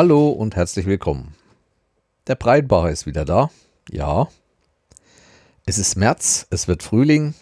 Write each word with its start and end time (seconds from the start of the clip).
Hallo 0.00 0.28
und 0.28 0.54
herzlich 0.54 0.86
willkommen. 0.86 1.34
Der 2.28 2.36
Breitbacher 2.36 2.88
ist 2.88 3.04
wieder 3.06 3.24
da. 3.24 3.50
Ja. 3.90 4.28
Es 5.66 5.76
ist 5.76 5.96
März, 5.96 6.46
es 6.50 6.68
wird 6.68 6.84
Frühling. 6.84 7.34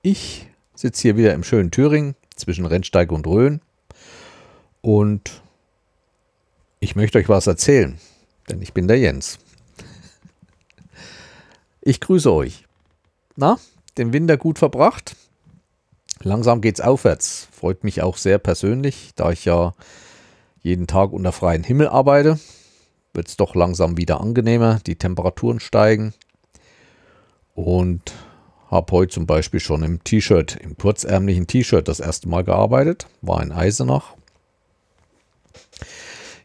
Ich 0.00 0.48
sitze 0.76 1.02
hier 1.02 1.16
wieder 1.16 1.34
im 1.34 1.42
schönen 1.42 1.72
Thüringen 1.72 2.14
zwischen 2.36 2.66
Rennsteig 2.66 3.10
und 3.10 3.26
Rhön. 3.26 3.60
Und 4.80 5.42
ich 6.78 6.94
möchte 6.94 7.18
euch 7.18 7.28
was 7.28 7.48
erzählen, 7.48 7.98
denn 8.48 8.62
ich 8.62 8.72
bin 8.72 8.86
der 8.86 9.00
Jens. 9.00 9.40
Ich 11.80 11.98
grüße 11.98 12.32
euch. 12.32 12.64
Na, 13.34 13.58
den 13.98 14.12
Winter 14.12 14.36
gut 14.36 14.60
verbracht? 14.60 15.16
Langsam 16.20 16.60
geht's 16.60 16.80
aufwärts. 16.80 17.48
Freut 17.50 17.82
mich 17.82 18.02
auch 18.02 18.18
sehr 18.18 18.38
persönlich, 18.38 19.10
da 19.16 19.32
ich 19.32 19.44
ja 19.44 19.74
jeden 20.64 20.86
Tag 20.86 21.12
unter 21.12 21.30
freiem 21.30 21.62
Himmel 21.62 21.88
arbeite, 21.88 22.40
wird 23.12 23.28
es 23.28 23.36
doch 23.36 23.54
langsam 23.54 23.98
wieder 23.98 24.20
angenehmer. 24.20 24.80
Die 24.86 24.96
Temperaturen 24.96 25.60
steigen. 25.60 26.14
Und 27.54 28.12
habe 28.70 28.90
heute 28.90 29.12
zum 29.12 29.26
Beispiel 29.26 29.60
schon 29.60 29.84
im 29.84 30.02
T-Shirt, 30.02 30.56
im 30.56 30.76
kurzärmlichen 30.76 31.46
T-Shirt 31.46 31.86
das 31.86 32.00
erste 32.00 32.28
Mal 32.28 32.42
gearbeitet. 32.44 33.06
War 33.20 33.42
in 33.42 33.52
Eisenach. 33.52 34.14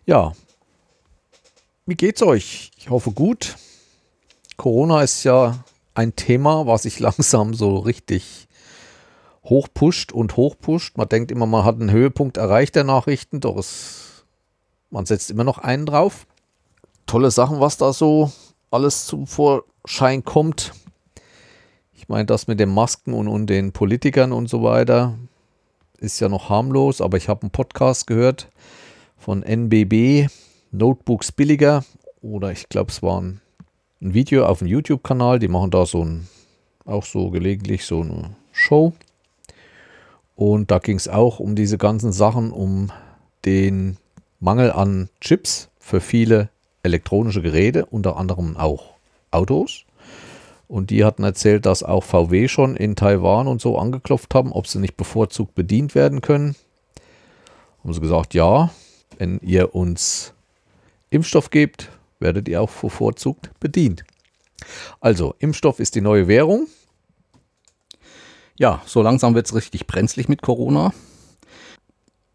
Ja, 0.06 0.34
wie 1.86 1.96
geht's 1.96 2.22
euch? 2.22 2.72
Ich 2.78 2.90
hoffe 2.90 3.12
gut. 3.12 3.56
Corona 4.58 5.02
ist 5.02 5.24
ja 5.24 5.64
ein 5.96 6.16
Thema, 6.18 6.68
was 6.68 6.84
sich 6.84 7.00
langsam 7.00 7.54
so 7.54 7.78
richtig 7.78 8.50
hochpusht 9.46 10.12
und 10.12 10.36
hochpusht. 10.36 10.98
Man 10.98 11.08
denkt 11.08 11.32
immer, 11.32 11.46
man 11.46 11.64
hat 11.64 11.76
einen 11.76 11.90
Höhepunkt 11.90 12.36
erreicht 12.36 12.76
der 12.76 12.84
Nachrichten, 12.84 13.40
doch 13.40 13.56
es 13.56 13.99
man 14.90 15.06
setzt 15.06 15.32
immer 15.32 15.44
noch 15.44 15.58
einen 15.58 15.86
drauf. 15.86 16.26
Tolle 17.06 17.32
Sachen, 17.32 17.60
was 17.60 17.78
da 17.78 17.94
so 17.94 18.32
alles 18.72 19.06
zum 19.06 19.28
Vorschein 19.28 20.24
kommt. 20.24 20.74
Ich 21.94 22.08
meine, 22.08 22.26
das 22.26 22.48
mit 22.48 22.60
den 22.60 22.74
Masken 22.74 23.14
und, 23.14 23.28
und 23.28 23.48
den 23.48 23.72
Politikern 23.72 24.32
und 24.32 24.48
so 24.50 24.64
weiter 24.64 25.18
ist 25.98 26.20
ja 26.20 26.30
noch 26.30 26.50
harmlos, 26.50 27.02
aber 27.02 27.18
ich 27.18 27.28
habe 27.28 27.42
einen 27.42 27.52
Podcast 27.52 28.08
gehört 28.08 28.50
von 29.18 29.44
NBB, 29.44 30.30
Notebooks 30.72 31.32
billiger, 31.32 31.84
oder 32.22 32.52
ich 32.52 32.70
glaube, 32.70 32.92
es 32.92 33.04
war 33.04 33.22
ein, 33.22 33.42
ein 34.02 34.14
Video 34.14 34.46
auf 34.46 34.60
dem 34.60 34.68
YouTube-Kanal, 34.68 35.40
die 35.40 35.48
machen 35.48 35.72
da 35.72 35.86
so 35.86 36.04
ein, 36.04 36.28
auch 36.86 37.04
so 37.04 37.30
gelegentlich 37.30 37.86
so 37.86 38.02
eine 38.02 38.36
Show. 38.52 38.94
Und 40.36 40.72
da 40.72 40.80
ging 40.80 40.96
es 40.96 41.10
auch 41.10 41.40
um 41.40 41.56
diese 41.56 41.78
ganzen 41.78 42.14
Sachen, 42.14 42.52
um 42.52 42.92
den 43.46 43.98
Mangel 44.40 44.72
an 44.72 45.10
Chips 45.22 45.70
für 45.80 46.02
viele 46.02 46.50
elektronische 46.84 47.42
Geräte, 47.42 47.86
unter 47.86 48.18
anderem 48.18 48.58
auch 48.58 48.96
Autos. 49.32 49.86
Und 50.68 50.92
die 50.92 51.04
hatten 51.04 51.24
erzählt, 51.24 51.66
dass 51.66 51.84
auch 51.84 52.04
VW 52.04 52.48
schon 52.48 52.76
in 52.76 52.96
Taiwan 52.96 53.48
und 53.48 53.60
so 53.60 53.78
angeklopft 53.78 54.34
haben, 54.36 54.52
ob 54.52 54.68
sie 54.68 54.80
nicht 54.80 54.98
bevorzugt 54.98 55.56
bedient 55.56 55.96
werden 55.96 56.22
können. 56.22 56.56
Haben 57.84 57.94
sie 57.94 58.02
gesagt, 58.02 58.34
ja, 58.34 58.70
wenn 59.18 59.40
ihr 59.40 59.74
uns 59.74 60.34
Impfstoff 61.10 61.50
gebt, 61.50 61.90
werdet 62.20 62.48
ihr 62.48 62.62
auch 62.62 62.70
bevorzugt 62.70 63.50
bedient. 63.60 64.04
Also, 65.00 65.36
Impfstoff 65.40 65.80
ist 65.80 65.96
die 65.96 66.02
neue 66.02 66.28
Währung. 66.28 66.68
Ja, 68.58 68.82
so 68.86 69.02
langsam 69.02 69.36
wird 69.36 69.48
es 69.48 69.56
richtig 69.56 69.88
brenzlig 69.88 70.30
mit 70.30 70.42
Corona. 70.42 70.94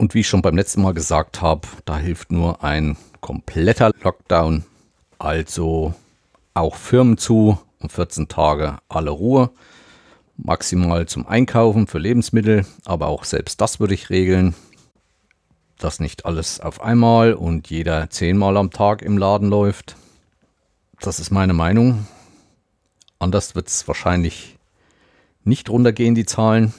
Und 0.05 0.13
wie 0.13 0.21
ich 0.21 0.29
schon 0.29 0.43
beim 0.43 0.55
letzten 0.55 0.83
Mal 0.83 0.93
gesagt 0.93 1.41
habe, 1.41 1.67
da 1.87 1.97
hilft 1.97 2.31
nur 2.31 2.63
ein 2.63 2.99
kompletter 3.23 3.91
Lockdown. 4.03 4.67
Also 5.19 5.95
auch 6.53 6.77
Firmen 6.77 7.17
zu 7.17 7.59
und 7.79 7.91
14 7.91 8.29
Tage 8.29 8.77
alle 8.91 9.09
Ruhe. 9.09 9.49
Maximal 10.37 11.07
zum 11.07 11.27
Einkaufen 11.27 11.87
für 11.87 11.99
Lebensmittel, 11.99 12.67
aber 12.85 13.07
auch 13.07 13.25
selbst 13.25 13.63
das 13.63 13.81
würde 13.81 13.95
ich 13.95 14.11
regeln. 14.11 14.55
Dass 15.79 16.01
nicht 16.01 16.27
alles 16.27 16.61
auf 16.61 16.83
einmal 16.83 17.33
und 17.33 17.71
jeder 17.71 18.11
zehnmal 18.11 18.59
am 18.59 18.73
Tag 18.73 19.01
im 19.01 19.17
Laden 19.17 19.49
läuft. 19.49 19.97
Das 21.01 21.19
ist 21.19 21.31
meine 21.31 21.55
Meinung. 21.55 22.07
Anders 23.19 23.55
wird 23.55 23.69
es 23.69 23.89
wahrscheinlich 23.89 24.59
nicht 25.45 25.71
runtergehen, 25.71 26.15
die 26.15 26.27
Zahlen. 26.27 26.75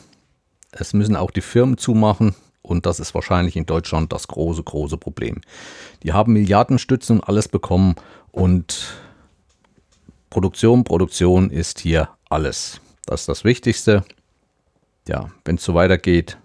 Es 0.69 0.93
müssen 0.93 1.15
auch 1.15 1.31
die 1.31 1.41
Firmen 1.41 1.79
zumachen. 1.79 2.35
Und 2.65 2.85
das 2.85 2.99
ist 2.99 3.13
wahrscheinlich 3.13 3.55
in 3.55 3.65
Deutschland 3.65 4.11
das 4.11 4.27
große, 4.27 4.63
große 4.63 4.97
Problem. 4.97 5.41
Die 6.03 6.13
haben 6.13 6.33
Milliardenstützen 6.33 7.19
und 7.19 7.29
alles 7.29 7.47
bekommen 7.47 7.95
und 8.31 8.95
Produktion, 10.29 10.83
Produktion 10.83 11.49
ist 11.49 11.79
hier 11.79 12.09
alles. 12.29 12.81
Das 13.05 13.21
ist 13.21 13.29
das 13.29 13.43
Wichtigste. 13.43 14.03
Ja, 15.07 15.29
wenn 15.45 15.55
es 15.55 15.63
so 15.63 15.75
weitergeht, 15.75 16.37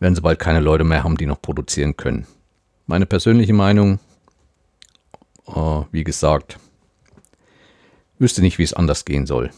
werden 0.00 0.14
sie 0.14 0.22
bald 0.22 0.38
keine 0.38 0.60
Leute 0.60 0.84
mehr 0.84 1.04
haben, 1.04 1.16
die 1.16 1.26
noch 1.26 1.42
produzieren 1.42 1.96
können. 1.96 2.26
Meine 2.86 3.04
persönliche 3.04 3.52
Meinung, 3.52 3.98
äh, 5.46 5.82
wie 5.92 6.04
gesagt, 6.04 6.58
wüsste 8.18 8.40
nicht, 8.40 8.58
wie 8.58 8.62
es 8.62 8.72
anders 8.72 9.04
gehen 9.04 9.26
soll. 9.26 9.50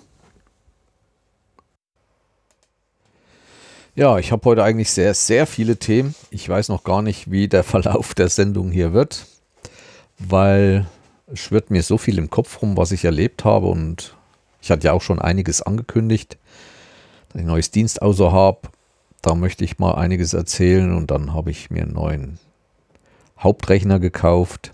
Ja, 4.00 4.16
ich 4.16 4.32
habe 4.32 4.46
heute 4.46 4.64
eigentlich 4.64 4.90
sehr, 4.90 5.12
sehr 5.12 5.46
viele 5.46 5.76
Themen. 5.76 6.14
Ich 6.30 6.48
weiß 6.48 6.70
noch 6.70 6.84
gar 6.84 7.02
nicht, 7.02 7.30
wie 7.30 7.48
der 7.48 7.62
Verlauf 7.64 8.14
der 8.14 8.30
Sendung 8.30 8.70
hier 8.70 8.94
wird, 8.94 9.26
weil 10.18 10.86
es 11.26 11.40
schwirrt 11.40 11.70
mir 11.70 11.82
so 11.82 11.98
viel 11.98 12.16
im 12.16 12.30
Kopf 12.30 12.62
rum, 12.62 12.78
was 12.78 12.92
ich 12.92 13.04
erlebt 13.04 13.44
habe 13.44 13.66
und 13.66 14.16
ich 14.62 14.70
hatte 14.70 14.86
ja 14.86 14.94
auch 14.94 15.02
schon 15.02 15.18
einiges 15.18 15.60
angekündigt, 15.60 16.38
dass 17.28 17.40
ich 17.40 17.40
ein 17.42 17.48
neues 17.48 17.72
Dienstauto 17.72 18.32
habe. 18.32 18.70
Da 19.20 19.34
möchte 19.34 19.64
ich 19.64 19.78
mal 19.78 19.96
einiges 19.96 20.32
erzählen 20.32 20.96
und 20.96 21.10
dann 21.10 21.34
habe 21.34 21.50
ich 21.50 21.68
mir 21.68 21.82
einen 21.82 21.92
neuen 21.92 22.38
Hauptrechner 23.38 24.00
gekauft, 24.00 24.72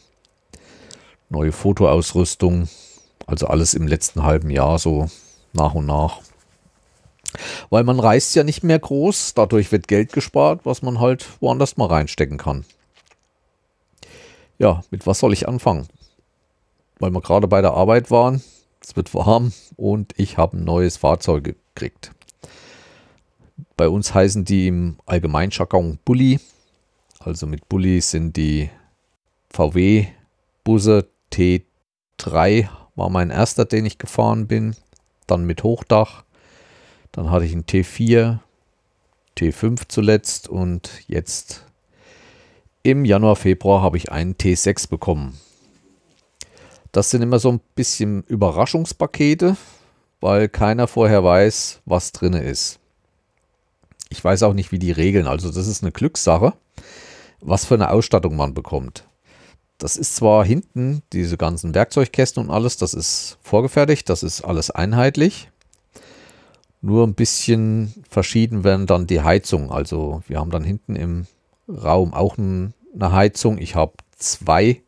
neue 1.30 1.50
Fotoausrüstung, 1.50 2.68
also 3.26 3.48
alles 3.48 3.74
im 3.74 3.88
letzten 3.88 4.22
halben 4.22 4.50
Jahr 4.50 4.78
so 4.78 5.10
nach 5.52 5.74
und 5.74 5.86
nach. 5.86 6.20
Weil 7.70 7.84
man 7.84 8.00
reist 8.00 8.34
ja 8.34 8.44
nicht 8.44 8.62
mehr 8.62 8.78
groß, 8.78 9.34
dadurch 9.34 9.72
wird 9.72 9.88
Geld 9.88 10.12
gespart, 10.12 10.60
was 10.64 10.82
man 10.82 11.00
halt 11.00 11.26
woanders 11.40 11.76
mal 11.76 11.86
reinstecken 11.86 12.38
kann. 12.38 12.64
Ja, 14.58 14.82
mit 14.90 15.06
was 15.06 15.18
soll 15.18 15.32
ich 15.32 15.48
anfangen? 15.48 15.86
Weil 16.98 17.10
wir 17.10 17.20
gerade 17.20 17.48
bei 17.48 17.60
der 17.60 17.74
Arbeit 17.74 18.10
waren, 18.10 18.42
es 18.80 18.96
wird 18.96 19.12
warm 19.14 19.52
und 19.76 20.14
ich 20.16 20.38
habe 20.38 20.56
ein 20.56 20.64
neues 20.64 20.96
Fahrzeug 20.96 21.56
gekriegt. 21.74 22.12
Bei 23.76 23.88
uns 23.88 24.14
heißen 24.14 24.44
die 24.44 24.68
im 24.68 24.96
Allgemeinjargon 25.04 25.98
Bulli. 26.04 26.40
Also 27.18 27.46
mit 27.46 27.68
Bulli 27.68 28.00
sind 28.00 28.36
die 28.36 28.70
VW-Busse 29.50 31.08
T3 31.32 32.68
war 32.94 33.10
mein 33.10 33.30
erster, 33.30 33.64
den 33.64 33.84
ich 33.84 33.98
gefahren 33.98 34.46
bin. 34.46 34.74
Dann 35.26 35.44
mit 35.44 35.62
Hochdach 35.62 36.24
dann 37.16 37.30
hatte 37.30 37.46
ich 37.46 37.52
einen 37.52 37.64
T4, 37.64 38.38
T5 39.38 39.82
zuletzt 39.88 40.48
und 40.48 40.90
jetzt 41.08 41.64
im 42.82 43.04
Januar, 43.04 43.36
Februar 43.36 43.82
habe 43.82 43.96
ich 43.96 44.12
einen 44.12 44.34
T6 44.34 44.88
bekommen. 44.88 45.40
Das 46.92 47.10
sind 47.10 47.22
immer 47.22 47.38
so 47.38 47.50
ein 47.50 47.60
bisschen 47.74 48.22
Überraschungspakete, 48.24 49.56
weil 50.20 50.48
keiner 50.48 50.86
vorher 50.86 51.24
weiß, 51.24 51.80
was 51.84 52.12
drin 52.12 52.34
ist. 52.34 52.78
Ich 54.10 54.22
weiß 54.22 54.44
auch 54.44 54.54
nicht, 54.54 54.70
wie 54.70 54.78
die 54.78 54.92
regeln. 54.92 55.26
Also 55.26 55.50
das 55.50 55.66
ist 55.66 55.82
eine 55.82 55.92
Glückssache, 55.92 56.52
was 57.40 57.64
für 57.64 57.74
eine 57.74 57.90
Ausstattung 57.90 58.36
man 58.36 58.54
bekommt. 58.54 59.04
Das 59.78 59.96
ist 59.96 60.16
zwar 60.16 60.44
hinten, 60.44 61.02
diese 61.12 61.36
ganzen 61.36 61.74
Werkzeugkästen 61.74 62.44
und 62.44 62.50
alles, 62.50 62.76
das 62.76 62.94
ist 62.94 63.38
vorgefertigt, 63.42 64.08
das 64.08 64.22
ist 64.22 64.42
alles 64.42 64.70
einheitlich. 64.70 65.50
Nur 66.86 67.04
ein 67.04 67.14
bisschen 67.14 67.92
verschieden 68.08 68.62
werden 68.62 68.86
dann 68.86 69.08
die 69.08 69.20
Heizungen. 69.20 69.72
Also 69.72 70.22
wir 70.28 70.38
haben 70.38 70.52
dann 70.52 70.62
hinten 70.62 70.94
im 70.94 71.26
Raum 71.68 72.14
auch 72.14 72.38
eine 72.38 72.72
Heizung. 73.00 73.58
Ich 73.58 73.74
habe 73.74 73.94
zwei 74.16 74.82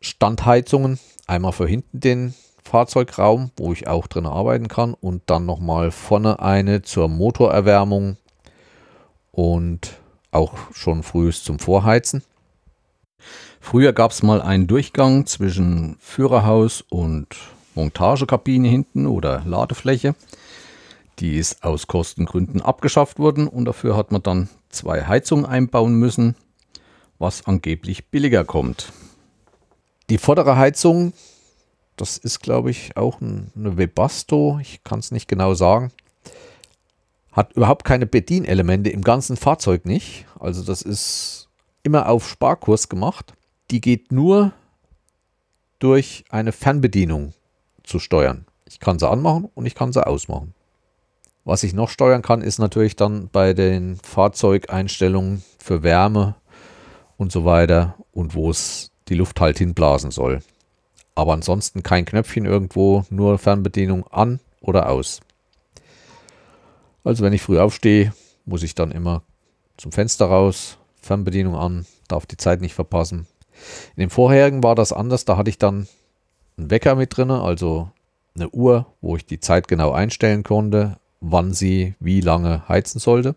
Standheizungen. 0.00 0.98
Einmal 1.26 1.52
für 1.52 1.68
hinten 1.68 2.00
den 2.00 2.34
Fahrzeugraum, 2.64 3.50
wo 3.58 3.74
ich 3.74 3.88
auch 3.88 4.06
drin 4.06 4.24
arbeiten 4.24 4.68
kann. 4.68 4.94
Und 4.94 5.24
dann 5.26 5.44
nochmal 5.44 5.90
vorne 5.90 6.40
eine 6.40 6.80
zur 6.80 7.08
Motorerwärmung 7.08 8.16
und 9.32 9.98
auch 10.30 10.54
schon 10.72 11.02
frühest 11.02 11.44
zum 11.44 11.58
Vorheizen. 11.58 12.22
Früher 13.60 13.92
gab 13.92 14.12
es 14.12 14.22
mal 14.22 14.40
einen 14.40 14.66
Durchgang 14.66 15.26
zwischen 15.26 15.98
Führerhaus 16.00 16.82
und 16.88 17.36
Montagekabine 17.76 18.68
hinten 18.68 19.06
oder 19.06 19.42
Ladefläche. 19.44 20.14
Die 21.18 21.36
ist 21.36 21.62
aus 21.62 21.86
Kostengründen 21.86 22.60
abgeschafft 22.60 23.18
worden 23.18 23.46
und 23.46 23.64
dafür 23.64 23.96
hat 23.96 24.12
man 24.12 24.22
dann 24.22 24.48
zwei 24.68 25.04
Heizungen 25.04 25.46
einbauen 25.46 25.94
müssen. 25.94 26.34
was 27.18 27.46
angeblich 27.46 28.08
billiger 28.08 28.44
kommt. 28.44 28.92
Die 30.10 30.18
vordere 30.18 30.56
Heizung, 30.56 31.14
das 31.96 32.18
ist 32.18 32.40
glaube 32.40 32.70
ich 32.70 32.96
auch 32.96 33.22
eine 33.22 33.78
Webasto, 33.78 34.58
ich 34.60 34.84
kann 34.84 34.98
es 34.98 35.12
nicht 35.12 35.26
genau 35.26 35.54
sagen, 35.54 35.92
hat 37.32 37.54
überhaupt 37.54 37.84
keine 37.84 38.06
Bedienelemente 38.06 38.90
im 38.90 39.02
ganzen 39.02 39.36
Fahrzeug 39.36 39.86
nicht. 39.86 40.26
Also 40.38 40.62
das 40.62 40.82
ist 40.82 41.48
immer 41.82 42.08
auf 42.08 42.28
Sparkurs 42.28 42.88
gemacht. 42.88 43.32
Die 43.70 43.80
geht 43.80 44.12
nur 44.12 44.52
durch 45.78 46.24
eine 46.30 46.52
Fernbedienung 46.52 47.32
zu 47.86 47.98
steuern. 47.98 48.44
Ich 48.68 48.80
kann 48.80 48.98
sie 48.98 49.08
anmachen 49.08 49.48
und 49.54 49.64
ich 49.66 49.74
kann 49.74 49.92
sie 49.92 50.06
ausmachen. 50.06 50.54
Was 51.44 51.62
ich 51.62 51.72
noch 51.72 51.88
steuern 51.88 52.22
kann, 52.22 52.42
ist 52.42 52.58
natürlich 52.58 52.96
dann 52.96 53.28
bei 53.28 53.54
den 53.54 53.96
Fahrzeugeinstellungen 53.96 55.44
für 55.58 55.82
Wärme 55.82 56.34
und 57.16 57.30
so 57.30 57.44
weiter 57.44 57.94
und 58.12 58.34
wo 58.34 58.50
es 58.50 58.90
die 59.08 59.14
Luft 59.14 59.40
halt 59.40 59.58
hinblasen 59.58 60.10
soll. 60.10 60.40
Aber 61.14 61.32
ansonsten 61.32 61.82
kein 61.82 62.04
Knöpfchen 62.04 62.44
irgendwo, 62.44 63.04
nur 63.10 63.38
Fernbedienung 63.38 64.06
an 64.08 64.40
oder 64.60 64.88
aus. 64.88 65.20
Also 67.04 67.22
wenn 67.22 67.32
ich 67.32 67.42
früh 67.42 67.60
aufstehe, 67.60 68.12
muss 68.44 68.64
ich 68.64 68.74
dann 68.74 68.90
immer 68.90 69.22
zum 69.76 69.92
Fenster 69.92 70.26
raus, 70.26 70.78
Fernbedienung 71.00 71.54
an, 71.54 71.86
darf 72.08 72.26
die 72.26 72.36
Zeit 72.36 72.60
nicht 72.60 72.74
verpassen. 72.74 73.26
In 73.94 74.00
dem 74.00 74.10
vorherigen 74.10 74.62
war 74.64 74.74
das 74.74 74.92
anders, 74.92 75.24
da 75.24 75.36
hatte 75.36 75.50
ich 75.50 75.58
dann 75.58 75.86
einen 76.56 76.70
Wecker 76.70 76.94
mit 76.94 77.16
drin, 77.16 77.30
also 77.30 77.90
eine 78.34 78.50
Uhr, 78.50 78.86
wo 79.00 79.16
ich 79.16 79.26
die 79.26 79.40
Zeit 79.40 79.68
genau 79.68 79.92
einstellen 79.92 80.42
konnte, 80.42 80.98
wann 81.20 81.52
sie 81.52 81.94
wie 82.00 82.20
lange 82.20 82.68
heizen 82.68 82.98
sollte. 82.98 83.34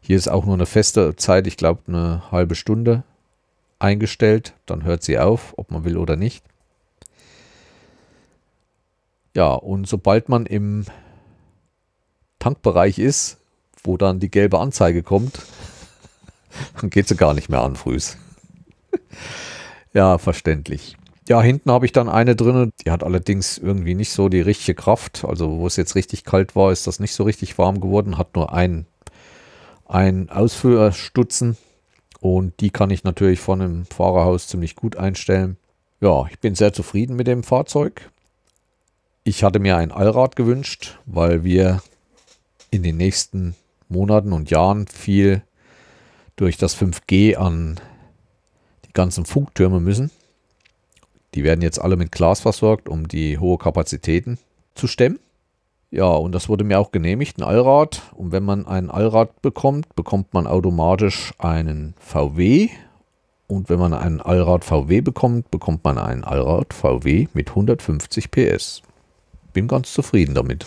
Hier 0.00 0.16
ist 0.16 0.28
auch 0.28 0.44
nur 0.44 0.54
eine 0.54 0.66
feste 0.66 1.14
Zeit, 1.16 1.46
ich 1.46 1.56
glaube 1.56 1.82
eine 1.86 2.30
halbe 2.32 2.54
Stunde 2.54 3.04
eingestellt. 3.78 4.54
Dann 4.66 4.84
hört 4.84 5.02
sie 5.02 5.18
auf, 5.18 5.54
ob 5.56 5.70
man 5.70 5.84
will 5.84 5.96
oder 5.96 6.16
nicht. 6.16 6.44
Ja, 9.34 9.52
und 9.54 9.88
sobald 9.88 10.28
man 10.28 10.46
im 10.46 10.84
Tankbereich 12.38 12.98
ist, 12.98 13.38
wo 13.82 13.96
dann 13.96 14.20
die 14.20 14.30
gelbe 14.30 14.58
Anzeige 14.58 15.02
kommt, 15.02 15.40
dann 16.80 16.90
geht 16.90 17.08
sie 17.08 17.16
gar 17.16 17.34
nicht 17.34 17.48
mehr 17.48 17.62
an 17.62 17.76
frühs. 17.76 18.18
ja, 19.92 20.18
verständlich. 20.18 20.96
Ja, 21.28 21.40
hinten 21.40 21.70
habe 21.70 21.86
ich 21.86 21.92
dann 21.92 22.08
eine 22.08 22.34
drin, 22.34 22.72
die 22.84 22.90
hat 22.90 23.04
allerdings 23.04 23.56
irgendwie 23.56 23.94
nicht 23.94 24.10
so 24.10 24.28
die 24.28 24.40
richtige 24.40 24.74
Kraft. 24.74 25.24
Also 25.24 25.58
wo 25.58 25.66
es 25.66 25.76
jetzt 25.76 25.94
richtig 25.94 26.24
kalt 26.24 26.56
war, 26.56 26.72
ist 26.72 26.86
das 26.86 26.98
nicht 26.98 27.14
so 27.14 27.22
richtig 27.24 27.58
warm 27.58 27.80
geworden, 27.80 28.18
hat 28.18 28.34
nur 28.34 28.52
ein, 28.52 28.86
ein 29.86 30.30
Ausführstutzen 30.30 31.56
und 32.20 32.60
die 32.60 32.70
kann 32.70 32.90
ich 32.90 33.04
natürlich 33.04 33.40
von 33.40 33.60
dem 33.60 33.86
Fahrerhaus 33.86 34.48
ziemlich 34.48 34.74
gut 34.74 34.96
einstellen. 34.96 35.56
Ja, 36.00 36.26
ich 36.30 36.40
bin 36.40 36.56
sehr 36.56 36.72
zufrieden 36.72 37.14
mit 37.14 37.28
dem 37.28 37.44
Fahrzeug. 37.44 38.10
Ich 39.22 39.44
hatte 39.44 39.60
mir 39.60 39.76
ein 39.76 39.92
Allrad 39.92 40.34
gewünscht, 40.34 40.98
weil 41.06 41.44
wir 41.44 41.80
in 42.72 42.82
den 42.82 42.96
nächsten 42.96 43.54
Monaten 43.88 44.32
und 44.32 44.50
Jahren 44.50 44.88
viel 44.88 45.42
durch 46.34 46.56
das 46.56 46.76
5G 46.76 47.36
an 47.36 47.78
die 48.86 48.92
ganzen 48.92 49.24
Funktürme 49.24 49.78
müssen. 49.78 50.10
Die 51.34 51.44
werden 51.44 51.62
jetzt 51.62 51.80
alle 51.80 51.96
mit 51.96 52.12
Glas 52.12 52.40
versorgt, 52.40 52.88
um 52.88 53.08
die 53.08 53.38
hohe 53.38 53.58
Kapazitäten 53.58 54.38
zu 54.74 54.86
stemmen. 54.86 55.18
Ja, 55.90 56.06
und 56.06 56.32
das 56.32 56.48
wurde 56.48 56.64
mir 56.64 56.80
auch 56.80 56.90
genehmigt, 56.90 57.38
ein 57.38 57.42
Allrad. 57.42 58.02
Und 58.14 58.32
wenn 58.32 58.44
man 58.44 58.66
ein 58.66 58.90
Allrad 58.90 59.42
bekommt, 59.42 59.94
bekommt 59.94 60.32
man 60.32 60.46
automatisch 60.46 61.34
einen 61.38 61.94
VW. 61.98 62.70
Und 63.46 63.68
wenn 63.68 63.78
man 63.78 63.92
einen 63.92 64.22
Allrad 64.22 64.64
VW 64.64 65.02
bekommt, 65.02 65.50
bekommt 65.50 65.84
man 65.84 65.98
einen 65.98 66.24
Allrad 66.24 66.72
VW 66.72 67.28
mit 67.34 67.50
150 67.50 68.30
PS. 68.30 68.80
Bin 69.52 69.68
ganz 69.68 69.92
zufrieden 69.92 70.34
damit. 70.34 70.64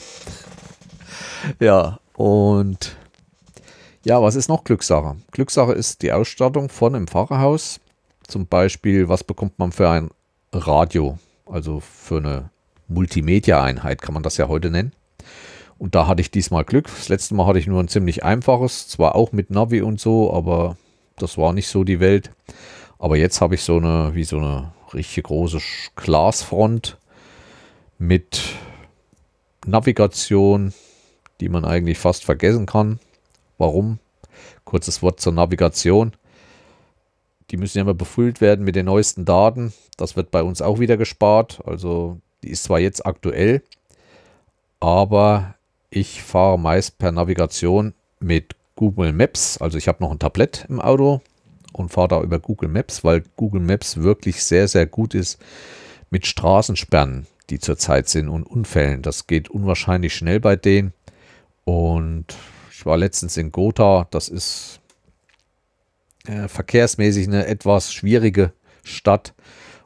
ja, 1.60 2.00
und 2.14 2.96
ja, 4.04 4.22
was 4.22 4.36
ist 4.36 4.48
noch 4.48 4.64
Glückssache? 4.64 5.18
Glückssache 5.32 5.72
ist 5.72 6.04
die 6.04 6.14
Ausstattung 6.14 6.70
von 6.70 6.94
einem 6.94 7.08
Fahrerhaus. 7.08 7.80
Zum 8.28 8.46
Beispiel, 8.46 9.10
was 9.10 9.24
bekommt 9.24 9.58
man 9.58 9.72
für 9.72 9.90
ein 9.90 10.12
Radio, 10.54 11.18
also 11.46 11.80
für 11.80 12.18
eine 12.18 12.50
Multimedia-Einheit 12.88 14.02
kann 14.02 14.14
man 14.14 14.24
das 14.24 14.38
ja 14.38 14.48
heute 14.48 14.70
nennen. 14.70 14.94
Und 15.78 15.96
da 15.96 16.08
hatte 16.08 16.22
ich 16.22 16.32
diesmal 16.32 16.64
Glück. 16.64 16.86
Das 16.86 17.10
letzte 17.10 17.36
Mal 17.36 17.48
hatte 17.48 17.60
ich 17.60 17.68
nur 17.68 17.82
ein 17.82 17.88
ziemlich 17.88 18.24
einfaches, 18.24 18.88
zwar 18.88 19.16
auch 19.16 19.32
mit 19.32 19.50
Navi 19.50 19.82
und 19.82 20.00
so, 20.00 20.34
aber 20.34 20.78
das 21.18 21.38
war 21.38 21.54
nicht 21.54 21.68
so 21.68 21.84
die 21.84 22.00
Welt. 22.00 22.32
Aber 22.98 23.18
jetzt 23.18 23.42
habe 23.42 23.56
ich 23.56 23.64
so 23.64 23.78
eine, 23.78 24.16
wie 24.16 24.24
so 24.24 24.38
eine 24.38 24.72
richtig 24.94 25.26
große 25.26 25.60
Glasfront 25.96 26.98
mit 27.98 28.42
Navigation, 29.66 30.74
die 31.42 31.50
man 31.50 31.66
eigentlich 31.66 31.98
fast 31.98 32.24
vergessen 32.24 32.66
kann. 32.66 33.00
Warum? 33.58 34.00
Kurzes 34.64 35.02
Wort 35.02 35.20
zur 35.20 35.34
Navigation. 35.34 36.14
Die 37.56 37.60
müssen 37.62 37.78
ja 37.78 37.84
immer 37.84 37.94
befüllt 37.94 38.42
werden 38.42 38.66
mit 38.66 38.76
den 38.76 38.88
neuesten 38.88 39.24
Daten. 39.24 39.72
Das 39.96 40.18
wird 40.18 40.30
bei 40.30 40.44
uns 40.44 40.62
auch 40.62 40.82
wieder 40.82 40.98
gespart. 40.98 41.62
Also 41.64 42.20
die 42.44 42.50
ist 42.50 42.66
zwar 42.66 42.82
jetzt 42.82 43.06
aktuell, 43.06 43.64
aber 44.82 45.56
ich 45.90 46.22
fahre 46.22 46.60
meist 46.60 46.98
per 46.98 47.14
Navigation 47.14 47.94
mit 48.20 48.58
Google 48.76 49.14
Maps. 49.14 49.58
Also 49.58 49.78
ich 49.78 49.88
habe 49.88 50.04
noch 50.04 50.12
ein 50.12 50.20
Tablett 50.20 50.66
im 50.68 50.82
Auto 50.82 51.22
und 51.72 51.94
fahre 51.94 52.10
da 52.10 52.22
über 52.22 52.40
Google 52.40 52.68
Maps, 52.68 53.06
weil 53.06 53.24
Google 53.38 53.62
Maps 53.62 54.02
wirklich 54.02 54.44
sehr, 54.44 54.68
sehr 54.68 54.86
gut 54.86 55.16
ist 55.16 55.40
mit 56.10 56.28
Straßensperren, 56.28 57.26
die 57.50 57.60
zurzeit 57.60 58.10
sind 58.10 58.28
und 58.28 58.44
Unfällen. 58.44 59.02
Das 59.02 59.28
geht 59.28 59.50
unwahrscheinlich 59.50 60.14
schnell 60.14 60.42
bei 60.42 60.58
denen. 60.58 60.92
Und 61.64 62.26
ich 62.70 62.86
war 62.86 62.98
letztens 62.98 63.38
in 63.38 63.54
Gotha. 63.54 64.10
Das 64.12 64.28
ist 64.28 64.82
äh, 66.28 66.48
verkehrsmäßig 66.48 67.28
eine 67.28 67.48
etwas 67.48 67.94
schwierige 67.94 68.54
Stadt. 68.84 69.34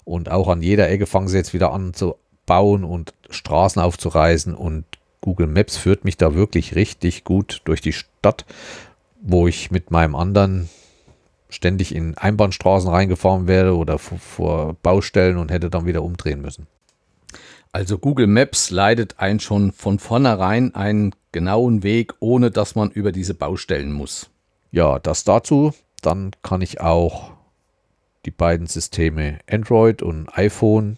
Und 0.04 0.30
auch 0.30 0.48
an 0.48 0.62
jeder 0.62 0.90
Ecke 0.90 1.06
fangen 1.06 1.28
sie 1.28 1.38
jetzt 1.38 1.54
wieder 1.54 1.72
an 1.72 1.94
zu 1.94 2.16
bauen 2.46 2.84
und 2.84 3.14
Straßen 3.30 3.82
aufzureißen. 3.82 4.56
Und 4.56 4.86
Google 5.22 5.48
Maps 5.48 5.78
führt 5.78 6.06
mich 6.06 6.18
da 6.18 6.34
wirklich 6.34 6.76
richtig 6.76 7.24
gut 7.24 7.62
durch 7.66 7.82
die 7.82 7.94
Stadt, 7.94 8.46
wo 9.22 9.48
ich 9.48 9.72
mit 9.72 9.92
meinem 9.92 10.16
anderen 10.16 10.70
ständig 11.50 11.94
in 11.94 12.18
Einbahnstraßen 12.18 12.90
reingefahren 12.90 13.48
wäre 13.48 13.76
oder 13.76 13.98
vor, 13.98 14.20
vor 14.20 14.74
Baustellen 14.82 15.38
und 15.38 15.52
hätte 15.52 15.70
dann 15.70 15.86
wieder 15.86 16.04
umdrehen 16.04 16.42
müssen. 16.42 16.68
Also 17.72 18.00
Google 18.00 18.28
Maps 18.28 18.72
leitet 18.72 19.20
einen 19.20 19.40
schon 19.40 19.72
von 19.72 20.00
vornherein 20.00 20.74
einen 20.74 21.14
genauen 21.32 21.84
Weg, 21.84 22.14
ohne 22.20 22.50
dass 22.50 22.76
man 22.76 22.90
über 22.90 23.12
diese 23.12 23.36
Baustellen 23.36 23.92
muss. 23.92 24.30
Ja, 24.72 25.00
das 25.00 25.24
dazu. 25.24 25.74
Dann 26.02 26.32
kann 26.44 26.62
ich 26.62 26.82
auch 26.82 27.32
die 28.26 28.32
beiden 28.32 28.68
Systeme 28.68 29.40
Android 29.50 30.02
und 30.02 30.30
iPhone 30.38 30.98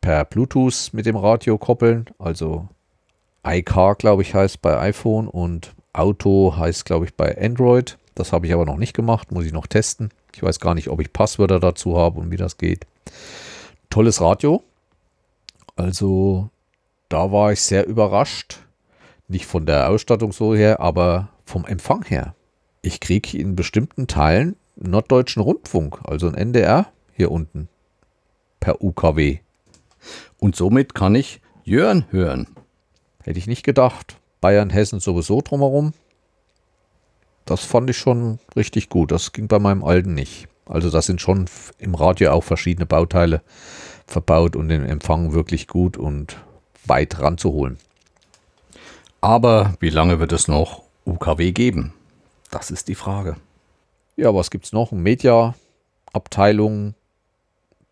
per 0.00 0.24
Bluetooth 0.24 0.90
mit 0.92 1.06
dem 1.06 1.16
Radio 1.16 1.58
koppeln. 1.58 2.06
Also 2.18 2.68
iCar, 3.46 3.94
glaube 3.94 4.22
ich, 4.22 4.34
heißt 4.34 4.62
bei 4.62 4.78
iPhone 4.78 5.28
und 5.28 5.74
Auto 5.92 6.54
heißt, 6.56 6.84
glaube 6.84 7.06
ich, 7.06 7.14
bei 7.14 7.36
Android. 7.40 7.98
Das 8.14 8.32
habe 8.32 8.46
ich 8.46 8.52
aber 8.52 8.64
noch 8.64 8.76
nicht 8.76 8.94
gemacht, 8.94 9.32
muss 9.32 9.44
ich 9.44 9.52
noch 9.52 9.66
testen. 9.66 10.10
Ich 10.34 10.42
weiß 10.42 10.60
gar 10.60 10.74
nicht, 10.74 10.88
ob 10.88 11.00
ich 11.00 11.12
Passwörter 11.12 11.60
dazu 11.60 11.96
habe 11.96 12.20
und 12.20 12.30
wie 12.30 12.36
das 12.36 12.58
geht. 12.58 12.86
Tolles 13.90 14.20
Radio. 14.20 14.62
Also 15.76 16.50
da 17.08 17.32
war 17.32 17.52
ich 17.52 17.60
sehr 17.60 17.86
überrascht. 17.86 18.60
Nicht 19.28 19.46
von 19.46 19.66
der 19.66 19.88
Ausstattung 19.88 20.32
so 20.32 20.54
her, 20.54 20.80
aber 20.80 21.28
vom 21.44 21.64
Empfang 21.64 22.04
her 22.04 22.34
ich 22.88 23.00
kriege 23.00 23.36
in 23.36 23.54
bestimmten 23.54 24.06
Teilen 24.06 24.56
Norddeutschen 24.76 25.42
Rundfunk, 25.42 26.00
also 26.04 26.26
ein 26.26 26.34
NDR 26.34 26.90
hier 27.14 27.30
unten 27.30 27.68
per 28.60 28.82
UKW. 28.82 29.40
Und 30.38 30.56
somit 30.56 30.94
kann 30.94 31.14
ich 31.14 31.42
Jörn 31.64 32.06
hören. 32.10 32.46
Hätte 33.22 33.38
ich 33.38 33.46
nicht 33.46 33.62
gedacht. 33.62 34.16
Bayern, 34.40 34.70
Hessen 34.70 35.00
sowieso 35.00 35.42
drumherum. 35.42 35.92
Das 37.44 37.62
fand 37.62 37.90
ich 37.90 37.98
schon 37.98 38.38
richtig 38.56 38.88
gut. 38.88 39.12
Das 39.12 39.32
ging 39.32 39.48
bei 39.48 39.58
meinem 39.58 39.84
alten 39.84 40.14
nicht. 40.14 40.48
Also 40.64 40.88
da 40.88 41.02
sind 41.02 41.20
schon 41.20 41.44
im 41.78 41.94
Radio 41.94 42.30
auch 42.32 42.44
verschiedene 42.44 42.86
Bauteile 42.86 43.42
verbaut 44.06 44.56
und 44.56 44.70
den 44.70 44.86
Empfang 44.86 45.34
wirklich 45.34 45.66
gut 45.66 45.98
und 45.98 46.38
weit 46.86 47.20
ranzuholen. 47.20 47.76
Aber 49.20 49.74
wie 49.80 49.90
lange 49.90 50.20
wird 50.20 50.32
es 50.32 50.48
noch 50.48 50.84
UKW 51.04 51.52
geben? 51.52 51.92
Das 52.50 52.70
ist 52.70 52.88
die 52.88 52.94
Frage. 52.94 53.36
Ja, 54.16 54.34
was 54.34 54.50
gibt 54.50 54.64
es 54.64 54.72
noch? 54.72 54.92
Media-Abteilung. 54.92 56.94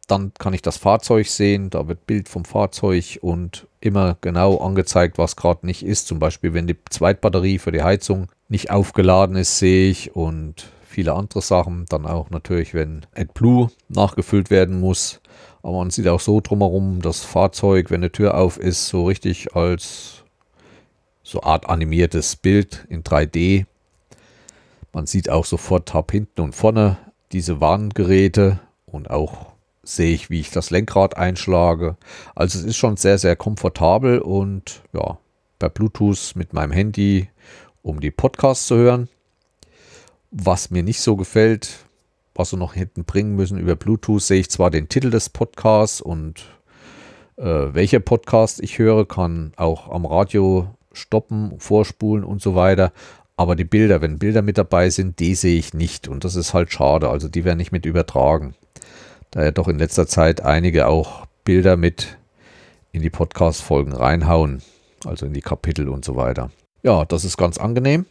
Dann 0.09 0.33
kann 0.35 0.55
ich 0.55 0.63
das 0.63 0.77
Fahrzeug 0.77 1.27
sehen. 1.27 1.71
Da 1.71 1.89
wird 1.89 2.07
Bild 2.07 2.29
vom 2.29 2.45
Fahrzeug 2.45 3.19
und 3.23 3.67
immer 3.81 4.17
genau 4.21 4.59
angezeigt, 4.59 5.19
was 5.19 5.37
gerade 5.37 5.67
nicht 5.67 5.85
ist. 5.85 6.07
Zum 6.07 6.19
Beispiel, 6.19 6.55
wenn 6.55 6.67
die 6.67 6.77
Zweitbatterie 6.91 7.59
für 7.59 7.73
die 7.73 7.83
Heizung 7.83 8.29
nicht 8.49 8.71
aufgeladen 8.71 9.37
ist, 9.37 9.59
sehe 9.59 9.91
ich. 9.91 10.15
Und 10.15 10.67
viele 10.87 11.15
andere 11.15 11.43
Sachen. 11.43 11.87
Dann 11.89 12.07
auch 12.07 12.31
natürlich, 12.31 12.75
wenn 12.75 13.07
AdBlue 13.15 13.71
nachgefüllt 13.89 14.51
werden 14.51 14.81
muss. 14.81 15.21
Aber 15.63 15.79
man 15.79 15.91
sieht 15.91 16.09
auch 16.09 16.21
so 16.21 16.41
drumherum 16.41 17.03
das 17.03 17.25
Fahrzeug, 17.25 17.91
wenn 17.91 18.01
eine 18.01 18.13
Tür 18.13 18.37
auf 18.37 18.59
ist, 18.59 18.89
so 18.89 19.07
richtig 19.07 19.57
als 19.57 20.23
so 21.25 21.43
Art 21.43 21.69
animiertes 21.69 22.37
Bild 22.37 22.87
in 22.89 23.03
3D. 23.03 23.67
Man 24.97 25.05
sieht 25.05 25.29
auch 25.29 25.45
sofort 25.45 25.95
ab 25.95 26.11
hinten 26.11 26.41
und 26.41 26.55
vorne 26.55 26.97
diese 27.31 27.61
Warngeräte 27.61 28.61
und 28.87 29.11
auch 29.11 29.53
sehe 29.83 30.15
ich, 30.15 30.31
wie 30.31 30.41
ich 30.41 30.50
das 30.50 30.71
Lenkrad 30.71 31.19
einschlage. 31.19 31.99
Also 32.35 32.59
es 32.59 32.65
ist 32.65 32.76
schon 32.79 32.97
sehr, 32.97 33.19
sehr 33.19 33.37
komfortabel 33.37 34.21
und 34.21 34.81
ja, 34.95 35.19
per 35.59 35.69
Bluetooth 35.69 36.33
mit 36.35 36.55
meinem 36.55 36.73
Handy, 36.73 37.29
um 37.83 38.00
die 38.00 38.11
Podcasts 38.11 38.69
zu 38.69 38.76
hören. 38.76 39.11
Was 40.31 40.71
mir 40.71 40.83
nicht 40.83 41.03
so 41.03 41.15
gefällt, 41.15 41.76
was 42.35 42.55
wir 42.55 42.59
noch 42.59 42.73
hinten 42.73 43.05
bringen 43.05 43.37
müssen 43.37 43.59
über 43.59 43.76
Bluetooth, 43.76 44.23
sehe 44.23 44.41
ich 44.41 44.49
zwar 44.49 44.71
den 44.71 44.88
Titel 44.88 45.11
des 45.11 45.29
Podcasts 45.29 46.00
und 46.00 46.47
äh, 47.37 47.45
welcher 47.45 48.00
Podcast 48.00 48.62
ich 48.62 48.79
höre, 48.79 49.07
kann 49.07 49.53
auch 49.57 49.91
am 49.91 50.07
Radio 50.07 50.75
stoppen, 50.95 51.61
vorspulen 51.61 52.25
und 52.25 52.41
so 52.41 52.55
weiter. 52.55 52.95
Aber 53.37 53.55
die 53.55 53.64
Bilder, 53.64 54.00
wenn 54.00 54.19
Bilder 54.19 54.43
mit 54.43 54.59
dabei 54.59 54.88
sind, 54.90 55.19
die 55.19 55.35
sehe 55.35 55.59
ich 55.59 55.75
nicht. 55.75 56.09
Und 56.09 56.25
das 56.25 56.37
ist 56.37 56.55
halt 56.55 56.73
schade. 56.73 57.09
Also 57.09 57.28
die 57.28 57.45
werden 57.45 57.59
nicht 57.59 57.73
mit 57.73 57.85
übertragen. 57.85 58.55
Da 59.31 59.45
ja 59.45 59.50
doch 59.50 59.69
in 59.69 59.78
letzter 59.78 60.07
Zeit 60.07 60.40
einige 60.40 60.87
auch 60.87 61.26
Bilder 61.45 61.76
mit 61.76 62.16
in 62.93 63.02
die 63.02 63.11
Podcast-Folgen 63.11 63.93
reinhauen. 63.93 64.62
Also 65.05 65.26
in 65.26 65.35
die 65.35 65.43
Kapitel 65.43 65.88
und 65.88 66.05
so 66.05 66.16
weiter. 66.16 66.50
Ja, 66.83 67.05
das 67.05 67.25
ist 67.25 67.37
ganz 67.37 67.59
angenehm. 67.59 68.07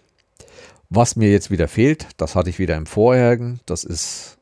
Was 0.90 1.16
mir 1.16 1.32
jetzt 1.32 1.50
wieder 1.50 1.68
fehlt, 1.68 2.08
das 2.18 2.36
hatte 2.36 2.50
ich 2.50 2.60
wieder 2.60 2.76
im 2.76 2.86
vorherigen, 2.86 3.60
das 3.66 3.84
ist 3.84 4.38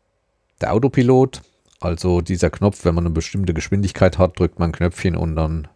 der 0.60 0.74
Autopilot. 0.74 1.42
Also 1.80 2.22
dieser 2.22 2.50
Knopf, 2.50 2.84
wenn 2.84 2.96
man 2.96 3.06
eine 3.06 3.14
bestimmte 3.14 3.54
Geschwindigkeit 3.54 4.18
hat, 4.18 4.40
drückt 4.40 4.60
man 4.60 4.70
ein 4.70 4.74
Knöpfchen 4.74 5.16
und 5.16 5.36
dann 5.36 5.68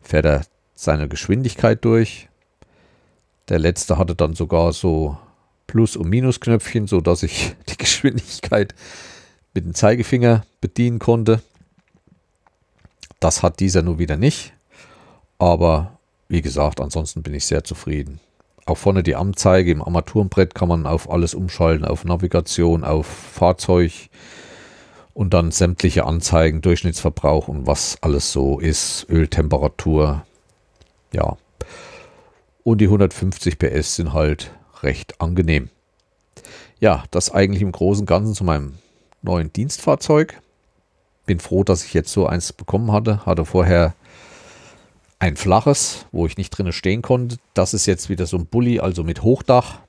fährt 0.00 0.24
er 0.24 0.42
seine 0.74 1.08
Geschwindigkeit 1.08 1.84
durch. 1.84 2.27
Der 3.48 3.58
letzte 3.58 3.98
hatte 3.98 4.14
dann 4.14 4.34
sogar 4.34 4.72
so 4.72 5.16
Plus- 5.66 5.96
und 5.96 6.08
Minusknöpfchen, 6.08 6.86
sodass 6.86 7.22
ich 7.22 7.54
die 7.68 7.78
Geschwindigkeit 7.78 8.74
mit 9.54 9.64
dem 9.64 9.74
Zeigefinger 9.74 10.44
bedienen 10.60 10.98
konnte. 10.98 11.42
Das 13.20 13.42
hat 13.42 13.60
dieser 13.60 13.82
nur 13.82 13.98
wieder 13.98 14.16
nicht. 14.16 14.52
Aber 15.38 15.98
wie 16.28 16.42
gesagt, 16.42 16.80
ansonsten 16.80 17.22
bin 17.22 17.34
ich 17.34 17.46
sehr 17.46 17.64
zufrieden. 17.64 18.20
Auch 18.66 18.76
vorne 18.76 19.02
die 19.02 19.16
Anzeige 19.16 19.72
im 19.72 19.82
Armaturenbrett 19.82 20.54
kann 20.54 20.68
man 20.68 20.86
auf 20.86 21.10
alles 21.10 21.34
umschalten, 21.34 21.86
auf 21.86 22.04
Navigation, 22.04 22.84
auf 22.84 23.06
Fahrzeug 23.06 23.92
und 25.14 25.32
dann 25.32 25.50
sämtliche 25.50 26.04
Anzeigen, 26.04 26.60
Durchschnittsverbrauch 26.60 27.48
und 27.48 27.66
was 27.66 27.96
alles 28.02 28.30
so 28.30 28.60
ist, 28.60 29.06
Öltemperatur, 29.08 30.24
ja. 31.12 31.36
Und 32.64 32.80
die 32.80 32.86
150 32.86 33.58
PS 33.58 33.96
sind 33.96 34.12
halt 34.12 34.52
recht 34.82 35.20
angenehm. 35.20 35.70
Ja, 36.80 37.04
das 37.10 37.30
eigentlich 37.30 37.62
im 37.62 37.72
Großen 37.72 38.02
und 38.02 38.06
Ganzen 38.06 38.34
zu 38.34 38.44
meinem 38.44 38.74
neuen 39.22 39.52
Dienstfahrzeug. 39.52 40.40
Bin 41.26 41.40
froh, 41.40 41.64
dass 41.64 41.84
ich 41.84 41.94
jetzt 41.94 42.12
so 42.12 42.26
eins 42.26 42.52
bekommen 42.52 42.92
hatte. 42.92 43.26
Hatte 43.26 43.44
vorher 43.44 43.94
ein 45.18 45.36
flaches, 45.36 46.06
wo 46.12 46.26
ich 46.26 46.36
nicht 46.36 46.50
drinnen 46.50 46.72
stehen 46.72 47.02
konnte. 47.02 47.36
Das 47.54 47.74
ist 47.74 47.86
jetzt 47.86 48.08
wieder 48.08 48.26
so 48.26 48.36
ein 48.36 48.46
Bulli, 48.46 48.80
also 48.80 49.02
mit 49.02 49.22
Hochdach. 49.22 49.80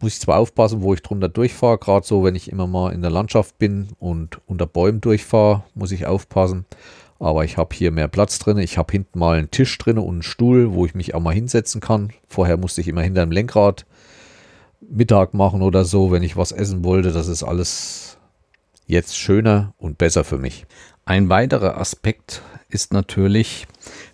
Muss 0.00 0.14
ich 0.14 0.20
zwar 0.20 0.38
aufpassen, 0.38 0.82
wo 0.82 0.94
ich 0.94 1.02
drunter 1.02 1.28
durchfahre, 1.28 1.78
gerade 1.78 2.06
so, 2.06 2.22
wenn 2.22 2.36
ich 2.36 2.52
immer 2.52 2.68
mal 2.68 2.92
in 2.92 3.02
der 3.02 3.10
Landschaft 3.10 3.58
bin 3.58 3.88
und 3.98 4.40
unter 4.46 4.66
Bäumen 4.66 5.00
durchfahre, 5.00 5.64
muss 5.74 5.90
ich 5.90 6.06
aufpassen. 6.06 6.66
Aber 7.18 7.44
ich 7.44 7.56
habe 7.56 7.74
hier 7.74 7.90
mehr 7.90 8.08
Platz 8.08 8.38
drin. 8.38 8.58
Ich 8.58 8.78
habe 8.78 8.92
hinten 8.92 9.18
mal 9.18 9.38
einen 9.38 9.50
Tisch 9.50 9.76
drin 9.78 9.98
und 9.98 10.08
einen 10.08 10.22
Stuhl, 10.22 10.72
wo 10.72 10.86
ich 10.86 10.94
mich 10.94 11.14
auch 11.14 11.20
mal 11.20 11.34
hinsetzen 11.34 11.80
kann. 11.80 12.10
Vorher 12.28 12.56
musste 12.56 12.80
ich 12.80 12.88
immer 12.88 13.02
hinter 13.02 13.22
dem 13.22 13.32
Lenkrad 13.32 13.86
Mittag 14.80 15.34
machen 15.34 15.62
oder 15.62 15.84
so, 15.84 16.12
wenn 16.12 16.22
ich 16.22 16.36
was 16.36 16.52
essen 16.52 16.84
wollte. 16.84 17.12
Das 17.12 17.26
ist 17.26 17.42
alles 17.42 18.18
jetzt 18.86 19.18
schöner 19.18 19.74
und 19.78 19.98
besser 19.98 20.24
für 20.24 20.38
mich. 20.38 20.66
Ein 21.04 21.28
weiterer 21.28 21.78
Aspekt 21.78 22.42
ist 22.68 22.92
natürlich, 22.92 23.66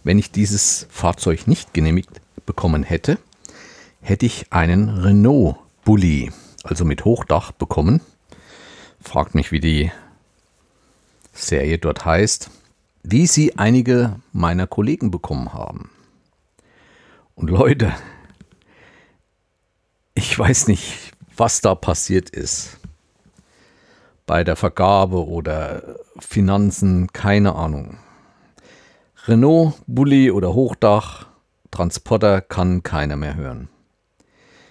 wenn 0.03 0.19
ich 0.19 0.31
dieses 0.31 0.87
Fahrzeug 0.91 1.47
nicht 1.47 1.75
genehmigt 1.75 2.21
bekommen 2.47 2.83
hätte, 2.83 3.19
hätte 4.01 4.27
ich 4.27 4.53
einen 4.53 4.89
Renault 4.89 5.57
Bulli, 5.85 6.31
also 6.63 6.85
mit 6.85 7.05
Hochdach 7.05 7.53
bekommen. 7.53 8.01
Fragt 9.01 9.35
mich, 9.35 9.53
wie 9.53 9.61
die 9.61 9.93
Serie 11.33 11.79
dort 11.79 12.05
heißt 12.05 12.51
wie 13.05 13.27
sie 13.27 13.59
einige 13.59 14.17
meiner 14.33 14.67
Kollegen 14.67 15.11
bekommen 15.11 15.53
haben. 15.53 15.91
Und 17.35 17.51
Leute, 17.51 17.93
ich 20.15 20.37
weiß 20.37 20.69
nicht, 20.69 21.13
was 21.37 21.61
da 21.61 21.75
passiert 21.75 22.31
ist. 22.31 22.79
Bei 24.27 24.43
der 24.43 24.57
Vergabe 24.57 25.27
oder 25.27 25.97
Finanzen, 26.19 27.13
keine 27.13 27.55
Ahnung. 27.57 27.99
Renault, 29.27 29.75
Bulli 29.87 30.31
oder 30.31 30.55
Hochdach, 30.55 31.27
Transporter 31.71 32.41
kann 32.41 32.83
keiner 32.83 33.17
mehr 33.17 33.35
hören. 33.37 33.69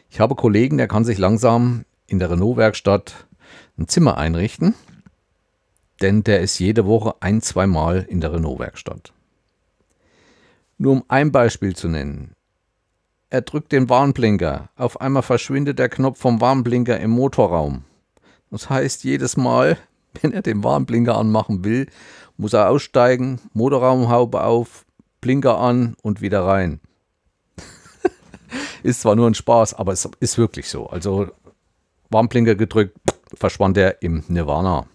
Ich 0.10 0.20
habe 0.20 0.34
Kollegen, 0.34 0.78
der 0.78 0.88
kann 0.88 1.06
sich 1.06 1.20
langsam 1.20 1.86
in 2.08 2.18
der 2.18 2.32
Renault-Werkstatt 2.32 3.28
ein 3.78 3.88
Zimmer 3.88 4.18
einrichten 4.18 4.74
denn 6.02 6.24
der 6.24 6.42
ist 6.42 6.60
jede 6.60 6.86
Woche 6.86 7.16
ein, 7.20 7.42
zwei 7.42 7.68
Mal 7.68 8.06
in 8.08 8.22
der 8.22 8.34
Renault-Werkstatt. 8.34 9.14
Nur 10.78 10.94
um 10.94 11.04
ein 11.08 11.32
Beispiel 11.32 11.76
zu 11.76 11.88
nennen. 11.88 12.34
Er 13.30 13.42
drückt 13.42 13.72
den 13.72 13.90
Warnblinker, 13.90 14.70
auf 14.76 15.02
einmal 15.02 15.24
verschwindet 15.24 15.80
der 15.80 15.90
Knopf 15.90 16.20
vom 16.20 16.42
Warnblinker 16.42 17.00
im 17.00 17.12
Motorraum. 17.12 17.84
Das 18.52 18.70
heißt, 18.70 19.04
jedes 19.04 19.38
Mal, 19.38 19.78
wenn 20.22 20.32
er 20.32 20.42
den 20.42 20.64
Warnblinker 20.64 21.18
anmachen 21.18 21.64
will, 21.64 21.88
muss 22.38 22.54
er 22.54 22.70
aussteigen, 22.70 23.40
Motorraumhaube 23.54 24.44
auf, 24.44 24.86
Blinker 25.22 25.58
an 25.58 25.96
und 26.02 26.22
wieder 26.22 26.46
rein. 26.46 26.80
ist 28.84 29.02
zwar 29.02 29.16
nur 29.16 29.28
ein 29.28 29.36
Spaß, 29.36 29.74
aber 29.76 29.94
es 29.94 30.08
ist 30.20 30.38
wirklich 30.38 30.70
so. 30.70 30.88
Also 30.88 31.30
Warnblinker 32.10 32.56
gedrückt, 32.56 32.98
verschwand 33.34 33.78
er 33.78 34.02
im 34.02 34.24
Nirvana 34.28 34.86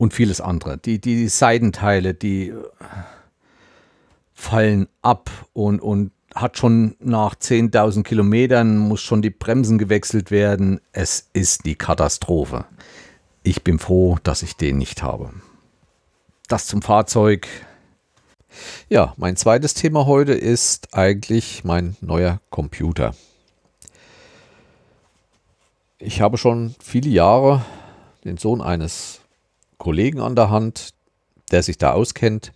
und 0.00 0.14
vieles 0.14 0.40
andere. 0.40 0.78
Die, 0.78 0.98
die 0.98 1.28
Seitenteile, 1.28 2.14
die 2.14 2.54
fallen 4.32 4.88
ab 5.02 5.30
und, 5.52 5.80
und 5.80 6.12
hat 6.34 6.56
schon 6.56 6.96
nach 7.00 7.34
10.000 7.34 8.02
Kilometern, 8.02 8.78
muss 8.78 9.02
schon 9.02 9.20
die 9.20 9.28
Bremsen 9.28 9.76
gewechselt 9.76 10.30
werden. 10.30 10.80
Es 10.92 11.28
ist 11.34 11.66
die 11.66 11.74
Katastrophe. 11.74 12.64
Ich 13.42 13.62
bin 13.62 13.78
froh, 13.78 14.16
dass 14.22 14.42
ich 14.42 14.56
den 14.56 14.78
nicht 14.78 15.02
habe. 15.02 15.34
Das 16.48 16.66
zum 16.66 16.80
Fahrzeug. 16.80 17.46
Ja, 18.88 19.12
mein 19.18 19.36
zweites 19.36 19.74
Thema 19.74 20.06
heute 20.06 20.32
ist 20.32 20.94
eigentlich 20.94 21.62
mein 21.62 21.94
neuer 22.00 22.40
Computer. 22.48 23.14
Ich 25.98 26.22
habe 26.22 26.38
schon 26.38 26.74
viele 26.82 27.10
Jahre 27.10 27.62
den 28.24 28.38
Sohn 28.38 28.62
eines 28.62 29.19
Kollegen 29.80 30.20
an 30.20 30.36
der 30.36 30.50
Hand, 30.50 30.92
der 31.50 31.64
sich 31.64 31.78
da 31.78 31.92
auskennt. 31.92 32.52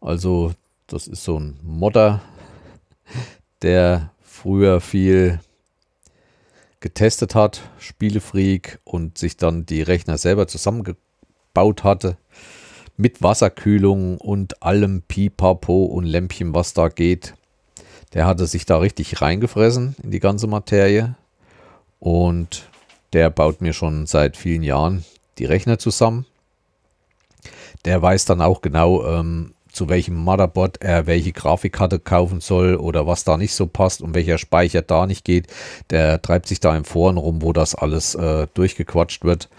Also 0.00 0.52
das 0.88 1.06
ist 1.06 1.24
so 1.24 1.38
ein 1.38 1.58
Modder, 1.62 2.20
der 3.62 4.10
früher 4.22 4.80
viel 4.80 5.40
getestet 6.80 7.34
hat, 7.34 7.62
Spielefreak 7.78 8.80
und 8.84 9.16
sich 9.16 9.36
dann 9.36 9.66
die 9.66 9.82
Rechner 9.82 10.18
selber 10.18 10.46
zusammengebaut 10.48 11.84
hatte 11.84 12.18
mit 12.96 13.22
Wasserkühlung 13.22 14.18
und 14.18 14.62
allem 14.62 15.02
Pipapo 15.02 15.84
und 15.84 16.04
Lämpchen, 16.04 16.54
was 16.54 16.74
da 16.74 16.88
geht. 16.88 17.34
Der 18.14 18.26
hatte 18.26 18.46
sich 18.46 18.66
da 18.66 18.78
richtig 18.78 19.22
reingefressen 19.22 19.94
in 20.02 20.10
die 20.10 20.20
ganze 20.20 20.48
Materie 20.48 21.14
und 22.00 22.68
der 23.12 23.30
baut 23.30 23.60
mir 23.60 23.72
schon 23.72 24.06
seit 24.06 24.36
vielen 24.36 24.64
Jahren 24.64 25.04
die 25.38 25.44
Rechner 25.44 25.78
zusammen. 25.78 26.26
Der 27.84 28.00
weiß 28.02 28.24
dann 28.24 28.40
auch 28.40 28.62
genau, 28.62 29.06
ähm, 29.06 29.54
zu 29.76 29.88
welchem 29.90 30.14
Motherboard 30.14 30.82
er 30.82 31.06
welche 31.06 31.32
Grafikkarte 31.32 31.98
kaufen 31.98 32.40
soll 32.40 32.76
oder 32.76 33.06
was 33.06 33.24
da 33.24 33.36
nicht 33.36 33.54
so 33.54 33.66
passt 33.66 34.00
und 34.00 34.14
welcher 34.14 34.38
Speicher 34.38 34.80
da 34.80 35.06
nicht 35.06 35.24
geht. 35.24 35.48
Der 35.90 36.20
treibt 36.22 36.46
sich 36.48 36.60
da 36.60 36.74
im 36.74 36.84
Foren 36.84 37.18
rum, 37.18 37.42
wo 37.42 37.52
das 37.52 37.74
alles 37.74 38.14
äh, 38.14 38.46
durchgequatscht 38.54 39.24
wird. 39.24 39.50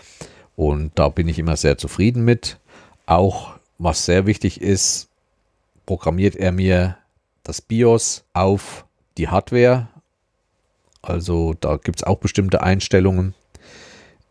Und 0.56 0.92
da 0.96 1.10
bin 1.10 1.28
ich 1.28 1.38
immer 1.38 1.56
sehr 1.56 1.78
zufrieden 1.78 2.26
mit. 2.26 2.58
Auch 3.06 3.52
was 3.78 4.06
sehr 4.06 4.26
wichtig 4.26 4.60
ist, 4.60 5.08
programmiert 5.86 6.36
er 6.36 6.52
mir 6.52 6.98
das 7.44 7.62
BIOS 7.62 8.26
auf 8.34 8.86
die 9.18 9.30
Hardware. 9.30 9.88
Also 11.04 11.54
da 11.60 11.78
gibt 11.78 12.00
es 12.00 12.04
auch 12.04 12.18
bestimmte 12.18 12.62
Einstellungen. 12.62 13.36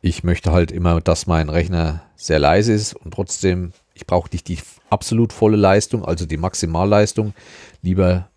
Ich 0.06 0.22
möchte 0.22 0.52
halt 0.52 0.70
immer, 0.70 1.00
dass 1.00 1.26
mein 1.26 1.48
Rechner 1.48 2.00
sehr 2.14 2.38
leise 2.38 2.72
ist 2.72 2.94
und 2.94 3.12
trotzdem, 3.12 3.72
ich 3.92 4.06
brauche 4.06 4.30
nicht 4.30 4.46
die 4.46 4.56
absolut 4.88 5.32
volle 5.32 5.56
Leistung, 5.56 6.04
also 6.04 6.26
die 6.26 6.36
Maximalleistung, 6.36 7.34
lieber 7.82 8.28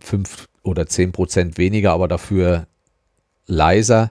5 0.00 0.48
oder 0.64 0.88
10 0.88 1.12
Prozent 1.12 1.58
weniger, 1.58 1.92
aber 1.92 2.08
dafür 2.08 2.66
leiser. 3.46 4.10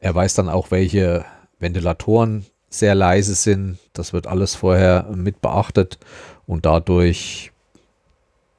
Er 0.00 0.12
weiß 0.12 0.34
dann 0.34 0.48
auch, 0.48 0.72
welche 0.72 1.24
Ventilatoren 1.60 2.44
sehr 2.68 2.96
leise 2.96 3.36
sind. 3.36 3.78
Das 3.92 4.12
wird 4.12 4.26
alles 4.26 4.56
vorher 4.56 5.08
mit 5.14 5.40
beachtet 5.40 6.00
und 6.46 6.66
dadurch 6.66 7.52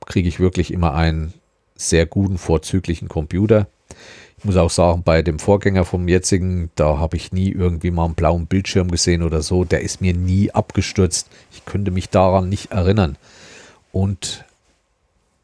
kriege 0.05 0.29
ich 0.29 0.39
wirklich 0.39 0.71
immer 0.71 0.93
einen 0.93 1.33
sehr 1.75 2.05
guten, 2.05 2.37
vorzüglichen 2.37 3.09
Computer. 3.09 3.67
Ich 4.41 4.45
muss 4.45 4.57
auch 4.57 4.71
sagen, 4.71 5.03
bei 5.03 5.21
dem 5.21 5.37
Vorgänger 5.37 5.85
vom 5.85 6.07
jetzigen, 6.07 6.71
da 6.73 6.97
habe 6.97 7.15
ich 7.15 7.31
nie 7.31 7.51
irgendwie 7.51 7.91
mal 7.91 8.05
einen 8.05 8.15
blauen 8.15 8.47
Bildschirm 8.47 8.89
gesehen 8.89 9.21
oder 9.21 9.43
so. 9.43 9.65
Der 9.65 9.81
ist 9.81 10.01
mir 10.01 10.15
nie 10.15 10.49
abgestürzt. 10.49 11.29
Ich 11.51 11.63
könnte 11.65 11.91
mich 11.91 12.09
daran 12.09 12.49
nicht 12.49 12.71
erinnern. 12.71 13.17
Und 13.91 14.43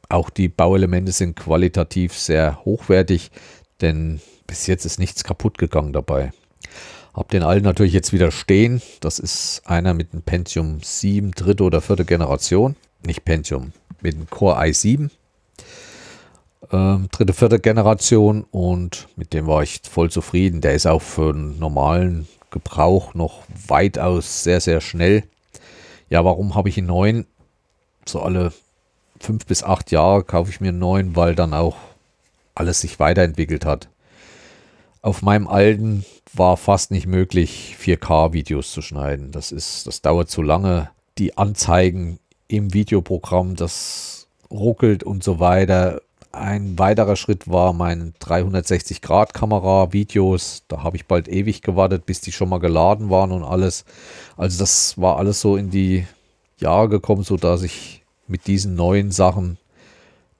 auch 0.10 0.32
die 0.32 0.48
Bauelemente 0.48 1.12
sind 1.12 1.36
qualitativ 1.36 2.18
sehr 2.18 2.66
hochwertig, 2.66 3.30
denn 3.82 4.20
bis 4.48 4.66
jetzt 4.66 4.84
ist 4.84 4.98
nichts 4.98 5.24
kaputt 5.24 5.60
gegangen 5.60 5.94
dabei. 5.94 6.32
Hab 7.14 7.30
den 7.30 7.44
alten 7.44 7.66
natürlich 7.66 7.94
jetzt 7.94 8.14
wieder 8.14 8.32
stehen. 8.32 8.82
Das 9.02 9.20
ist 9.20 9.62
einer 9.66 9.94
mit 9.94 10.12
einem 10.12 10.24
Pentium 10.24 10.80
7, 10.82 11.34
dritte 11.34 11.64
oder 11.64 11.82
vierte 11.82 12.04
Generation. 12.04 12.76
Nicht 13.06 13.26
Pentium, 13.26 13.74
mit 14.02 14.16
einem 14.16 14.28
Core 14.28 14.60
i7. 14.60 15.12
Ähm, 16.72 17.08
dritte, 17.12 17.34
vierte 17.34 17.60
Generation 17.60 18.46
und 18.52 19.08
mit 19.16 19.34
dem 19.34 19.48
war 19.48 19.64
ich 19.64 19.82
voll 19.90 20.10
zufrieden. 20.10 20.62
Der 20.62 20.74
ist 20.74 20.88
auch 20.88 21.02
für 21.02 21.30
einen 21.30 21.60
normalen 21.60 22.28
Gebrauch 22.52 23.14
noch 23.14 23.44
weitaus 23.68 24.44
sehr, 24.44 24.60
sehr 24.60 24.82
schnell. 24.82 25.24
Ja, 26.10 26.24
warum 26.26 26.56
habe 26.56 26.70
ich 26.70 26.78
einen 26.78 26.88
neuen? 26.88 27.26
So 28.06 28.22
alle 28.22 28.54
fünf 29.20 29.46
bis 29.46 29.64
acht 29.64 29.92
Jahre 29.92 30.24
kaufe 30.24 30.50
ich 30.50 30.62
mir 30.62 30.70
einen 30.70 30.80
neuen, 30.80 31.16
weil 31.16 31.36
dann 31.36 31.54
auch 31.54 31.78
alles 32.56 32.82
sich 32.82 33.00
weiterentwickelt 33.00 33.66
hat. 33.66 33.90
Auf 35.02 35.22
meinem 35.22 35.48
alten 35.48 36.06
war 36.34 36.58
fast 36.58 36.92
nicht 36.92 37.08
möglich, 37.08 37.76
4K-Videos 37.80 38.72
zu 38.72 38.82
schneiden. 38.82 39.32
Das 39.32 39.52
ist, 39.52 39.88
das 39.88 40.02
dauert 40.02 40.30
zu 40.30 40.42
lange. 40.42 40.90
Die 41.18 41.38
Anzeigen 41.38 42.20
im 42.48 42.74
Videoprogramm, 42.74 43.56
das 43.56 44.28
ruckelt 44.52 45.04
und 45.04 45.24
so 45.24 45.40
weiter. 45.40 46.02
Ein 46.40 46.78
weiterer 46.78 47.16
Schritt 47.16 47.50
war 47.50 47.74
meine 47.74 48.14
360-Grad-Kamera, 48.22 49.92
Videos. 49.92 50.64
Da 50.68 50.84
habe 50.84 50.96
ich 50.96 51.08
bald 51.08 51.28
ewig 51.28 51.64
gewartet, 51.64 52.06
bis 52.06 52.22
die 52.22 52.32
schon 52.32 52.50
mal 52.50 52.60
geladen 52.60 53.10
waren 53.10 53.32
und 53.32 53.44
alles. 53.44 53.86
Also 54.36 54.60
das 54.60 55.02
war 55.02 55.18
alles 55.18 55.42
so 55.42 55.58
in 55.58 55.72
die 55.72 56.06
Jahre 56.60 56.90
gekommen, 56.90 57.24
so 57.24 57.38
dass 57.38 57.64
ich 57.64 58.04
mit 58.28 58.46
diesen 58.46 58.76
neuen 58.76 59.12
Sachen 59.12 59.58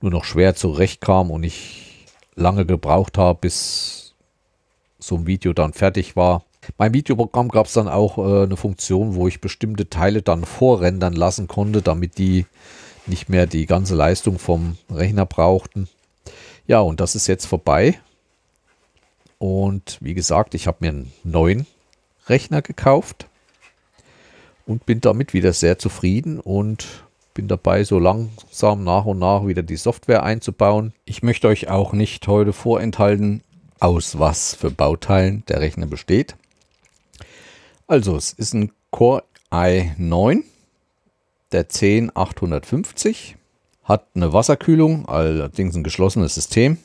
nur 0.00 0.12
noch 0.12 0.24
schwer 0.24 0.54
zurechtkam 0.54 1.32
und 1.32 1.42
ich 1.42 2.06
lange 2.36 2.64
gebraucht 2.64 3.18
habe, 3.18 3.40
bis 3.40 4.14
so 5.00 5.16
ein 5.16 5.26
Video 5.26 5.52
dann 5.52 5.72
fertig 5.72 6.14
war. 6.14 6.44
Beim 6.76 6.94
Videoprogramm 6.94 7.48
gab 7.48 7.66
es 7.66 7.72
dann 7.72 7.88
auch 7.88 8.18
äh, 8.18 8.44
eine 8.44 8.56
Funktion, 8.56 9.16
wo 9.16 9.26
ich 9.26 9.40
bestimmte 9.40 9.90
Teile 9.90 10.22
dann 10.22 10.44
vorrendern 10.44 11.14
lassen 11.14 11.48
konnte, 11.48 11.82
damit 11.82 12.18
die 12.18 12.46
nicht 13.08 13.28
mehr 13.28 13.46
die 13.46 13.66
ganze 13.66 13.94
Leistung 13.94 14.38
vom 14.38 14.76
Rechner 14.90 15.26
brauchten. 15.26 15.88
Ja, 16.66 16.80
und 16.80 17.00
das 17.00 17.14
ist 17.14 17.26
jetzt 17.26 17.46
vorbei. 17.46 17.98
Und 19.38 19.98
wie 20.00 20.14
gesagt, 20.14 20.54
ich 20.54 20.66
habe 20.66 20.78
mir 20.80 20.90
einen 20.90 21.12
neuen 21.24 21.66
Rechner 22.26 22.62
gekauft 22.62 23.26
und 24.66 24.84
bin 24.84 25.00
damit 25.00 25.32
wieder 25.32 25.52
sehr 25.52 25.78
zufrieden 25.78 26.40
und 26.40 26.86
bin 27.34 27.48
dabei, 27.48 27.84
so 27.84 27.98
langsam 27.98 28.82
nach 28.82 29.04
und 29.04 29.20
nach 29.20 29.46
wieder 29.46 29.62
die 29.62 29.76
Software 29.76 30.24
einzubauen. 30.24 30.92
Ich 31.04 31.22
möchte 31.22 31.46
euch 31.46 31.68
auch 31.68 31.92
nicht 31.92 32.26
heute 32.26 32.52
vorenthalten, 32.52 33.42
aus 33.78 34.18
was 34.18 34.54
für 34.54 34.72
Bauteilen 34.72 35.44
der 35.46 35.60
Rechner 35.60 35.86
besteht. 35.86 36.34
Also 37.86 38.16
es 38.16 38.32
ist 38.32 38.54
ein 38.54 38.72
Core 38.90 39.22
i9, 39.52 40.42
der 41.52 41.68
10850, 41.68 43.36
hat 43.84 44.06
eine 44.14 44.32
Wasserkühlung, 44.32 45.08
allerdings 45.08 45.74
ein 45.74 45.82
geschlossenes 45.82 46.34
System. 46.34 46.78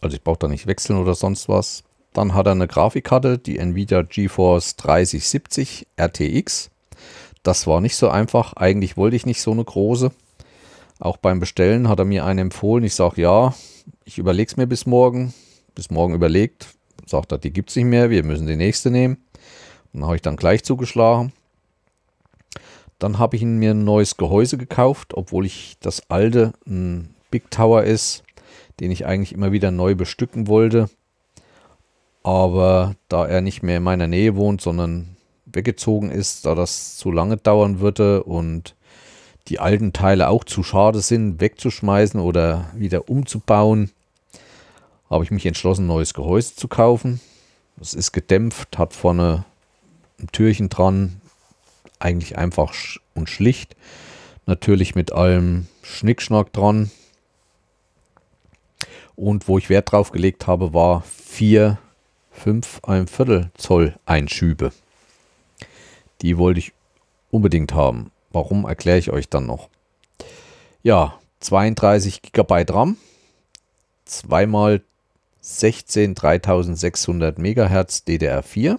Also 0.00 0.16
ich 0.16 0.22
brauche 0.22 0.38
da 0.38 0.48
nicht 0.48 0.66
wechseln 0.66 0.98
oder 0.98 1.14
sonst 1.14 1.48
was. 1.48 1.82
Dann 2.12 2.34
hat 2.34 2.46
er 2.46 2.52
eine 2.52 2.68
Grafikkarte, 2.68 3.38
die 3.38 3.58
Nvidia 3.58 4.02
GeForce 4.02 4.76
3070 4.76 5.86
RTX. 5.96 6.70
Das 7.42 7.66
war 7.66 7.80
nicht 7.80 7.96
so 7.96 8.08
einfach. 8.08 8.54
Eigentlich 8.54 8.96
wollte 8.96 9.16
ich 9.16 9.26
nicht 9.26 9.40
so 9.40 9.52
eine 9.52 9.64
große. 9.64 10.10
Auch 10.98 11.16
beim 11.16 11.40
Bestellen 11.40 11.88
hat 11.88 11.98
er 11.98 12.04
mir 12.04 12.24
eine 12.24 12.42
empfohlen. 12.42 12.84
Ich 12.84 12.94
sage 12.94 13.22
ja, 13.22 13.54
ich 14.04 14.18
überlege 14.18 14.50
es 14.50 14.56
mir 14.56 14.66
bis 14.66 14.84
morgen 14.86 15.32
bis 15.74 15.90
morgen 15.90 16.14
überlegt, 16.14 16.68
sagt 17.06 17.32
er, 17.32 17.38
die 17.38 17.52
gibt 17.52 17.70
es 17.70 17.76
nicht 17.76 17.86
mehr, 17.86 18.10
wir 18.10 18.22
müssen 18.22 18.46
die 18.46 18.56
nächste 18.56 18.90
nehmen. 18.90 19.16
Und 19.92 20.04
habe 20.04 20.16
ich 20.16 20.22
dann 20.22 20.36
gleich 20.36 20.62
zugeschlagen. 20.62 21.32
Dann 23.00 23.18
habe 23.18 23.34
ich 23.34 23.42
mir 23.42 23.72
ein 23.72 23.82
neues 23.82 24.18
Gehäuse 24.18 24.58
gekauft, 24.58 25.14
obwohl 25.14 25.46
ich 25.46 25.78
das 25.80 26.08
alte 26.10 26.52
ein 26.66 27.14
Big 27.30 27.50
Tower 27.50 27.82
ist, 27.82 28.22
den 28.78 28.90
ich 28.90 29.06
eigentlich 29.06 29.32
immer 29.32 29.52
wieder 29.52 29.70
neu 29.70 29.94
bestücken 29.94 30.46
wollte. 30.46 30.90
Aber 32.22 32.94
da 33.08 33.26
er 33.26 33.40
nicht 33.40 33.62
mehr 33.62 33.78
in 33.78 33.82
meiner 33.82 34.06
Nähe 34.06 34.36
wohnt, 34.36 34.60
sondern 34.60 35.16
weggezogen 35.46 36.10
ist, 36.10 36.44
da 36.44 36.54
das 36.54 36.98
zu 36.98 37.10
lange 37.10 37.38
dauern 37.38 37.80
würde 37.80 38.22
und 38.22 38.76
die 39.48 39.58
alten 39.58 39.94
Teile 39.94 40.28
auch 40.28 40.44
zu 40.44 40.62
schade 40.62 41.00
sind, 41.00 41.40
wegzuschmeißen 41.40 42.20
oder 42.20 42.70
wieder 42.74 43.08
umzubauen, 43.08 43.90
habe 45.08 45.24
ich 45.24 45.30
mich 45.30 45.46
entschlossen, 45.46 45.84
ein 45.84 45.88
neues 45.88 46.12
Gehäuse 46.12 46.54
zu 46.54 46.68
kaufen. 46.68 47.20
Es 47.80 47.94
ist 47.94 48.12
gedämpft, 48.12 48.76
hat 48.76 48.92
vorne 48.92 49.46
ein 50.20 50.28
Türchen 50.32 50.68
dran, 50.68 51.19
eigentlich 52.00 52.36
einfach 52.36 52.74
und 53.14 53.28
schlicht. 53.28 53.76
Natürlich 54.46 54.94
mit 54.94 55.12
allem 55.12 55.66
Schnickschnack 55.82 56.52
dran. 56.52 56.90
Und 59.16 59.48
wo 59.48 59.58
ich 59.58 59.68
Wert 59.68 59.92
drauf 59.92 60.12
gelegt 60.12 60.46
habe, 60.46 60.72
war 60.72 61.02
4, 61.02 61.78
5, 62.32 62.80
ein 62.84 63.06
Viertel 63.06 63.50
Zoll 63.56 63.94
Einschübe. 64.06 64.72
Die 66.22 66.38
wollte 66.38 66.60
ich 66.60 66.72
unbedingt 67.30 67.74
haben. 67.74 68.10
Warum 68.32 68.64
erkläre 68.64 68.98
ich 68.98 69.10
euch 69.10 69.28
dann 69.28 69.46
noch? 69.46 69.68
Ja, 70.82 71.18
32 71.40 72.22
GB 72.32 72.64
RAM, 72.68 72.96
zweimal 74.04 74.82
16 75.40 76.14
3600 76.14 77.38
MHz 77.38 78.04
DDR4, 78.06 78.78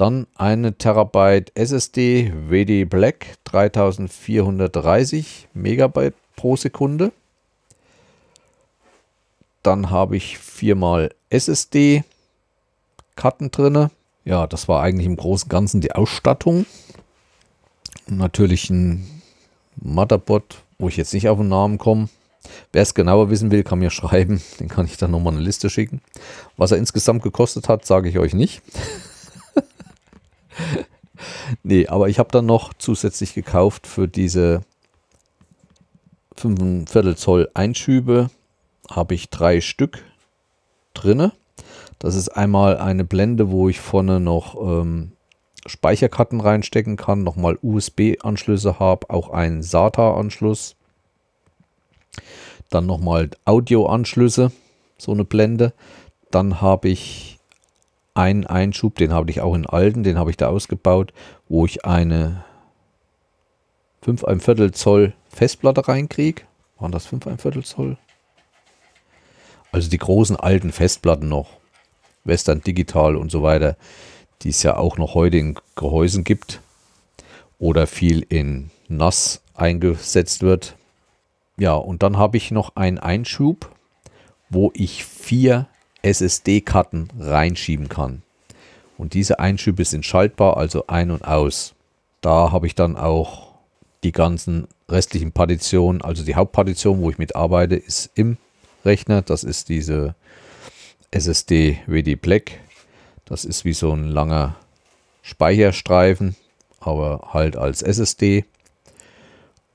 dann 0.00 0.26
eine 0.34 0.78
Terabyte 0.78 1.52
SSD 1.54 2.32
WD 2.48 2.88
Black 2.88 3.36
3430 3.44 5.48
Megabyte 5.52 6.14
pro 6.36 6.56
Sekunde. 6.56 7.12
Dann 9.62 9.90
habe 9.90 10.16
ich 10.16 10.38
viermal 10.38 11.10
SSD 11.28 12.04
Karten 13.14 13.50
drinne. 13.50 13.90
Ja, 14.24 14.46
das 14.46 14.68
war 14.68 14.82
eigentlich 14.82 15.06
im 15.06 15.16
Großen 15.16 15.44
und 15.44 15.50
Ganzen 15.50 15.80
die 15.82 15.92
Ausstattung. 15.92 16.64
natürlich 18.06 18.70
ein 18.70 19.22
Motherboard, 19.76 20.62
wo 20.78 20.88
ich 20.88 20.96
jetzt 20.96 21.12
nicht 21.12 21.28
auf 21.28 21.38
den 21.38 21.48
Namen 21.48 21.76
komme. 21.76 22.08
Wer 22.72 22.82
es 22.82 22.94
genauer 22.94 23.28
wissen 23.28 23.50
will, 23.50 23.64
kann 23.64 23.80
mir 23.80 23.90
schreiben. 23.90 24.40
Den 24.58 24.68
kann 24.68 24.86
ich 24.86 24.96
dann 24.96 25.10
nochmal 25.10 25.34
eine 25.34 25.42
Liste 25.42 25.68
schicken. 25.68 26.00
Was 26.56 26.72
er 26.72 26.78
insgesamt 26.78 27.22
gekostet 27.22 27.68
hat, 27.68 27.84
sage 27.84 28.08
ich 28.08 28.18
euch 28.18 28.32
nicht. 28.32 28.62
nee, 31.62 31.86
aber 31.86 32.08
ich 32.08 32.18
habe 32.18 32.30
dann 32.30 32.46
noch 32.46 32.74
zusätzlich 32.74 33.34
gekauft 33.34 33.86
für 33.86 34.08
diese 34.08 34.62
5 36.36 36.90
Viertel 36.90 37.16
Zoll 37.16 37.50
Einschübe 37.54 38.30
habe 38.90 39.14
ich 39.14 39.30
drei 39.30 39.60
Stück 39.60 40.02
drinne. 40.94 41.32
Das 41.98 42.14
ist 42.14 42.30
einmal 42.30 42.78
eine 42.78 43.04
Blende, 43.04 43.50
wo 43.50 43.68
ich 43.68 43.80
vorne 43.80 44.20
noch 44.20 44.56
ähm, 44.60 45.12
Speicherkarten 45.66 46.40
reinstecken 46.40 46.96
kann, 46.96 47.22
nochmal 47.22 47.58
USB-Anschlüsse 47.60 48.78
habe, 48.78 49.10
auch 49.10 49.30
einen 49.30 49.62
SATA-Anschluss 49.62 50.76
dann 52.70 52.86
nochmal 52.86 53.30
Audioanschlüsse, 53.44 54.52
so 54.96 55.12
eine 55.12 55.24
Blende. 55.24 55.74
Dann 56.30 56.60
habe 56.60 56.88
ich 56.88 57.39
einen 58.14 58.46
Einschub, 58.46 58.96
den 58.96 59.12
habe 59.12 59.30
ich 59.30 59.40
auch 59.40 59.54
in 59.54 59.66
alten, 59.66 60.02
den 60.02 60.18
habe 60.18 60.30
ich 60.30 60.36
da 60.36 60.48
ausgebaut, 60.48 61.12
wo 61.48 61.64
ich 61.64 61.84
eine 61.84 62.44
5 64.02 64.24
ein 64.24 64.40
Viertel 64.40 64.72
Zoll 64.72 65.14
Festplatte 65.28 65.86
reinkriege. 65.86 66.42
Waren 66.78 66.92
das 66.92 67.06
5 67.06 67.26
ein 67.26 67.38
Viertel 67.38 67.64
Zoll? 67.64 67.98
Also 69.72 69.88
die 69.88 69.98
großen 69.98 70.36
alten 70.36 70.72
Festplatten 70.72 71.28
noch, 71.28 71.58
Western 72.24 72.62
Digital 72.62 73.16
und 73.16 73.30
so 73.30 73.42
weiter, 73.42 73.76
die 74.42 74.48
es 74.48 74.62
ja 74.62 74.76
auch 74.76 74.96
noch 74.96 75.14
heute 75.14 75.36
in 75.36 75.56
Gehäusen 75.76 76.24
gibt 76.24 76.60
oder 77.58 77.86
viel 77.86 78.26
in 78.28 78.70
NAS 78.88 79.42
eingesetzt 79.54 80.42
wird. 80.42 80.76
Ja, 81.56 81.74
und 81.74 82.02
dann 82.02 82.16
habe 82.16 82.38
ich 82.38 82.50
noch 82.50 82.74
einen 82.74 82.98
Einschub, 82.98 83.70
wo 84.48 84.72
ich 84.74 85.04
vier 85.04 85.68
SSD-Karten 86.02 87.08
reinschieben 87.18 87.88
kann. 87.88 88.22
Und 88.98 89.14
diese 89.14 89.38
Einschübe 89.38 89.84
sind 89.84 90.04
schaltbar, 90.04 90.56
also 90.56 90.86
ein 90.86 91.10
und 91.10 91.24
aus. 91.24 91.74
Da 92.20 92.52
habe 92.52 92.66
ich 92.66 92.74
dann 92.74 92.96
auch 92.96 93.50
die 94.04 94.12
ganzen 94.12 94.68
restlichen 94.88 95.32
Partitionen, 95.32 96.02
also 96.02 96.24
die 96.24 96.34
Hauptpartition, 96.34 97.00
wo 97.00 97.10
ich 97.10 97.18
mitarbeite, 97.18 97.76
ist 97.76 98.10
im 98.14 98.36
Rechner. 98.84 99.22
Das 99.22 99.44
ist 99.44 99.68
diese 99.68 100.14
SSD 101.10 101.78
WD 101.86 102.20
Black. 102.20 102.60
Das 103.24 103.44
ist 103.44 103.64
wie 103.64 103.72
so 103.72 103.92
ein 103.92 104.08
langer 104.08 104.56
Speicherstreifen, 105.22 106.36
aber 106.80 107.30
halt 107.32 107.56
als 107.56 107.82
SSD. 107.82 108.44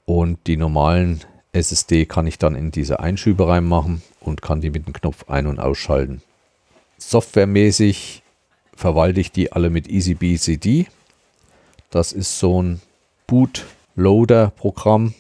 Und 0.06 0.46
die 0.48 0.58
normalen 0.58 1.22
SSD 1.56 2.06
kann 2.06 2.28
ich 2.28 2.38
dann 2.38 2.56
in 2.56 2.72
diese 2.72 3.00
Einschübe 3.00 3.48
reinmachen 3.48 4.02
und 4.20 4.41
kann 4.41 4.62
die 4.62 4.70
mit 4.70 4.86
dem 4.86 4.94
Knopf 4.94 5.30
ein- 5.30 5.48
und 5.48 5.60
ausschalten. 5.60 6.22
Softwaremäßig 6.98 8.24
verwalte 8.76 9.22
ich 9.22 9.32
die 9.32 9.52
alle 9.52 9.70
mit 9.70 9.88
EasyBCD. 9.89 10.88
Das 11.89 12.12
ist 12.12 12.39
so 12.39 12.62
ein 12.62 12.82
Bootloader-Programm, 13.28 15.13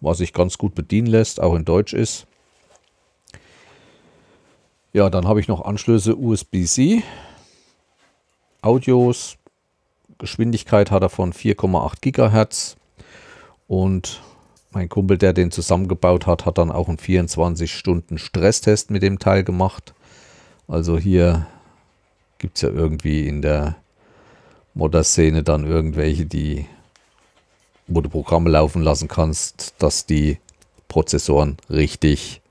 was 0.00 0.18
sich 0.18 0.32
ganz 0.32 0.56
gut 0.58 0.74
bedienen 0.74 1.08
lässt, 1.08 1.40
auch 1.40 1.54
in 1.54 1.64
Deutsch 1.64 1.92
ist. 1.92 2.26
Ja, 4.92 5.10
dann 5.10 5.28
habe 5.28 5.40
ich 5.40 5.48
noch 5.48 5.62
Anschlüsse 5.62 6.16
USB-C, 6.16 7.02
Audios, 8.62 9.36
Geschwindigkeit 10.18 10.90
hat 10.90 11.02
er 11.02 11.10
von 11.10 11.34
4,8 11.34 12.00
Gigahertz 12.00 12.76
und 13.68 14.22
mein 14.76 14.90
Kumpel, 14.90 15.16
der 15.16 15.32
den 15.32 15.50
zusammengebaut 15.50 16.26
hat, 16.26 16.44
hat 16.44 16.58
dann 16.58 16.70
auch 16.70 16.88
einen 16.88 16.98
24-Stunden-Stresstest 16.98 18.90
mit 18.90 19.02
dem 19.02 19.18
Teil 19.18 19.42
gemacht. 19.42 19.94
Also 20.68 20.98
hier 20.98 21.46
gibt 22.36 22.58
es 22.58 22.62
ja 22.62 22.68
irgendwie 22.68 23.26
in 23.26 23.40
der 23.40 23.76
Modder-Szene 24.74 25.42
dann 25.42 25.64
irgendwelche, 25.64 26.26
die, 26.26 26.66
wo 27.86 28.02
du 28.02 28.10
Programme 28.10 28.50
laufen 28.50 28.82
lassen 28.82 29.08
kannst, 29.08 29.72
dass 29.78 30.04
die 30.04 30.40
Prozessoren 30.88 31.56
richtig 31.70 32.42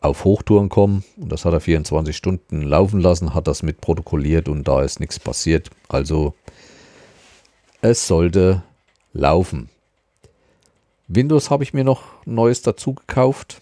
auf 0.00 0.24
Hochtouren 0.24 0.70
kommen. 0.70 1.04
Und 1.18 1.30
das 1.30 1.44
hat 1.44 1.52
er 1.52 1.60
24 1.60 2.16
Stunden 2.16 2.62
laufen 2.62 2.98
lassen, 2.98 3.34
hat 3.34 3.46
das 3.46 3.62
mit 3.62 3.82
protokolliert 3.82 4.48
und 4.48 4.66
da 4.66 4.80
ist 4.80 5.00
nichts 5.00 5.20
passiert. 5.20 5.68
Also 5.88 6.32
es 7.82 8.06
sollte 8.06 8.62
laufen. 9.12 9.68
Windows 11.14 11.50
habe 11.50 11.62
ich 11.62 11.74
mir 11.74 11.84
noch 11.84 12.02
neues 12.24 12.62
dazu 12.62 12.94
gekauft. 12.94 13.60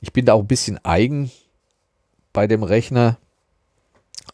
Ich 0.00 0.12
bin 0.12 0.26
da 0.26 0.34
auch 0.34 0.40
ein 0.40 0.46
bisschen 0.46 0.82
eigen 0.84 1.30
bei 2.32 2.46
dem 2.46 2.62
Rechner. 2.62 3.18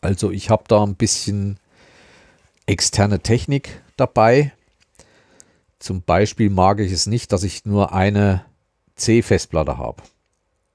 Also 0.01 0.31
ich 0.31 0.51
habe 0.51 0.65
da 0.67 0.83
ein 0.83 0.97
bisschen 0.97 1.61
externe 2.67 3.21
Technik 3.21 3.83
dabei. 3.97 4.53
Zum 5.79 6.03
Beispiel 6.03 6.51
mag 6.51 6.81
ich 6.81 6.93
es 6.93 7.07
nicht, 7.07 7.33
dass 7.33 7.45
ich 7.45 7.65
nur 7.65 7.93
eine 7.93 8.45
C-Festplatte 8.97 9.79
habe. 9.79 10.03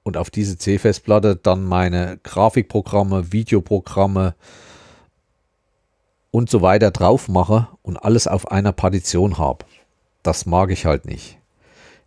Und 0.04 0.16
auf 0.16 0.30
diese 0.30 0.58
C-Festplatte 0.58 1.36
dann 1.36 1.66
meine 1.66 2.20
Grafikprogramme, 2.24 3.34
Videoprogramme, 3.34 4.36
und 6.38 6.52
so 6.52 6.62
weiter 6.62 6.92
drauf 6.92 7.30
mache 7.30 7.68
und 7.82 7.98
alles 7.98 8.28
auf 8.28 8.52
einer 8.52 8.72
Partition 8.72 9.40
habe. 9.40 9.66
Das 10.22 10.46
mag 10.46 10.70
ich 10.70 10.86
halt 10.86 11.06
nicht. 11.06 11.40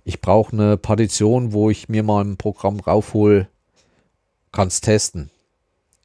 Ich 0.04 0.20
brauche 0.20 0.52
eine 0.52 0.76
Partition, 0.76 1.52
wo 1.52 1.68
ich 1.68 1.88
mir 1.88 2.04
mal 2.04 2.24
ein 2.24 2.36
Programm 2.36 2.78
raufhole, 2.78 3.48
kann 4.52 4.68
es 4.68 4.80
testen. 4.80 5.30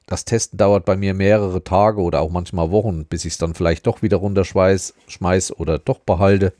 Das 0.07 0.25
Testen 0.25 0.57
dauert 0.57 0.85
bei 0.85 0.95
mir 0.95 1.13
mehrere 1.13 1.63
Tage 1.63 2.01
oder 2.01 2.21
auch 2.21 2.31
manchmal 2.31 2.71
Wochen, 2.71 3.05
bis 3.05 3.25
ich 3.25 3.33
es 3.33 3.37
dann 3.37 3.53
vielleicht 3.53 3.85
doch 3.85 4.01
wieder 4.01 4.17
runterschmeiß 4.17 4.93
oder 5.57 5.77
doch 5.77 5.99
behalte. 5.99 6.53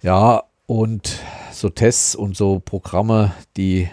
Ja, 0.00 0.44
und 0.64 1.18
so 1.52 1.68
Tests 1.68 2.14
und 2.14 2.34
so 2.34 2.60
Programme, 2.64 3.34
die 3.58 3.90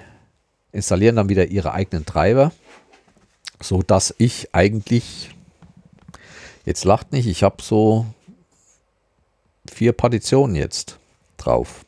installieren 0.72 1.18
dann 1.18 1.28
wieder 1.28 1.48
ihre 1.48 1.74
eigenen 1.74 2.06
Treiber, 2.06 2.54
so 3.60 3.82
dass 3.82 4.16
ich 4.18 4.56
eigentlich 4.56 5.32
Jetzt 6.66 6.86
lacht 6.86 7.12
nicht, 7.12 7.28
ich 7.28 7.44
habe 7.44 7.62
so 7.62 8.06
vier 9.70 9.94
Partitionen 9.94 10.56
jetzt 10.56 11.00
drauf. 11.38 11.86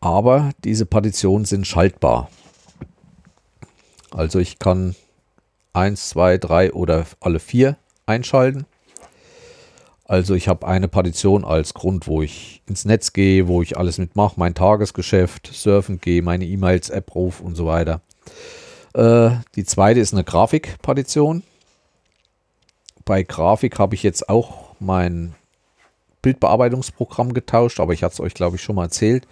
Aber 0.00 0.50
diese 0.64 0.86
Partitionen 0.86 1.44
sind 1.44 1.66
schaltbar. 1.66 2.28
Also 4.10 4.38
ich 4.38 4.58
kann 4.58 4.94
1, 5.72 6.08
2, 6.10 6.38
3 6.38 6.72
oder 6.72 7.06
alle 7.20 7.38
vier 7.38 7.76
einschalten. 8.06 8.66
Also 10.04 10.34
ich 10.34 10.48
habe 10.48 10.66
eine 10.66 10.88
Partition 10.88 11.44
als 11.44 11.72
Grund, 11.72 12.06
wo 12.06 12.20
ich 12.20 12.62
ins 12.66 12.84
Netz 12.84 13.12
gehe, 13.12 13.48
wo 13.48 13.62
ich 13.62 13.78
alles 13.78 13.98
mitmache, 13.98 14.34
mein 14.36 14.54
Tagesgeschäft, 14.54 15.48
surfen 15.52 16.00
gehe, 16.00 16.22
meine 16.22 16.44
E-Mails, 16.44 16.90
App 16.90 17.14
rufe 17.14 17.42
und 17.42 17.54
so 17.54 17.66
weiter. 17.66 18.02
Äh, 18.94 19.30
die 19.54 19.64
zweite 19.64 20.00
ist 20.00 20.12
eine 20.12 20.24
Grafikpartition 20.24 21.42
bei 23.04 23.22
Grafik 23.22 23.78
habe 23.78 23.94
ich 23.94 24.02
jetzt 24.02 24.28
auch 24.28 24.74
mein 24.80 25.34
Bildbearbeitungsprogramm 26.22 27.34
getauscht, 27.34 27.80
aber 27.80 27.92
ich 27.92 28.02
hatte 28.02 28.14
es 28.14 28.20
euch, 28.20 28.34
glaube 28.34 28.56
ich, 28.56 28.62
schon 28.62 28.76
mal 28.76 28.84
erzählt. 28.84 29.26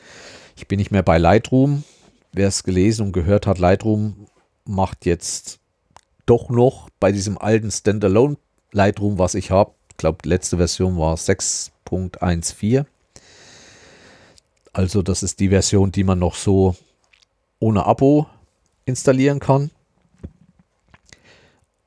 Ich 0.56 0.66
bin 0.66 0.78
nicht 0.78 0.90
mehr 0.90 1.02
bei 1.02 1.18
Lightroom. 1.18 1.84
Wer 2.32 2.48
es 2.48 2.62
gelesen 2.62 3.06
und 3.06 3.12
gehört 3.12 3.46
hat, 3.46 3.58
Lightroom 3.58 4.26
macht 4.64 5.06
jetzt 5.06 5.58
doch 6.26 6.48
noch 6.48 6.88
bei 7.00 7.12
diesem 7.12 7.38
alten 7.38 7.70
Standalone 7.70 8.36
Lightroom, 8.72 9.18
was 9.18 9.34
ich 9.34 9.50
habe. 9.50 9.72
Ich 9.90 9.96
glaube, 9.96 10.18
die 10.24 10.28
letzte 10.28 10.56
Version 10.58 10.96
war 10.96 11.16
6.14. 11.16 12.84
Also 14.72 15.02
das 15.02 15.22
ist 15.22 15.40
die 15.40 15.48
Version, 15.48 15.90
die 15.90 16.04
man 16.04 16.18
noch 16.18 16.36
so 16.36 16.76
ohne 17.58 17.84
Abo 17.84 18.26
installieren 18.84 19.40
kann. 19.40 19.70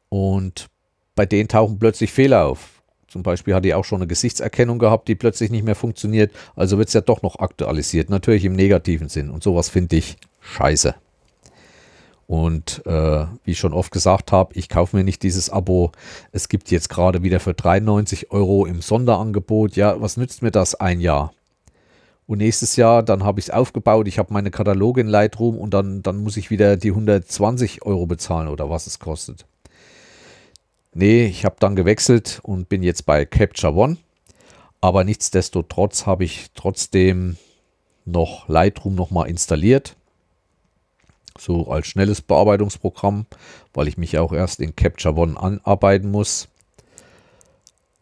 Und 0.10 0.70
bei 1.16 1.26
denen 1.26 1.48
tauchen 1.48 1.80
plötzlich 1.80 2.12
Fehler 2.12 2.46
auf. 2.46 2.82
Zum 3.08 3.22
Beispiel 3.22 3.54
hat 3.54 3.64
die 3.64 3.76
auch 3.76 3.86
schon 3.86 4.00
eine 4.00 4.08
Gesichtserkennung 4.08 4.80
gehabt, 4.80 5.08
die 5.08 5.14
plötzlich 5.14 5.52
nicht 5.52 5.64
mehr 5.64 5.76
funktioniert. 5.76 6.32
Also 6.56 6.80
wird 6.80 6.88
es 6.88 6.96
ja 6.96 7.02
doch 7.02 7.22
noch 7.22 7.38
aktualisiert. 7.38 8.10
Natürlich 8.10 8.44
im 8.44 8.54
negativen 8.54 9.08
Sinn. 9.08 9.30
Und 9.30 9.44
sowas 9.44 9.70
finde 9.70 9.98
ich 9.98 10.18
scheiße. 10.42 10.96
Und 12.26 12.82
äh, 12.88 13.26
wie 13.44 13.52
ich 13.52 13.60
schon 13.60 13.74
oft 13.74 13.92
gesagt 13.92 14.32
habe, 14.32 14.56
ich 14.56 14.68
kaufe 14.68 14.96
mir 14.96 15.04
nicht 15.04 15.22
dieses 15.22 15.52
Abo. 15.52 15.92
Es 16.32 16.50
gibt 16.50 16.72
jetzt 16.72 16.90
gerade 16.90 17.22
wieder 17.22 17.40
für 17.40 17.54
93 17.54 18.32
Euro 18.32 18.66
im 18.66 18.82
Sonderangebot. 18.82 19.76
Ja, 19.76 20.02
was 20.02 20.18
nützt 20.18 20.42
mir 20.42 20.50
das 20.50 20.74
ein 20.74 21.00
Jahr? 21.00 21.34
Und 22.26 22.40
nächstes 22.40 22.78
Jahr, 22.78 23.04
dann 23.04 23.24
habe 23.24 23.40
ich 23.40 23.48
es 23.48 23.52
aufgebaut. 23.52 24.08
Ich 24.08 24.18
habe 24.18 24.34
meine 24.34 24.50
Kataloge 24.50 25.02
in 25.02 25.08
Lightroom 25.08 25.58
und 25.58 25.76
dann, 25.76 26.02
dann 26.02 26.24
muss 26.24 26.38
ich 26.38 26.50
wieder 26.50 26.78
die 26.78 26.90
120 26.90 27.84
Euro 27.86 28.08
bezahlen 28.08 28.48
oder 28.48 28.72
was 28.72 28.88
es 28.88 28.98
kostet. 28.98 29.46
Nee, 30.96 31.26
ich 31.26 31.44
habe 31.44 31.56
dann 31.60 31.76
gewechselt 31.76 32.40
und 32.44 32.70
bin 32.70 32.84
jetzt 32.84 33.06
bei 33.06 33.26
Capture 33.26 33.74
One. 33.74 33.98
Aber 34.80 35.04
nichtsdestotrotz 35.04 36.06
habe 36.06 36.24
ich 36.24 36.52
trotzdem 36.54 37.38
noch 38.06 38.48
Lightroom 38.48 38.94
nochmal 38.94 39.30
installiert. 39.30 39.96
So 41.40 41.72
als 41.72 41.88
schnelles 41.88 42.22
Bearbeitungsprogramm, 42.22 43.26
weil 43.74 43.88
ich 43.88 43.98
mich 43.98 44.20
auch 44.20 44.34
erst 44.34 44.60
in 44.60 44.76
Capture 44.76 45.16
One 45.16 45.40
anarbeiten 45.40 46.12
muss. 46.12 46.48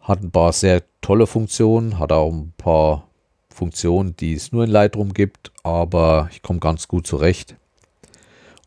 Hat 0.02 0.22
ein 0.22 0.32
paar 0.32 0.52
sehr 0.52 0.84
tolle 1.00 1.28
Funktionen, 1.28 1.98
hat 1.98 2.12
auch 2.12 2.32
ein 2.32 2.54
paar 2.58 3.08
Funktionen, 3.50 4.18
die 4.18 4.34
es 4.34 4.52
nur 4.52 4.66
in 4.66 4.72
Lightroom 4.72 5.14
gibt, 5.14 5.52
aber 5.64 6.30
ich 6.32 6.42
komme 6.42 6.60
ganz 6.60 6.90
gut 6.90 7.08
zurecht. 7.08 7.56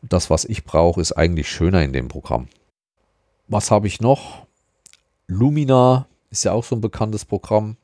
Und 0.01 0.13
das, 0.13 0.29
was 0.31 0.45
ich 0.45 0.63
brauche, 0.63 1.01
ist 1.01 1.11
eigentlich 1.11 1.49
schöner 1.49 1.83
in 1.83 1.93
dem 1.93 2.07
Programm. 2.07 2.47
Was 3.47 3.71
habe 3.71 3.87
ich 3.87 4.01
noch? 4.01 4.45
Lumina 5.27 6.07
ist 6.31 6.45
ja 6.45 6.51
auch 6.51 6.63
so 6.63 6.75
ein 6.75 6.81
bekanntes 6.81 7.25
Programm. 7.25 7.77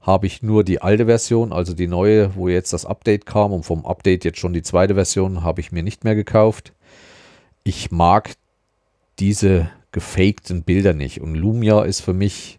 Habe 0.00 0.26
ich 0.26 0.42
nur 0.42 0.64
die 0.64 0.80
alte 0.80 1.06
Version, 1.06 1.52
also 1.52 1.74
die 1.74 1.86
neue, 1.86 2.34
wo 2.34 2.48
jetzt 2.48 2.72
das 2.72 2.86
Update 2.86 3.26
kam 3.26 3.52
und 3.52 3.64
vom 3.64 3.84
Update 3.84 4.24
jetzt 4.24 4.38
schon 4.38 4.52
die 4.52 4.62
zweite 4.62 4.94
Version, 4.94 5.42
habe 5.42 5.60
ich 5.60 5.72
mir 5.72 5.82
nicht 5.82 6.04
mehr 6.04 6.14
gekauft. 6.14 6.72
Ich 7.64 7.90
mag 7.90 8.34
diese 9.18 9.70
gefakten 9.92 10.62
Bilder 10.62 10.94
nicht. 10.94 11.20
Und 11.20 11.34
Lumia 11.34 11.82
ist 11.82 12.00
für 12.00 12.14
mich 12.14 12.58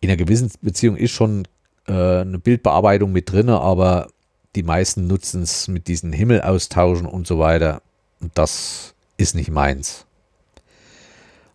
in 0.00 0.10
einer 0.10 0.16
gewissen 0.16 0.50
Beziehung 0.60 0.96
ist 0.96 1.10
schon 1.10 1.48
äh, 1.86 2.20
eine 2.20 2.38
Bildbearbeitung 2.38 3.10
mit 3.10 3.32
drin, 3.32 3.48
aber 3.48 4.08
die 4.54 4.62
meisten 4.62 5.06
nutzen 5.06 5.42
es 5.42 5.68
mit 5.68 5.88
diesen 5.88 6.12
Himmel 6.12 6.42
austauschen 6.42 7.06
und 7.06 7.26
so 7.26 7.38
weiter. 7.38 7.82
Und 8.20 8.32
das 8.36 8.94
ist 9.16 9.34
nicht 9.34 9.50
meins. 9.50 10.06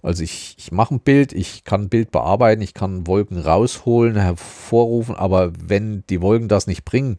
Also 0.03 0.21
ich, 0.21 0.55
ich 0.57 0.73
mache 0.73 0.95
ein 0.95 0.99
Bild, 0.99 1.31
ich 1.31 1.63
kann 1.63 1.83
ein 1.83 1.89
Bild 1.89 2.11
bearbeiten, 2.11 2.61
ich 2.61 2.73
kann 2.73 3.07
Wolken 3.07 3.39
rausholen, 3.39 4.17
hervorrufen, 4.17 5.15
aber 5.15 5.53
wenn 5.57 6.03
die 6.09 6.21
Wolken 6.21 6.49
das 6.49 6.67
nicht 6.67 6.83
bringen, 6.83 7.17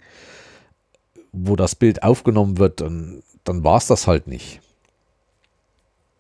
wo 1.33 1.57
das 1.57 1.75
Bild 1.75 2.03
aufgenommen 2.03 2.59
wird, 2.59 2.83
dann, 2.83 3.23
dann 3.43 3.65
war 3.65 3.79
es 3.79 3.87
das 3.87 4.07
halt 4.07 4.27
nicht. 4.27 4.61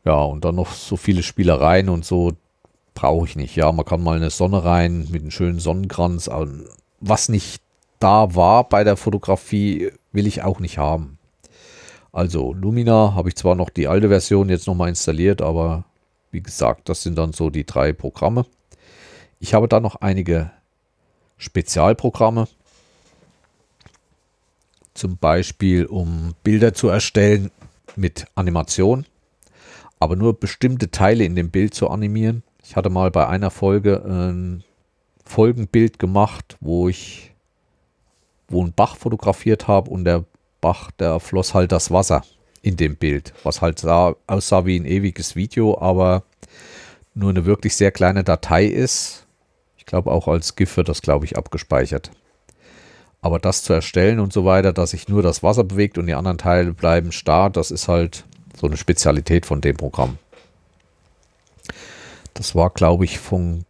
Ja, 0.06 0.22
und 0.22 0.44
dann 0.46 0.54
noch 0.54 0.72
so 0.72 0.96
viele 0.96 1.22
Spielereien 1.22 1.90
und 1.90 2.06
so 2.06 2.32
brauche 2.94 3.26
ich 3.26 3.36
nicht. 3.36 3.56
Ja, 3.56 3.70
man 3.70 3.84
kann 3.84 4.02
mal 4.02 4.16
eine 4.16 4.30
Sonne 4.30 4.64
rein 4.64 5.06
mit 5.10 5.20
einem 5.20 5.30
schönen 5.30 5.60
Sonnenkranz. 5.60 6.30
Was 7.00 7.28
nicht 7.28 7.60
da 7.98 8.34
war 8.34 8.68
bei 8.68 8.84
der 8.84 8.96
Fotografie, 8.96 9.92
will 10.12 10.26
ich 10.26 10.42
auch 10.42 10.60
nicht 10.60 10.78
haben. 10.78 11.18
Also 12.12 12.54
Lumina 12.54 13.14
habe 13.14 13.28
ich 13.28 13.36
zwar 13.36 13.54
noch 13.54 13.68
die 13.68 13.86
alte 13.86 14.08
Version 14.08 14.48
jetzt 14.48 14.66
nochmal 14.66 14.88
installiert, 14.88 15.42
aber 15.42 15.84
wie 16.34 16.42
gesagt, 16.42 16.88
das 16.88 17.02
sind 17.02 17.16
dann 17.16 17.32
so 17.32 17.48
die 17.48 17.64
drei 17.64 17.92
Programme. 17.92 18.44
Ich 19.38 19.54
habe 19.54 19.68
da 19.68 19.80
noch 19.80 19.96
einige 19.96 20.50
Spezialprogramme. 21.38 22.48
Zum 24.94 25.16
Beispiel, 25.16 25.86
um 25.86 26.34
Bilder 26.42 26.74
zu 26.74 26.88
erstellen 26.88 27.50
mit 27.96 28.26
Animation, 28.34 29.06
aber 30.00 30.16
nur 30.16 30.38
bestimmte 30.38 30.90
Teile 30.90 31.24
in 31.24 31.36
dem 31.36 31.50
Bild 31.50 31.72
zu 31.72 31.88
animieren. 31.88 32.42
Ich 32.64 32.76
hatte 32.76 32.90
mal 32.90 33.10
bei 33.10 33.28
einer 33.28 33.50
Folge 33.50 34.04
ein 34.04 34.64
Folgenbild 35.24 35.98
gemacht, 35.98 36.56
wo 36.60 36.88
ich 36.88 37.32
wo 38.48 38.62
ein 38.62 38.72
Bach 38.72 38.96
fotografiert 38.96 39.68
habe 39.68 39.90
und 39.90 40.04
der 40.04 40.24
Bach, 40.60 40.90
der 40.92 41.20
floss 41.20 41.54
halt 41.54 41.72
das 41.72 41.90
Wasser 41.90 42.24
in 42.64 42.78
dem 42.78 42.96
Bild, 42.96 43.34
was 43.42 43.60
halt 43.60 43.78
sah, 43.78 44.16
aussah 44.26 44.64
wie 44.64 44.80
ein 44.80 44.86
ewiges 44.86 45.36
Video, 45.36 45.78
aber 45.78 46.22
nur 47.12 47.28
eine 47.28 47.44
wirklich 47.44 47.76
sehr 47.76 47.92
kleine 47.92 48.24
Datei 48.24 48.64
ist. 48.64 49.26
Ich 49.76 49.84
glaube 49.84 50.10
auch 50.10 50.28
als 50.28 50.56
GIF 50.56 50.74
wird 50.78 50.88
das, 50.88 51.02
glaube 51.02 51.26
ich, 51.26 51.36
abgespeichert. 51.36 52.10
Aber 53.20 53.38
das 53.38 53.62
zu 53.62 53.74
erstellen 53.74 54.18
und 54.18 54.32
so 54.32 54.46
weiter, 54.46 54.72
dass 54.72 54.90
sich 54.90 55.08
nur 55.08 55.22
das 55.22 55.42
Wasser 55.42 55.62
bewegt 55.62 55.98
und 55.98 56.06
die 56.06 56.14
anderen 56.14 56.38
Teile 56.38 56.72
bleiben 56.72 57.12
starr, 57.12 57.50
das 57.50 57.70
ist 57.70 57.86
halt 57.86 58.24
so 58.58 58.66
eine 58.66 58.78
Spezialität 58.78 59.44
von 59.44 59.60
dem 59.60 59.76
Programm. 59.76 60.16
Das 62.32 62.54
war, 62.54 62.70
glaube 62.70 63.04
ich, 63.04 63.18
von 63.18 63.64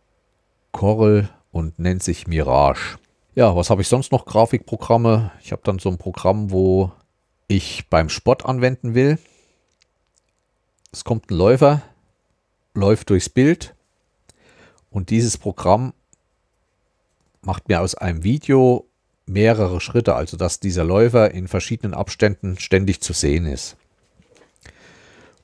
Corel 0.70 1.28
und 1.50 1.80
nennt 1.80 2.04
sich 2.04 2.28
Mirage. 2.28 2.98
Ja, 3.34 3.56
was 3.56 3.70
habe 3.70 3.82
ich 3.82 3.88
sonst 3.88 4.12
noch? 4.12 4.24
Grafikprogramme. 4.24 5.32
Ich 5.42 5.50
habe 5.50 5.62
dann 5.64 5.80
so 5.80 5.88
ein 5.88 5.98
Programm, 5.98 6.52
wo 6.52 6.92
ich 7.48 7.88
beim 7.88 8.08
Sport 8.08 8.44
anwenden 8.44 8.94
will. 8.94 9.18
Es 10.92 11.04
kommt 11.04 11.30
ein 11.30 11.36
Läufer, 11.36 11.82
läuft 12.74 13.10
durchs 13.10 13.28
Bild 13.28 13.74
und 14.90 15.10
dieses 15.10 15.36
Programm 15.38 15.92
macht 17.42 17.68
mir 17.68 17.80
aus 17.80 17.94
einem 17.94 18.24
Video 18.24 18.86
mehrere 19.26 19.80
Schritte, 19.80 20.14
also 20.14 20.36
dass 20.36 20.60
dieser 20.60 20.84
Läufer 20.84 21.30
in 21.30 21.48
verschiedenen 21.48 21.94
Abständen 21.94 22.58
ständig 22.58 23.00
zu 23.00 23.12
sehen 23.12 23.46
ist. 23.46 23.76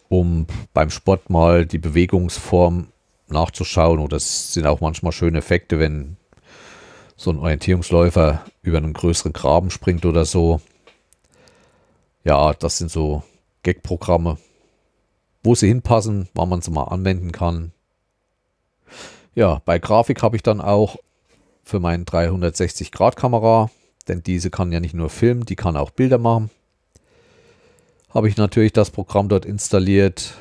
Um 0.08 0.46
beim 0.74 0.90
Sport 0.90 1.30
mal 1.30 1.66
die 1.66 1.78
Bewegungsform 1.78 2.88
nachzuschauen 3.28 4.00
oder 4.00 4.16
es 4.16 4.52
sind 4.52 4.66
auch 4.66 4.80
manchmal 4.80 5.12
schöne 5.12 5.38
Effekte, 5.38 5.78
wenn 5.78 6.16
so 7.16 7.30
ein 7.30 7.38
Orientierungsläufer 7.38 8.44
über 8.62 8.78
einen 8.78 8.92
größeren 8.92 9.32
Graben 9.32 9.70
springt 9.70 10.04
oder 10.06 10.24
so. 10.24 10.60
Ja, 12.24 12.52
das 12.52 12.78
sind 12.78 12.90
so 12.90 13.22
Gag-Programme, 13.62 14.38
wo 15.42 15.54
sie 15.54 15.68
hinpassen, 15.68 16.28
wann 16.34 16.48
man 16.48 16.60
sie 16.60 16.70
mal 16.70 16.84
anwenden 16.84 17.32
kann. 17.32 17.72
Ja, 19.34 19.62
bei 19.64 19.78
Grafik 19.78 20.22
habe 20.22 20.36
ich 20.36 20.42
dann 20.42 20.60
auch 20.60 20.96
für 21.64 21.80
meine 21.80 22.04
360-Grad-Kamera, 22.04 23.70
denn 24.08 24.22
diese 24.22 24.50
kann 24.50 24.72
ja 24.72 24.80
nicht 24.80 24.94
nur 24.94 25.08
filmen, 25.08 25.46
die 25.46 25.56
kann 25.56 25.76
auch 25.76 25.90
Bilder 25.90 26.18
machen. 26.18 26.50
Habe 28.10 28.28
ich 28.28 28.36
natürlich 28.36 28.72
das 28.72 28.90
Programm 28.90 29.28
dort 29.28 29.46
installiert. 29.46 30.34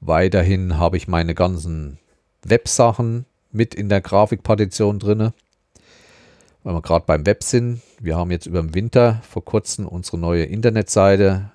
Weiterhin 0.00 0.78
habe 0.78 0.96
ich 0.96 1.08
meine 1.08 1.34
ganzen 1.34 1.98
Websachen 2.42 3.26
mit 3.50 3.74
in 3.74 3.88
der 3.88 4.00
Grafikpartition 4.00 4.98
drin. 4.98 5.32
Weil 6.62 6.74
wir 6.74 6.82
gerade 6.82 7.04
beim 7.06 7.24
Web 7.24 7.42
sind. 7.42 7.80
Wir 8.00 8.16
haben 8.16 8.30
jetzt 8.30 8.46
über 8.46 8.60
den 8.60 8.74
Winter 8.74 9.22
vor 9.28 9.44
kurzem 9.44 9.86
unsere 9.86 10.18
neue 10.18 10.44
Internetseite 10.44 11.50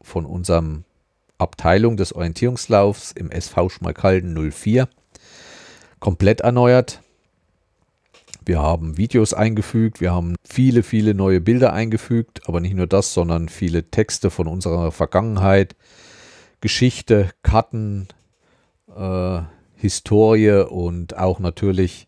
von 0.00 0.26
unserem 0.26 0.84
Abteilung 1.38 1.96
des 1.96 2.14
Orientierungslaufs 2.14 3.12
im 3.12 3.30
SV 3.30 3.68
Schmalkalden 3.68 4.34
04 4.50 4.88
komplett 5.98 6.42
erneuert. 6.42 7.00
Wir 8.44 8.60
haben 8.60 8.98
Videos 8.98 9.32
eingefügt, 9.32 10.02
wir 10.02 10.12
haben 10.12 10.36
viele, 10.44 10.82
viele 10.82 11.14
neue 11.14 11.40
Bilder 11.40 11.72
eingefügt, 11.72 12.46
aber 12.46 12.60
nicht 12.60 12.74
nur 12.74 12.86
das, 12.86 13.14
sondern 13.14 13.48
viele 13.48 13.90
Texte 13.90 14.28
von 14.28 14.46
unserer 14.46 14.92
Vergangenheit, 14.92 15.74
Geschichte, 16.60 17.30
Karten, 17.42 18.08
äh, 18.94 19.40
Historie 19.76 20.66
und 20.68 21.16
auch 21.16 21.38
natürlich 21.38 22.06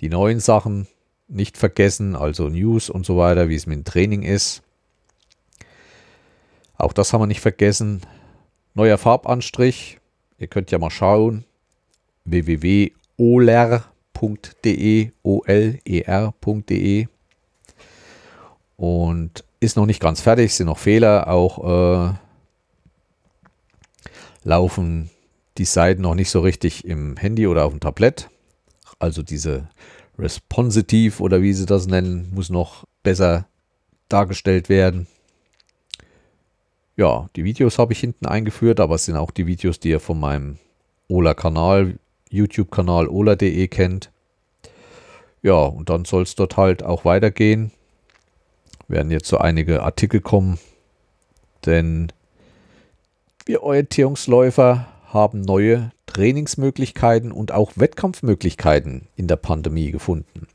die 0.00 0.08
neuen 0.08 0.40
Sachen 0.40 0.88
nicht 1.28 1.56
vergessen, 1.58 2.16
also 2.16 2.48
News 2.48 2.90
und 2.90 3.06
so 3.06 3.16
weiter, 3.16 3.48
wie 3.48 3.54
es 3.54 3.66
mit 3.66 3.76
dem 3.76 3.84
Training 3.84 4.22
ist. 4.22 4.62
Auch 6.76 6.92
das 6.92 7.12
haben 7.12 7.22
wir 7.22 7.26
nicht 7.26 7.40
vergessen. 7.40 8.00
Neuer 8.74 8.98
Farbanstrich. 8.98 9.98
Ihr 10.38 10.46
könnt 10.46 10.70
ja 10.70 10.78
mal 10.78 10.90
schauen. 10.90 11.44
www.oler.de 12.24 13.78
o-l-e-r.de 15.22 17.06
und 18.76 19.44
ist 19.60 19.76
noch 19.76 19.86
nicht 19.86 20.00
ganz 20.00 20.20
fertig, 20.20 20.54
sind 20.54 20.66
noch 20.66 20.78
Fehler, 20.78 21.28
auch 21.28 22.10
äh, 22.10 22.14
laufen 24.44 25.10
die 25.58 25.64
Seiten 25.64 26.02
noch 26.02 26.14
nicht 26.14 26.30
so 26.30 26.40
richtig 26.40 26.84
im 26.84 27.16
Handy 27.16 27.46
oder 27.48 27.64
auf 27.64 27.72
dem 27.72 27.80
Tablett. 27.80 28.30
Also 29.00 29.22
diese 29.22 29.68
Responsitive 30.18 31.22
oder 31.22 31.42
wie 31.42 31.52
sie 31.52 31.66
das 31.66 31.86
nennen, 31.86 32.30
muss 32.34 32.50
noch 32.50 32.84
besser 33.02 33.46
dargestellt 34.08 34.68
werden. 34.68 35.06
Ja, 36.96 37.30
die 37.36 37.44
Videos 37.44 37.78
habe 37.78 37.92
ich 37.92 38.00
hinten 38.00 38.26
eingeführt, 38.26 38.80
aber 38.80 38.96
es 38.96 39.04
sind 39.04 39.16
auch 39.16 39.30
die 39.30 39.46
Videos, 39.46 39.78
die 39.78 39.90
ihr 39.90 40.00
von 40.00 40.18
meinem 40.18 40.58
Ola-Kanal, 41.08 41.98
YouTube-Kanal 42.30 43.08
ola.de 43.08 43.68
kennt. 43.68 44.10
Ja, 45.42 45.62
und 45.62 45.88
dann 45.88 46.04
soll 46.04 46.24
es 46.24 46.34
dort 46.34 46.56
halt 46.56 46.82
auch 46.82 47.04
weitergehen. 47.04 47.70
Werden 48.88 49.12
jetzt 49.12 49.28
so 49.28 49.38
einige 49.38 49.82
Artikel 49.82 50.20
kommen, 50.20 50.58
denn 51.66 52.10
wir 53.46 53.62
Orientierungsläufer 53.62 54.88
haben 55.12 55.40
neue 55.40 55.92
Trainingsmöglichkeiten 56.18 57.30
und 57.30 57.52
auch 57.52 57.70
Wettkampfmöglichkeiten 57.76 59.06
in 59.14 59.28
der 59.28 59.36
Pandemie 59.36 59.92
gefunden. 59.92 60.48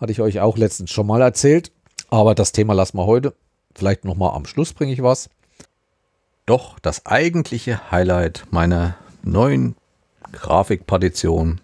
Hatte 0.00 0.12
ich 0.12 0.20
euch 0.20 0.38
auch 0.38 0.56
letztens 0.56 0.92
schon 0.92 1.08
mal 1.08 1.20
erzählt, 1.20 1.72
aber 2.10 2.36
das 2.36 2.52
Thema 2.52 2.72
lassen 2.72 2.96
wir 2.96 3.06
heute. 3.06 3.34
Vielleicht 3.74 4.04
nochmal 4.04 4.36
am 4.36 4.46
Schluss 4.46 4.72
bringe 4.72 4.92
ich 4.92 5.02
was. 5.02 5.30
Doch 6.46 6.78
das 6.78 7.06
eigentliche 7.06 7.90
Highlight 7.90 8.44
meiner 8.52 8.94
neuen 9.24 9.74
Grafikpartition 10.30 11.60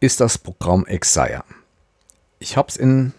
ist 0.00 0.20
das 0.22 0.38
Programm 0.38 0.86
Exire. 0.86 1.44
Ich 2.38 2.56
habe 2.56 2.68
es 2.70 2.78
in 2.78 3.12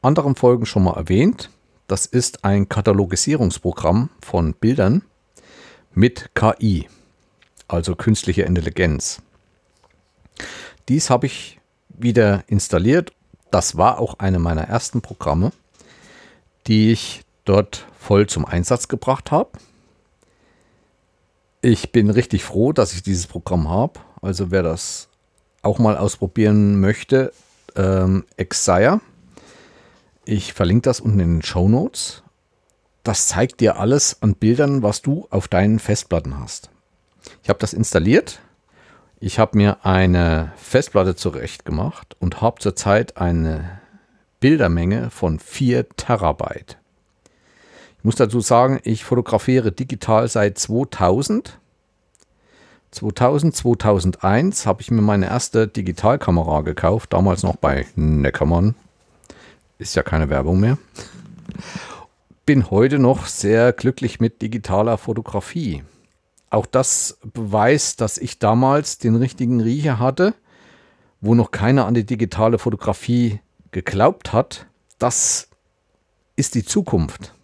anderen 0.00 0.34
Folgen 0.34 0.64
schon 0.64 0.84
mal 0.84 0.96
erwähnt. 0.96 1.50
Das 1.88 2.06
ist 2.06 2.42
ein 2.42 2.70
Katalogisierungsprogramm 2.70 4.08
von 4.22 4.54
Bildern 4.54 5.02
mit 5.92 6.30
KI, 6.34 6.88
also 7.68 7.94
künstliche 7.94 8.42
Intelligenz. 8.42 9.22
Dies 10.88 11.10
habe 11.10 11.26
ich 11.26 11.60
wieder 11.88 12.44
installiert. 12.46 13.12
Das 13.50 13.76
war 13.76 13.98
auch 13.98 14.18
eine 14.18 14.38
meiner 14.38 14.62
ersten 14.62 15.00
Programme, 15.00 15.52
die 16.66 16.92
ich 16.92 17.22
dort 17.44 17.86
voll 17.98 18.26
zum 18.26 18.44
Einsatz 18.44 18.88
gebracht 18.88 19.30
habe. 19.30 19.50
Ich 21.62 21.90
bin 21.90 22.10
richtig 22.10 22.44
froh, 22.44 22.72
dass 22.72 22.92
ich 22.92 23.02
dieses 23.02 23.26
Programm 23.26 23.68
habe. 23.68 24.00
Also 24.22 24.50
wer 24.50 24.62
das 24.62 25.08
auch 25.62 25.78
mal 25.78 25.96
ausprobieren 25.96 26.80
möchte, 26.80 27.32
ähm, 27.74 28.24
Exire. 28.36 29.00
Ich 30.24 30.52
verlinke 30.52 30.82
das 30.82 31.00
unten 31.00 31.20
in 31.20 31.34
den 31.36 31.42
Show 31.42 31.68
Notes. 31.68 32.22
Das 33.02 33.26
zeigt 33.26 33.60
dir 33.60 33.78
alles 33.78 34.22
an 34.22 34.34
Bildern, 34.34 34.82
was 34.82 35.02
du 35.02 35.26
auf 35.30 35.48
deinen 35.48 35.78
Festplatten 35.78 36.38
hast. 36.38 36.70
Ich 37.46 37.48
habe 37.48 37.60
das 37.60 37.74
installiert. 37.74 38.40
Ich 39.20 39.38
habe 39.38 39.56
mir 39.56 39.86
eine 39.86 40.50
Festplatte 40.56 41.14
zurecht 41.14 41.64
gemacht 41.64 42.16
und 42.18 42.40
habe 42.40 42.60
zurzeit 42.60 43.18
eine 43.18 43.80
Bildermenge 44.40 45.10
von 45.10 45.38
4 45.38 45.88
Terabyte. 45.90 46.76
Ich 47.98 48.04
muss 48.04 48.16
dazu 48.16 48.40
sagen, 48.40 48.80
ich 48.82 49.04
fotografiere 49.04 49.70
digital 49.70 50.26
seit 50.26 50.58
2000. 50.58 51.56
2000, 52.90 53.54
2001 53.54 54.66
habe 54.66 54.82
ich 54.82 54.90
mir 54.90 55.02
meine 55.02 55.26
erste 55.26 55.68
Digitalkamera 55.68 56.62
gekauft, 56.62 57.12
damals 57.12 57.44
noch 57.44 57.54
bei 57.54 57.86
Neckermann. 57.94 58.74
Ist 59.78 59.94
ja 59.94 60.02
keine 60.02 60.30
Werbung 60.30 60.58
mehr. 60.58 60.78
Bin 62.44 62.72
heute 62.72 62.98
noch 62.98 63.26
sehr 63.26 63.72
glücklich 63.72 64.18
mit 64.18 64.42
digitaler 64.42 64.98
Fotografie. 64.98 65.84
Auch 66.56 66.64
das 66.64 67.18
beweist, 67.22 68.00
dass 68.00 68.16
ich 68.16 68.38
damals 68.38 68.96
den 68.96 69.14
richtigen 69.14 69.60
Riecher 69.60 69.98
hatte, 69.98 70.32
wo 71.20 71.34
noch 71.34 71.50
keiner 71.50 71.84
an 71.84 71.92
die 71.92 72.06
digitale 72.06 72.56
Fotografie 72.58 73.40
geglaubt 73.72 74.32
hat. 74.32 74.64
Das 74.98 75.48
ist 76.34 76.54
die 76.54 76.64
Zukunft. 76.64 77.34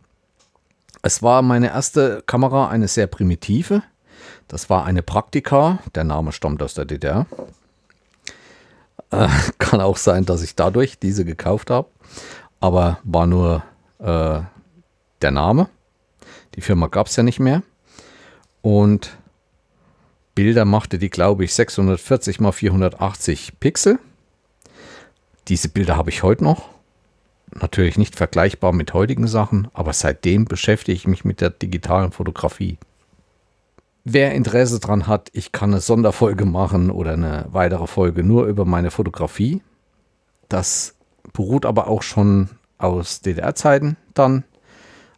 Es 1.03 1.22
war 1.22 1.42
meine 1.42 1.68
erste 1.68 2.22
Kamera, 2.25 2.70
eine 2.70 2.88
sehr 2.88 3.07
primitive. 3.07 3.83
Das 4.48 4.70
war 4.70 4.87
eine 4.87 5.03
Praktika. 5.03 5.81
Der 5.94 6.05
Name 6.05 6.33
stammt 6.33 6.62
aus 6.62 6.72
der 6.72 6.87
DDR. 6.87 7.27
Äh, 9.11 9.29
kann 9.59 9.83
auch 9.83 9.98
sein, 9.98 10.25
dass 10.25 10.40
ich 10.40 10.57
dadurch 10.57 10.98
diese 10.98 11.27
gekauft 11.27 11.68
habe. 11.68 11.88
Aber 12.61 12.98
war 13.05 13.27
nur 13.27 13.62
äh, 13.98 14.40
der 15.20 15.31
Name. 15.31 15.68
Die 16.55 16.62
Firma 16.62 16.87
gab 16.87 17.09
es 17.09 17.16
ja 17.16 17.22
nicht 17.22 17.40
mehr. 17.40 17.62
Und 18.62 19.18
Bilder 20.35 20.64
machte 20.64 20.98
die, 20.98 21.11
glaube 21.11 21.44
ich, 21.44 21.53
640 21.55 22.40
mal 22.40 22.53
480 22.53 23.61
Pixel. 23.61 23.98
Diese 25.48 25.68
Bilder 25.68 25.96
habe 25.96 26.11
ich 26.11 26.22
heute 26.22 26.44
noch. 26.44 26.70
Natürlich 27.55 27.98
nicht 27.98 28.16
vergleichbar 28.16 28.72
mit 28.72 28.94
heutigen 28.94 29.27
Sachen, 29.27 29.68
aber 29.75 29.92
seitdem 29.92 30.46
beschäftige 30.46 30.96
ich 30.96 31.07
mich 31.07 31.25
mit 31.25 31.42
der 31.42 31.51
digitalen 31.51 32.12
Fotografie. 32.12 32.79
Wer 34.05 34.33
Interesse 34.33 34.81
daran 34.81 35.07
hat, 35.07 35.29
ich 35.33 35.53
kann 35.53 35.70
eine 35.70 35.81
Sonderfolge 35.81 36.46
machen 36.46 36.90
oder 36.90 37.12
eine 37.12 37.46
weitere 37.53 37.87
Folge 37.87 38.25
nur 38.25 38.46
über 38.46 38.64
meine 38.64 38.90
Fotografie. 38.90 39.62
Das 40.48 40.94
beruht 41.33 41.66
aber 41.66 41.88
auch 41.88 42.03
schon 42.03 42.48
aus 42.79 43.20
DDR-Zeiten 43.20 43.96
dann. 44.14 44.44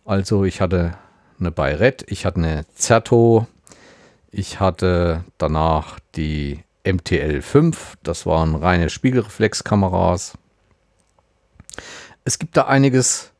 Also 0.04 0.44
ich 0.44 0.60
hatte 0.60 0.98
eine 1.44 1.52
Bayrette, 1.52 2.06
ich 2.08 2.24
hatte 2.24 2.38
eine 2.38 2.64
Zerto, 2.74 3.46
ich 4.30 4.60
hatte 4.60 5.24
danach 5.36 5.98
die 6.16 6.64
MTL5, 6.84 7.76
das 8.02 8.24
waren 8.24 8.54
reine 8.54 8.88
Spiegelreflexkameras. 8.88 10.38
Es 12.24 12.38
gibt 12.38 12.56
da 12.56 12.62
einiges, 12.62 13.32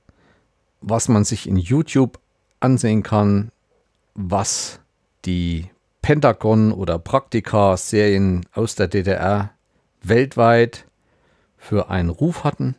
was 0.82 1.08
man 1.08 1.24
sich 1.24 1.48
in 1.48 1.56
YouTube 1.56 2.20
ansehen 2.60 3.02
kann, 3.02 3.50
was 4.14 4.80
die 5.24 5.70
Pentagon 6.02 6.72
oder 6.72 6.98
Praktika-Serien 6.98 8.44
aus 8.52 8.74
der 8.74 8.88
DDR 8.88 9.50
weltweit 10.02 10.84
für 11.56 11.88
einen 11.88 12.10
Ruf 12.10 12.44
hatten. 12.44 12.76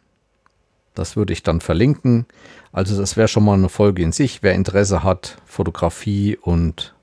Das 0.96 1.16
würde 1.16 1.34
ich 1.34 1.44
dann 1.44 1.62
verlinken. 1.62 2.26
Also 2.72 2.98
das 2.98 3.18
wäre 3.18 3.28
schon 3.28 3.46
mal 3.46 3.54
eine 3.54 3.70
Folge 3.70 4.02
in 4.02 4.12
sich. 4.12 4.42
Wer 4.42 4.54
Interesse 4.54 5.04
hat, 5.04 5.38
Fotografie 5.46 6.38
und 6.38 6.96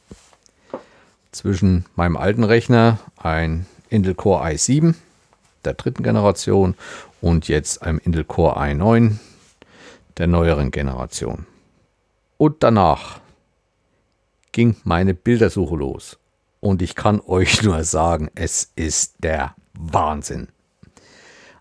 zwischen 1.31 1.85
meinem 1.95 2.17
alten 2.17 2.43
Rechner, 2.43 2.99
ein 3.17 3.65
Intel 3.89 4.13
Core 4.13 4.43
i7 4.45 4.95
der 5.65 5.73
dritten 5.73 6.03
Generation 6.03 6.75
und 7.21 7.47
jetzt 7.47 7.81
einem 7.81 7.99
Intel 7.99 8.25
Core 8.25 8.57
i9 8.57 9.17
der 10.17 10.27
neueren 10.27 10.71
Generation. 10.71 11.45
Und 12.37 12.63
danach 12.63 13.21
ging 14.53 14.77
meine 14.85 15.13
Bildersuche 15.13 15.75
los. 15.75 16.17
Und 16.61 16.81
ich 16.81 16.95
kann 16.95 17.19
euch 17.27 17.61
nur 17.63 17.83
sagen, 17.83 18.31
es 18.35 18.71
ist 18.77 19.15
der 19.19 19.55
Wahnsinn. 19.73 20.47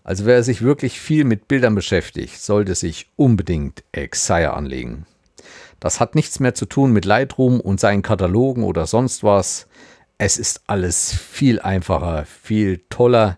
Also 0.05 0.25
wer 0.25 0.43
sich 0.43 0.61
wirklich 0.61 0.99
viel 0.99 1.25
mit 1.25 1.47
Bildern 1.47 1.75
beschäftigt, 1.75 2.41
sollte 2.41 2.75
sich 2.75 3.09
unbedingt 3.15 3.83
Exire 3.91 4.53
anlegen. 4.53 5.05
Das 5.79 5.99
hat 5.99 6.15
nichts 6.15 6.39
mehr 6.39 6.53
zu 6.53 6.65
tun 6.65 6.91
mit 6.91 7.05
Lightroom 7.05 7.59
und 7.59 7.79
seinen 7.79 8.01
Katalogen 8.01 8.63
oder 8.63 8.85
sonst 8.85 9.23
was. 9.23 9.67
Es 10.17 10.37
ist 10.37 10.61
alles 10.67 11.13
viel 11.13 11.59
einfacher, 11.59 12.25
viel 12.25 12.81
toller. 12.89 13.37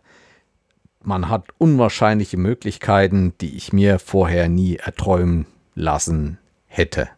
Man 1.02 1.30
hat 1.30 1.46
unwahrscheinliche 1.58 2.38
Möglichkeiten, 2.38 3.34
die 3.42 3.56
ich 3.56 3.74
mir 3.74 4.00
vorher 4.00 4.50
nie 4.50 4.76
erträumen 4.76 5.46
lassen 5.76 6.38
hätte. 6.68 7.10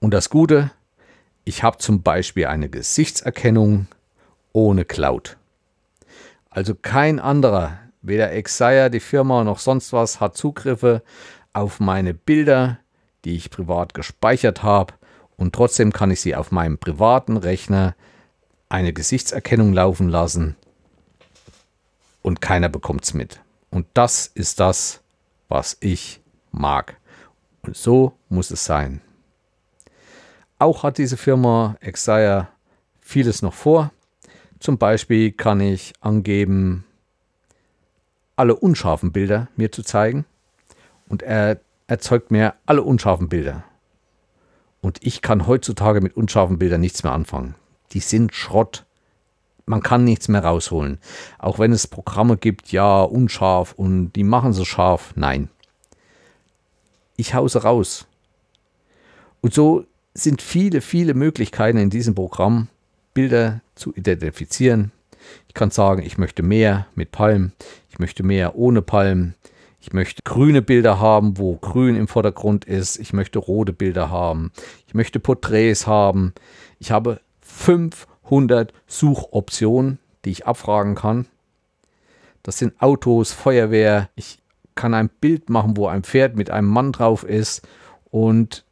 Und 0.00 0.12
das 0.12 0.30
Gute, 0.30 0.70
ich 1.46 1.62
habe 1.62 1.78
zum 1.78 2.02
Beispiel 2.02 2.46
eine 2.46 2.68
Gesichtserkennung 2.68 3.86
ohne 4.52 4.84
Cloud. 4.84 5.36
Also 6.50 6.74
kein 6.74 7.20
anderer, 7.20 7.78
weder 8.02 8.32
Exire, 8.32 8.90
die 8.90 9.00
Firma 9.00 9.44
noch 9.44 9.60
sonst 9.60 9.92
was, 9.92 10.20
hat 10.20 10.36
Zugriffe 10.36 11.02
auf 11.52 11.78
meine 11.78 12.14
Bilder, 12.14 12.80
die 13.24 13.36
ich 13.36 13.50
privat 13.50 13.94
gespeichert 13.94 14.64
habe 14.64 14.94
und 15.36 15.54
trotzdem 15.54 15.92
kann 15.92 16.10
ich 16.10 16.20
sie 16.20 16.34
auf 16.34 16.50
meinem 16.50 16.78
privaten 16.78 17.36
Rechner 17.36 17.94
eine 18.68 18.92
Gesichtserkennung 18.92 19.72
laufen 19.72 20.08
lassen 20.08 20.56
und 22.22 22.40
keiner 22.40 22.68
bekommt 22.68 23.04
es 23.04 23.14
mit. 23.14 23.40
Und 23.70 23.86
das 23.94 24.26
ist 24.26 24.58
das, 24.58 25.00
was 25.48 25.76
ich 25.78 26.20
mag. 26.50 26.96
Und 27.62 27.76
so 27.76 28.14
muss 28.28 28.50
es 28.50 28.64
sein. 28.64 29.00
Auch 30.58 30.82
hat 30.82 30.98
diese 30.98 31.16
Firma 31.16 31.76
Exire 31.80 32.48
vieles 33.00 33.42
noch 33.42 33.54
vor. 33.54 33.92
Zum 34.58 34.78
Beispiel 34.78 35.32
kann 35.32 35.60
ich 35.60 35.92
angeben, 36.00 36.84
alle 38.36 38.56
unscharfen 38.56 39.12
Bilder 39.12 39.48
mir 39.56 39.70
zu 39.70 39.82
zeigen 39.82 40.24
und 41.08 41.22
er 41.22 41.60
erzeugt 41.86 42.30
mir 42.30 42.54
alle 42.66 42.82
unscharfen 42.82 43.28
Bilder. 43.28 43.64
Und 44.80 44.98
ich 45.02 45.22
kann 45.22 45.46
heutzutage 45.46 46.00
mit 46.00 46.16
unscharfen 46.16 46.58
Bildern 46.58 46.80
nichts 46.80 47.02
mehr 47.02 47.12
anfangen. 47.12 47.54
Die 47.92 48.00
sind 48.00 48.34
Schrott. 48.34 48.84
Man 49.64 49.82
kann 49.82 50.04
nichts 50.04 50.28
mehr 50.28 50.44
rausholen. 50.44 50.98
Auch 51.38 51.58
wenn 51.58 51.72
es 51.72 51.86
Programme 51.86 52.36
gibt, 52.36 52.70
ja, 52.72 53.02
unscharf 53.02 53.72
und 53.72 54.12
die 54.12 54.22
machen 54.22 54.52
sie 54.52 54.64
scharf. 54.64 55.12
Nein. 55.16 55.48
Ich 57.16 57.34
hause 57.34 57.62
raus. 57.62 58.06
Und 59.40 59.54
so 59.54 59.86
sind 60.22 60.42
viele, 60.42 60.80
viele 60.80 61.14
Möglichkeiten 61.14 61.78
in 61.78 61.90
diesem 61.90 62.14
Programm, 62.14 62.68
Bilder 63.14 63.60
zu 63.74 63.94
identifizieren. 63.94 64.92
Ich 65.48 65.54
kann 65.54 65.70
sagen, 65.70 66.02
ich 66.02 66.18
möchte 66.18 66.42
mehr 66.42 66.86
mit 66.94 67.12
Palmen, 67.12 67.52
ich 67.90 67.98
möchte 67.98 68.22
mehr 68.22 68.56
ohne 68.56 68.82
Palmen, 68.82 69.34
ich 69.80 69.92
möchte 69.92 70.22
grüne 70.22 70.62
Bilder 70.62 71.00
haben, 71.00 71.38
wo 71.38 71.56
grün 71.56 71.96
im 71.96 72.08
Vordergrund 72.08 72.64
ist, 72.64 72.98
ich 72.98 73.12
möchte 73.12 73.38
rote 73.38 73.72
Bilder 73.72 74.10
haben, 74.10 74.52
ich 74.86 74.94
möchte 74.94 75.20
Porträts 75.20 75.86
haben. 75.86 76.34
Ich 76.78 76.90
habe 76.90 77.20
500 77.40 78.72
Suchoptionen, 78.86 79.98
die 80.24 80.30
ich 80.30 80.46
abfragen 80.46 80.94
kann. 80.94 81.26
Das 82.42 82.58
sind 82.58 82.80
Autos, 82.82 83.32
Feuerwehr. 83.32 84.10
Ich 84.14 84.38
kann 84.74 84.92
ein 84.92 85.08
Bild 85.08 85.50
machen, 85.50 85.76
wo 85.76 85.86
ein 85.86 86.02
Pferd 86.02 86.36
mit 86.36 86.50
einem 86.50 86.68
Mann 86.68 86.92
drauf 86.92 87.24
ist 87.24 87.66
und 88.10 88.65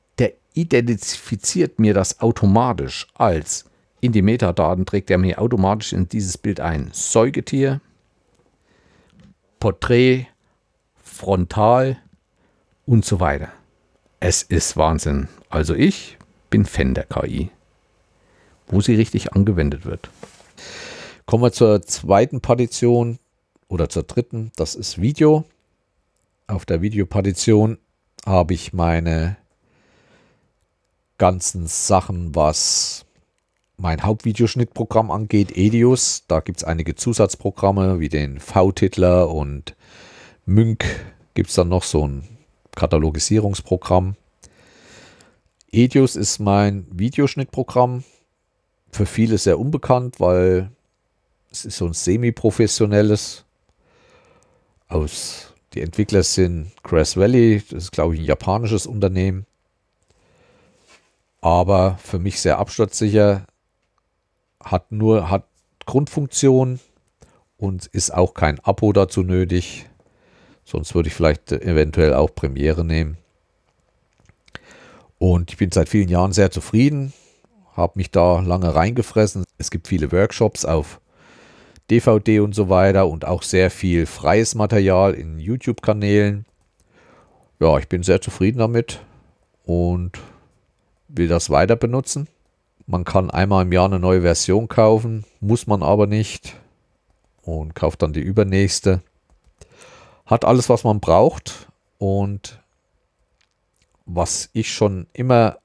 identifiziert 0.55 1.79
mir 1.79 1.95
das 1.95 2.21
automatisch 2.21 3.07
als 3.15 3.67
in 4.05 4.13
die 4.13 4.21
Metadaten 4.21 4.85
trägt 4.85 5.11
er 5.11 5.17
mir 5.17 5.41
automatisch 5.41 5.95
in 5.95 6.11
dieses 6.11 6.37
Bild 6.37 6.61
ein 6.61 6.91
Säugetier, 6.93 7.81
Porträt, 9.59 10.27
Frontal 11.03 11.97
und 12.85 13.07
so 13.07 13.19
weiter. 13.19 13.49
Es 14.21 14.43
ist 14.43 14.77
Wahnsinn. 14.77 15.29
Also 15.49 15.75
ich 15.75 16.19
bin 16.51 16.67
Fan 16.67 16.93
der 16.93 17.05
KI, 17.05 17.49
wo 18.67 18.83
sie 18.83 18.95
richtig 18.95 19.33
angewendet 19.33 19.87
wird. 19.87 20.11
Kommen 21.25 21.43
wir 21.43 21.53
zur 21.53 21.81
zweiten 21.81 22.43
Partition 22.43 23.19
oder 23.69 23.89
zur 23.89 24.03
dritten. 24.03 24.53
Das 24.57 24.75
ist 24.75 25.01
Video. 25.01 25.47
Auf 26.47 26.67
der 26.67 26.83
Videopartition 26.83 27.79
habe 28.27 28.53
ich 28.53 28.75
meine 28.75 29.39
ganzen 31.19 31.67
Sachen, 31.67 32.35
was 32.35 33.05
mein 33.77 34.03
Hauptvideoschnittprogramm 34.03 35.11
angeht, 35.11 35.57
Edius. 35.57 36.25
Da 36.29 36.41
gibt 36.41 36.59
es 36.59 36.65
einige 36.65 36.95
Zusatzprogramme 36.95 38.01
wie 38.01 38.09
den 38.09 38.41
V-Titler 38.41 39.31
und 39.31 39.75
Münk 40.47 40.85
gibt 41.35 41.51
es 41.51 41.57
dann 41.57 41.69
noch 41.69 41.83
so 41.83 42.07
ein 42.07 42.29
Katalogisierungsprogramm. 42.75 44.17
Edius 45.73 46.17
ist 46.17 46.39
mein 46.39 46.87
Videoschnittprogramm. 46.91 48.05
Für 48.91 49.07
viele 49.07 49.39
sehr 49.39 49.59
unbekannt, 49.59 50.21
weil 50.21 50.71
es 51.51 51.65
ist 51.65 51.79
so 51.79 51.87
ein 51.87 51.95
semi-professionelles. 51.95 53.45
Aus, 54.87 55.53
die 55.73 55.81
Entwickler 55.81 56.23
sind 56.23 56.71
Crash 56.85 57.17
Valley, 57.17 57.63
das 57.71 57.85
ist 57.85 57.93
glaube 57.93 58.15
ich 58.15 58.21
ein 58.21 58.27
japanisches 58.27 58.87
Unternehmen 58.87 59.47
aber 61.45 61.99
für 62.03 62.19
mich 62.19 62.41
sehr 62.41 62.59
absturzsicher, 62.59 63.45
hat 64.65 64.91
nur 64.91 65.29
hat 65.29 65.45
Grundfunktion 65.85 66.81
und 67.59 67.85
ist 67.85 68.15
auch 68.15 68.33
kein 68.33 68.59
Abo 68.61 68.95
dazu 68.95 69.23
nötig. 69.23 69.85
Sonst 70.65 70.95
würde 70.95 71.11
ich 71.11 71.15
vielleicht 71.15 71.53
eventuell 71.53 72.15
auch 72.15 72.35
Premiere 72.35 72.83
nehmen. 72.83 73.19
Und 75.19 75.51
ich 75.51 75.59
bin 75.59 75.71
seit 75.71 75.91
vielen 75.91 76.09
Jahren 76.09 76.33
sehr 76.33 76.51
zufrieden, 76.51 77.13
habe 77.77 77.93
mich 77.97 78.11
da 78.11 78.41
lange 78.41 78.75
reingefressen. 78.75 79.45
Es 79.59 79.71
gibt 79.71 79.87
viele 79.87 80.13
Workshops 80.13 80.65
auf 80.65 80.99
DVD 81.91 82.41
und 82.41 82.55
so 82.55 82.71
weiter 82.71 83.07
und 83.07 83.27
auch 83.27 83.43
sehr 83.43 83.71
viel 83.71 84.07
freies 84.07 84.55
Material 84.55 85.13
in 85.13 85.39
YouTube-Kanälen. 85.39 86.47
Ja, 87.61 87.77
ich 87.77 87.89
bin 87.89 88.03
sehr 88.03 88.23
zufrieden 88.23 88.61
damit 88.61 89.05
und 89.67 90.19
will 91.17 91.29
das 91.29 91.51
weiter 91.51 91.77
benutzen. 91.77 92.29
Man 92.87 93.05
kann 93.05 93.31
einmal 93.31 93.65
im 93.65 93.73
Jahr 93.73 93.87
eine 93.87 93.99
neue 93.99 94.23
Version 94.23 94.69
kaufen, 94.69 95.25
muss 95.41 95.67
man 95.67 95.83
aber 95.83 96.07
nicht 96.07 96.57
und 97.43 97.75
kauft 97.75 98.03
dann 98.03 98.13
die 98.13 98.21
übernächste. 98.21 99.03
Hat 100.27 100.45
alles, 100.45 100.69
was 100.69 100.85
man 100.85 101.01
braucht 101.01 101.69
und 101.99 102.61
was 104.07 104.51
ich 104.53 104.73
schon 104.73 105.07
immer 105.13 105.59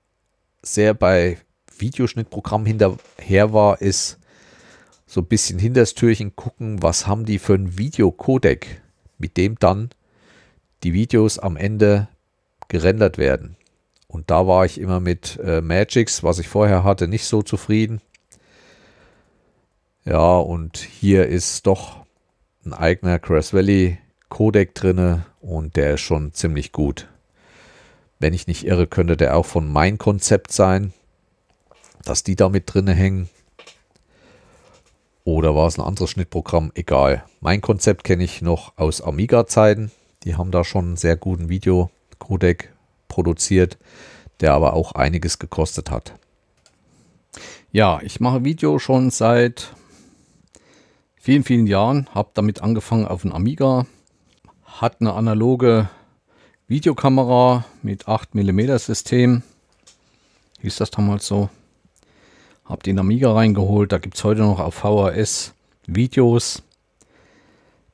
sehr 0.62 0.94
bei 0.94 1.38
Videoschnittprogrammen 1.78 2.68
hinterher 2.68 3.54
war, 3.54 3.82
ist 3.82 4.20
so 5.06 5.22
ein 5.22 5.28
bisschen 5.28 5.60
hinter 5.60 5.82
das 5.82 5.94
Türchen 5.94 6.36
gucken, 6.36 6.82
was 6.82 7.08
haben 7.08 7.26
die 7.26 7.40
für 7.40 7.56
ein 7.56 7.78
Videocodec, 7.78 8.82
mit 9.18 9.38
dem 9.38 9.58
dann 9.58 9.90
die 10.84 10.94
Videos 10.94 11.40
am 11.40 11.58
Ende 11.58 12.08
gerendert 12.68 13.18
werden. 13.18 13.58
Und 14.10 14.32
da 14.32 14.48
war 14.48 14.66
ich 14.66 14.82
immer 14.82 15.00
mit 15.00 15.40
äh, 15.42 15.62
Magix, 15.62 16.24
was 16.24 16.40
ich 16.40 16.48
vorher 16.48 16.84
hatte, 16.84 17.08
nicht 17.08 17.26
so 17.26 17.44
zufrieden. 17.44 18.02
Ja, 20.04 20.38
und 20.38 20.78
hier 20.78 21.28
ist 21.28 21.68
doch 21.68 21.98
ein 22.66 22.74
eigener 22.74 23.20
Crash 23.20 23.54
Valley 23.54 24.00
Codec 24.30 24.74
drinne 24.74 25.26
und 25.42 25.76
der 25.76 25.94
ist 25.94 26.02
schon 26.02 26.34
ziemlich 26.34 26.72
gut. 26.72 27.08
Wenn 28.18 28.34
ich 28.34 28.48
nicht 28.48 28.66
irre, 28.66 28.88
könnte 28.88 29.16
der 29.16 29.38
auch 29.38 29.46
von 29.46 29.72
mein 29.72 30.00
Konzept 30.00 30.52
sein, 30.52 30.92
dass 32.04 32.24
die 32.24 32.36
da 32.36 32.50
mit 32.50 32.74
drinne 32.74 32.94
hängen. 32.94 33.30
Oder 35.24 35.54
war 35.54 35.68
es 35.68 35.78
ein 35.78 35.86
anderes 35.86 36.10
Schnittprogramm? 36.10 36.72
Egal. 36.74 37.24
Mein 37.42 37.62
Konzept 37.62 38.04
kenne 38.04 38.24
ich 38.24 38.42
noch 38.42 38.74
aus 38.76 39.02
Amiga-Zeiten. 39.02 39.92
Die 40.24 40.36
haben 40.36 40.50
da 40.50 40.64
schon 40.64 40.86
einen 40.86 40.98
sehr 40.98 41.16
guten 41.16 41.50
Videocodec 41.50 42.74
produziert, 43.10 43.78
der 44.40 44.54
aber 44.54 44.74
auch 44.74 44.94
einiges 44.94 45.38
gekostet 45.38 45.92
hat. 45.92 46.14
Ja, 47.74 48.00
ich 48.02 48.22
mache 48.22 48.46
Video 48.46 48.80
schon 48.80 49.12
seit 49.12 49.74
vielen, 51.18 51.44
vielen 51.44 51.68
Jahren, 51.68 52.08
habe 52.16 52.30
damit 52.34 52.62
angefangen 52.62 53.06
auf 53.06 53.24
dem 53.24 53.34
Amiga, 53.34 53.86
hat 54.64 55.02
eine 55.02 55.14
analoge 55.14 55.90
Videokamera 56.68 57.66
mit 57.84 58.08
8 58.08 58.34
mm 58.36 58.78
System, 58.78 59.44
hieß 60.62 60.78
das 60.78 60.92
damals 60.92 61.28
so. 61.28 61.50
Habe 62.66 62.84
den 62.84 63.00
Amiga 63.00 63.34
reingeholt, 63.34 63.92
da 63.92 63.98
gibt 63.98 64.16
es 64.16 64.24
heute 64.24 64.42
noch 64.42 64.60
auf 64.60 64.76
VHS 64.76 65.54
Videos. 65.88 66.62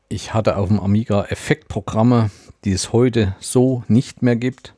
Ich 0.09 0.33
hatte 0.33 0.57
auf 0.57 0.67
dem 0.67 0.79
Amiga 0.79 1.25
Effektprogramme, 1.25 2.29
die 2.63 2.73
es 2.73 2.93
heute 2.93 3.35
so 3.39 3.83
nicht 3.87 4.21
mehr 4.21 4.35
gibt. 4.35 4.74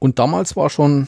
Und 0.00 0.18
damals 0.18 0.56
war 0.56 0.68
schon 0.70 1.06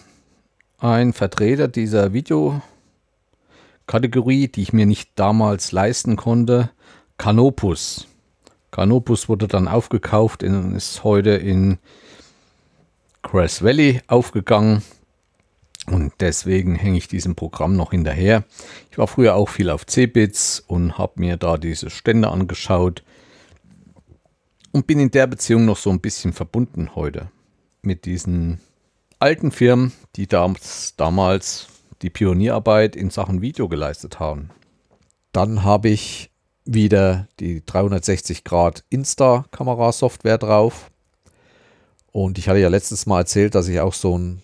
ein 0.78 1.12
Vertreter 1.14 1.66
dieser 1.66 2.12
Videokategorie, 2.12 4.47
die 4.49 4.62
ich 4.62 4.72
mir 4.72 4.86
nicht 4.86 5.11
damals 5.16 5.72
leisten 5.72 6.14
konnte, 6.16 6.70
Canopus. 7.16 8.07
Canopus 8.70 9.28
wurde 9.28 9.49
dann 9.49 9.66
aufgekauft 9.66 10.45
und 10.45 10.76
ist 10.76 11.03
heute 11.05 11.30
in 11.30 11.78
Crash 13.22 13.62
Valley 13.62 14.03
aufgegangen. 14.09 14.82
Und 15.86 16.12
deswegen 16.20 16.74
hänge 16.74 16.99
ich 16.99 17.09
diesem 17.09 17.34
Programm 17.34 17.76
noch 17.76 17.93
hinterher. 17.93 18.45
Ich 18.90 18.99
war 18.99 19.09
früher 19.09 19.34
auch 19.34 19.49
viel 19.49 19.70
auf 19.70 19.86
C-Bits 19.86 20.61
und 20.61 20.99
habe 20.99 21.14
mir 21.16 21.38
da 21.38 21.57
diese 21.57 21.88
Stände 21.88 22.28
angeschaut 22.28 23.03
und 24.70 24.86
bin 24.86 25.01
in 25.01 25.11
der 25.11 25.26
Beziehung 25.26 25.64
noch 25.64 25.78
so 25.78 25.88
ein 25.90 26.01
bisschen 26.01 26.34
verbunden 26.34 26.95
heute 26.95 27.30
mit 27.82 28.05
diesen 28.05 28.61
alten 29.23 29.53
Firmen, 29.53 29.93
die 30.16 30.27
damals, 30.27 30.95
damals 30.97 31.68
die 32.03 32.11
Pionierarbeit 32.11 32.97
in 32.97 33.11
Sachen 33.11 33.41
Video 33.41 33.68
geleistet 33.68 34.18
haben. 34.18 34.51
Dann 35.31 35.62
habe 35.62 35.91
ich 35.91 36.31
wieder 36.64 37.29
die 37.39 37.64
360 37.64 38.43
Grad 38.43 38.83
Insta-Kamerasoftware 38.91 40.39
drauf. 40.39 40.91
Und 42.11 42.37
ich 42.37 42.49
hatte 42.49 42.59
ja 42.59 42.68
letztes 42.68 43.07
Mal 43.07 43.20
erzählt, 43.20 43.55
dass 43.55 43.68
ich 43.68 43.79
auch 43.79 43.95
so 43.95 44.18
ein 44.18 44.43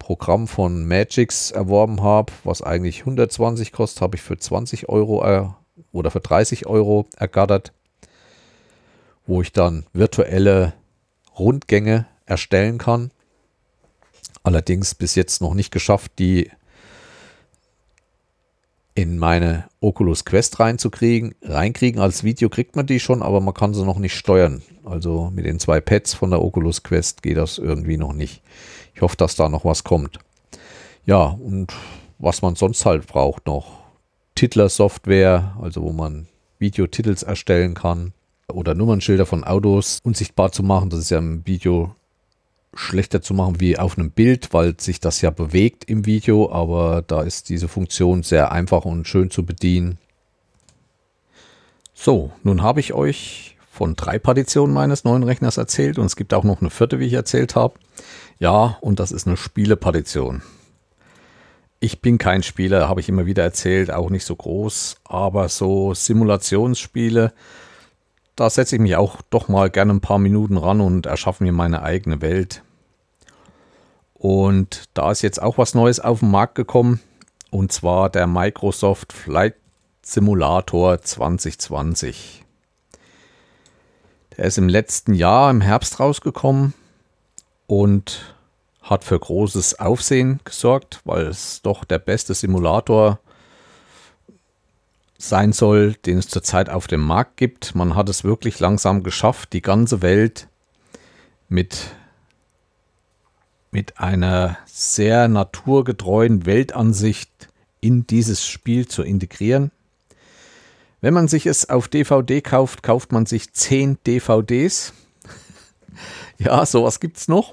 Programm 0.00 0.48
von 0.48 0.86
Magix 0.86 1.52
erworben 1.52 2.02
habe, 2.02 2.32
was 2.42 2.62
eigentlich 2.62 3.00
120 3.00 3.70
kostet, 3.70 4.02
habe 4.02 4.16
ich 4.16 4.22
für 4.22 4.36
20 4.36 4.88
Euro 4.88 5.24
äh, 5.24 5.46
oder 5.92 6.10
für 6.10 6.20
30 6.20 6.66
Euro 6.66 7.06
ergattert, 7.16 7.72
wo 9.24 9.40
ich 9.40 9.52
dann 9.52 9.86
virtuelle 9.92 10.72
Rundgänge 11.38 12.06
erstellen 12.26 12.78
kann. 12.78 13.12
Allerdings 14.46 14.94
bis 14.94 15.16
jetzt 15.16 15.42
noch 15.42 15.54
nicht 15.54 15.72
geschafft, 15.72 16.12
die 16.20 16.52
in 18.94 19.18
meine 19.18 19.64
Oculus 19.80 20.24
Quest 20.24 20.60
reinzukriegen. 20.60 21.34
Reinkriegen 21.42 22.00
als 22.00 22.22
Video 22.22 22.48
kriegt 22.48 22.76
man 22.76 22.86
die 22.86 23.00
schon, 23.00 23.22
aber 23.22 23.40
man 23.40 23.54
kann 23.54 23.74
sie 23.74 23.84
noch 23.84 23.98
nicht 23.98 24.14
steuern. 24.14 24.62
Also 24.84 25.32
mit 25.34 25.46
den 25.46 25.58
zwei 25.58 25.80
Pads 25.80 26.14
von 26.14 26.30
der 26.30 26.42
Oculus 26.42 26.84
Quest 26.84 27.24
geht 27.24 27.38
das 27.38 27.58
irgendwie 27.58 27.96
noch 27.96 28.12
nicht. 28.12 28.40
Ich 28.94 29.02
hoffe, 29.02 29.16
dass 29.16 29.34
da 29.34 29.48
noch 29.48 29.64
was 29.64 29.82
kommt. 29.82 30.20
Ja, 31.06 31.24
und 31.24 31.72
was 32.20 32.40
man 32.40 32.54
sonst 32.54 32.86
halt 32.86 33.08
braucht 33.08 33.46
noch. 33.46 33.80
Titler-Software, 34.36 35.56
also 35.60 35.82
wo 35.82 35.90
man 35.90 36.28
Videotitels 36.60 37.24
erstellen 37.24 37.74
kann 37.74 38.12
oder 38.46 38.76
Nummernschilder 38.76 39.26
von 39.26 39.42
Autos 39.42 39.98
unsichtbar 40.04 40.52
zu 40.52 40.62
machen. 40.62 40.88
Das 40.88 41.00
ist 41.00 41.10
ja 41.10 41.18
im 41.18 41.44
Video 41.48 41.96
schlechter 42.76 43.22
zu 43.22 43.34
machen 43.34 43.60
wie 43.60 43.78
auf 43.78 43.98
einem 43.98 44.10
Bild, 44.10 44.52
weil 44.52 44.78
sich 44.78 45.00
das 45.00 45.20
ja 45.20 45.30
bewegt 45.30 45.84
im 45.84 46.06
Video, 46.06 46.50
aber 46.50 47.02
da 47.06 47.22
ist 47.22 47.48
diese 47.48 47.68
Funktion 47.68 48.22
sehr 48.22 48.52
einfach 48.52 48.84
und 48.84 49.08
schön 49.08 49.30
zu 49.30 49.44
bedienen. 49.44 49.98
So, 51.94 52.30
nun 52.42 52.62
habe 52.62 52.80
ich 52.80 52.92
euch 52.92 53.56
von 53.70 53.96
drei 53.96 54.18
Partitionen 54.18 54.74
meines 54.74 55.04
neuen 55.04 55.22
Rechners 55.22 55.56
erzählt 55.56 55.98
und 55.98 56.06
es 56.06 56.16
gibt 56.16 56.34
auch 56.34 56.44
noch 56.44 56.60
eine 56.60 56.70
vierte, 56.70 56.98
wie 56.98 57.06
ich 57.06 57.12
erzählt 57.14 57.56
habe. 57.56 57.74
Ja, 58.38 58.76
und 58.80 59.00
das 59.00 59.12
ist 59.12 59.26
eine 59.26 59.36
Spielepartition. 59.36 60.42
Ich 61.80 62.00
bin 62.00 62.18
kein 62.18 62.42
Spieler, 62.42 62.88
habe 62.88 63.00
ich 63.00 63.08
immer 63.08 63.26
wieder 63.26 63.42
erzählt, 63.42 63.90
auch 63.90 64.10
nicht 64.10 64.24
so 64.24 64.34
groß, 64.34 64.96
aber 65.04 65.48
so 65.48 65.92
Simulationsspiele, 65.94 67.32
da 68.34 68.50
setze 68.50 68.76
ich 68.76 68.82
mich 68.82 68.96
auch 68.96 69.22
doch 69.30 69.48
mal 69.48 69.70
gerne 69.70 69.94
ein 69.94 70.00
paar 70.00 70.18
Minuten 70.18 70.58
ran 70.58 70.80
und 70.80 71.06
erschaffe 71.06 71.44
mir 71.44 71.52
meine 71.52 71.82
eigene 71.82 72.20
Welt. 72.20 72.62
Und 74.18 74.84
da 74.94 75.10
ist 75.10 75.22
jetzt 75.22 75.42
auch 75.42 75.58
was 75.58 75.74
Neues 75.74 76.00
auf 76.00 76.20
den 76.20 76.30
Markt 76.30 76.54
gekommen. 76.54 77.00
Und 77.50 77.70
zwar 77.72 78.08
der 78.08 78.26
Microsoft 78.26 79.12
Flight 79.12 79.54
Simulator 80.02 81.00
2020. 81.00 82.44
Der 84.36 84.44
ist 84.46 84.58
im 84.58 84.68
letzten 84.68 85.14
Jahr 85.14 85.50
im 85.50 85.60
Herbst 85.60 86.00
rausgekommen 86.00 86.74
und 87.66 88.34
hat 88.82 89.04
für 89.04 89.18
großes 89.18 89.80
Aufsehen 89.80 90.40
gesorgt, 90.44 91.00
weil 91.04 91.26
es 91.26 91.60
doch 91.62 91.84
der 91.84 91.98
beste 91.98 92.34
Simulator 92.34 93.18
sein 95.18 95.52
soll, 95.52 95.94
den 95.94 96.18
es 96.18 96.28
zurzeit 96.28 96.70
auf 96.70 96.86
dem 96.86 97.00
Markt 97.00 97.36
gibt. 97.36 97.74
Man 97.74 97.94
hat 97.94 98.08
es 98.08 98.24
wirklich 98.24 98.60
langsam 98.60 99.02
geschafft, 99.02 99.52
die 99.52 99.62
ganze 99.62 100.02
Welt 100.02 100.48
mit 101.48 101.90
mit 103.76 103.98
einer 104.00 104.56
sehr 104.64 105.28
naturgetreuen 105.28 106.46
Weltansicht 106.46 107.50
in 107.82 108.06
dieses 108.06 108.48
Spiel 108.48 108.88
zu 108.88 109.02
integrieren. 109.02 109.70
Wenn 111.02 111.12
man 111.12 111.28
sich 111.28 111.44
es 111.44 111.68
auf 111.68 111.86
DVD 111.86 112.40
kauft, 112.40 112.82
kauft 112.82 113.12
man 113.12 113.26
sich 113.26 113.52
10 113.52 113.98
DVDs. 114.06 114.94
ja, 116.38 116.64
sowas 116.64 117.00
gibt 117.00 117.18
es 117.18 117.28
noch. 117.28 117.52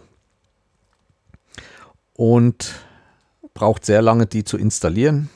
Und 2.14 2.74
braucht 3.54 3.84
sehr 3.84 4.02
lange, 4.02 4.26
die 4.26 4.46
zu 4.46 4.58
installieren. 4.58 5.30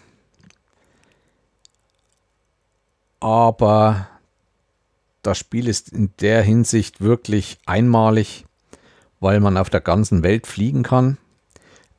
Aber 3.19 4.07
das 5.21 5.37
Spiel 5.37 5.67
ist 5.67 5.89
in 5.89 6.13
der 6.21 6.43
Hinsicht 6.43 7.01
wirklich 7.01 7.57
einmalig 7.65 8.46
weil 9.19 9.39
man 9.39 9.57
auf 9.57 9.69
der 9.69 9.81
ganzen 9.81 10.23
Welt 10.23 10.47
fliegen 10.47 10.83
kann. 10.83 11.17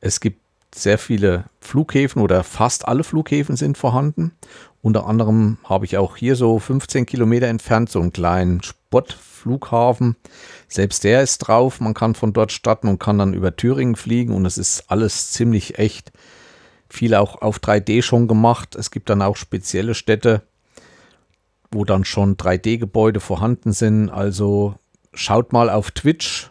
Es 0.01 0.19
gibt 0.19 0.41
sehr 0.73 0.97
viele 0.97 1.45
Flughäfen 1.61 2.21
oder 2.21 2.43
fast 2.43 2.87
alle 2.87 3.03
Flughäfen 3.03 3.55
sind 3.55 3.77
vorhanden. 3.77 4.33
Unter 4.81 5.07
anderem 5.07 5.57
habe 5.63 5.85
ich 5.85 5.97
auch 5.97 6.15
hier 6.15 6.35
so 6.35 6.59
15 6.59 7.05
Kilometer 7.05 7.47
entfernt 7.47 7.89
so 7.89 7.99
einen 7.99 8.13
kleinen 8.13 8.63
Spottflughafen. 8.63 10.15
Selbst 10.67 11.03
der 11.03 11.21
ist 11.21 11.39
drauf. 11.39 11.81
Man 11.81 11.93
kann 11.93 12.15
von 12.15 12.33
dort 12.33 12.51
starten 12.51 12.87
und 12.87 12.99
kann 12.99 13.17
dann 13.17 13.33
über 13.33 13.55
Thüringen 13.55 13.95
fliegen 13.95 14.33
und 14.33 14.45
es 14.45 14.57
ist 14.57 14.89
alles 14.89 15.31
ziemlich 15.31 15.79
echt. 15.79 16.11
Viel 16.87 17.13
auch 17.15 17.41
auf 17.41 17.59
3D 17.59 18.01
schon 18.01 18.27
gemacht. 18.27 18.75
Es 18.75 18.89
gibt 18.89 19.09
dann 19.09 19.21
auch 19.21 19.35
spezielle 19.35 19.95
Städte, 19.95 20.43
wo 21.71 21.83
dann 21.83 22.05
schon 22.05 22.37
3D-Gebäude 22.37 23.19
vorhanden 23.19 23.73
sind. 23.73 24.09
Also 24.09 24.75
schaut 25.13 25.51
mal 25.51 25.69
auf 25.69 25.91
Twitch 25.91 26.48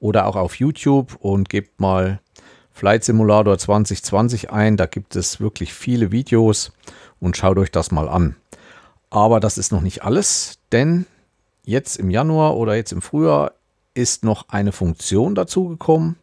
oder 0.00 0.26
auch 0.26 0.36
auf 0.36 0.56
YouTube 0.56 1.16
und 1.20 1.48
gebt 1.48 1.78
mal 1.78 2.20
Flight 2.72 3.04
Simulator 3.04 3.58
2020 3.58 4.50
ein. 4.50 4.76
Da 4.76 4.86
gibt 4.86 5.14
es 5.14 5.40
wirklich 5.40 5.72
viele 5.72 6.10
Videos 6.10 6.72
und 7.20 7.36
schaut 7.36 7.58
euch 7.58 7.70
das 7.70 7.92
mal 7.92 8.08
an. 8.08 8.34
Aber 9.10 9.38
das 9.38 9.58
ist 9.58 9.70
noch 9.70 9.82
nicht 9.82 10.02
alles, 10.02 10.58
denn 10.72 11.06
jetzt 11.64 11.96
im 11.96 12.10
Januar 12.10 12.56
oder 12.56 12.74
jetzt 12.74 12.92
im 12.92 13.02
Frühjahr 13.02 13.52
ist 13.94 14.24
noch 14.24 14.48
eine 14.48 14.72
Funktion 14.72 15.34
dazugekommen. 15.34 16.16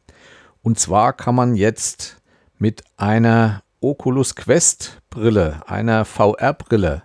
Und 0.64 0.80
zwar 0.80 1.14
kann 1.14 1.36
man 1.36 1.56
jetzt 1.56 2.18
mit 2.58 2.84
einer 2.98 3.62
Oculus 3.80 4.36
Quest 4.36 5.02
Brille, 5.10 5.62
einer 5.68 6.06
VR-Brille, 6.06 7.04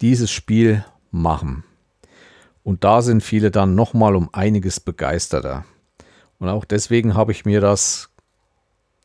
dieses 0.00 0.30
Spiel 0.30 0.84
machen. 1.10 1.64
Und 2.62 2.84
da 2.84 3.02
sind 3.02 3.22
viele 3.22 3.50
dann 3.50 3.74
nochmal 3.74 4.16
um 4.16 4.30
einiges 4.32 4.80
begeisterter. 4.80 5.64
Und 6.40 6.48
auch 6.48 6.64
deswegen 6.64 7.14
habe 7.14 7.32
ich 7.32 7.44
mir 7.44 7.60
das 7.60 8.08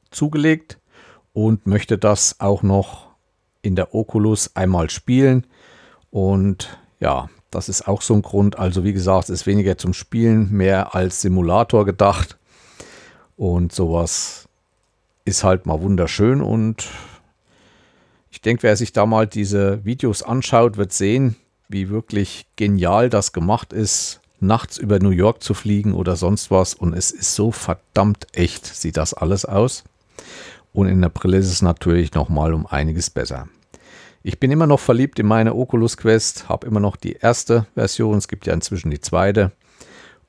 zugelegt 0.09 0.79
und 1.33 1.67
möchte 1.67 1.97
das 1.97 2.39
auch 2.39 2.63
noch 2.63 3.09
in 3.61 3.75
der 3.75 3.93
Oculus 3.93 4.55
einmal 4.55 4.89
spielen. 4.89 5.45
Und 6.11 6.79
ja, 6.99 7.29
das 7.51 7.67
ist 7.67 7.87
auch 7.87 8.01
so 8.01 8.13
ein 8.13 8.21
Grund. 8.21 8.57
Also 8.57 8.85
wie 8.85 8.93
gesagt, 8.93 9.25
es 9.25 9.41
ist 9.41 9.47
weniger 9.47 9.77
zum 9.77 9.93
Spielen, 9.93 10.51
mehr 10.51 10.95
als 10.95 11.21
Simulator 11.21 11.85
gedacht. 11.85 12.37
Und 13.35 13.73
sowas 13.73 14.47
ist 15.25 15.43
halt 15.43 15.65
mal 15.65 15.81
wunderschön. 15.81 16.41
Und 16.41 16.87
ich 18.31 18.39
denke, 18.39 18.63
wer 18.63 18.77
sich 18.77 18.93
da 18.93 19.05
mal 19.05 19.27
diese 19.27 19.83
Videos 19.83 20.23
anschaut, 20.23 20.77
wird 20.77 20.93
sehen, 20.93 21.35
wie 21.67 21.89
wirklich 21.89 22.45
genial 22.55 23.09
das 23.09 23.33
gemacht 23.33 23.73
ist 23.73 24.21
nachts 24.39 24.77
über 24.77 24.99
New 24.99 25.09
York 25.09 25.41
zu 25.41 25.53
fliegen 25.53 25.93
oder 25.93 26.15
sonst 26.15 26.51
was. 26.51 26.73
Und 26.73 26.93
es 26.93 27.11
ist 27.11 27.35
so 27.35 27.51
verdammt 27.51 28.27
echt, 28.33 28.65
sieht 28.65 28.97
das 28.97 29.13
alles 29.13 29.45
aus. 29.45 29.83
Und 30.73 30.87
in 30.87 31.01
der 31.01 31.09
Brille 31.09 31.37
ist 31.37 31.51
es 31.51 31.61
natürlich 31.61 32.13
nochmal 32.13 32.53
um 32.53 32.65
einiges 32.65 33.09
besser. 33.09 33.47
Ich 34.23 34.39
bin 34.39 34.51
immer 34.51 34.67
noch 34.67 34.79
verliebt 34.79 35.19
in 35.19 35.27
meine 35.27 35.55
Oculus 35.55 35.97
Quest, 35.97 36.49
habe 36.49 36.65
immer 36.65 36.79
noch 36.79 36.95
die 36.95 37.13
erste 37.13 37.67
Version, 37.75 38.17
es 38.17 38.27
gibt 38.27 38.47
ja 38.47 38.53
inzwischen 38.53 38.89
die 38.89 38.99
zweite 38.99 39.51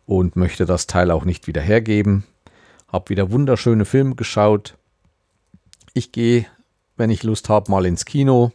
und 0.05 0.37
möchte 0.37 0.67
das 0.67 0.87
Teil 0.87 1.11
auch 1.11 1.25
nicht 1.25 1.47
wieder 1.47 1.63
hergeben. 1.63 2.25
Habe 2.93 3.09
wieder 3.09 3.33
wunderschöne 3.33 3.85
Filme 3.85 4.15
geschaut. 4.15 4.77
Ich 5.95 6.13
gehe, 6.13 6.47
wenn 6.97 7.11
ich 7.11 7.23
Lust 7.23 7.49
habe, 7.49 7.71
mal 7.71 7.87
ins 7.87 8.05
Kino, 8.05 8.53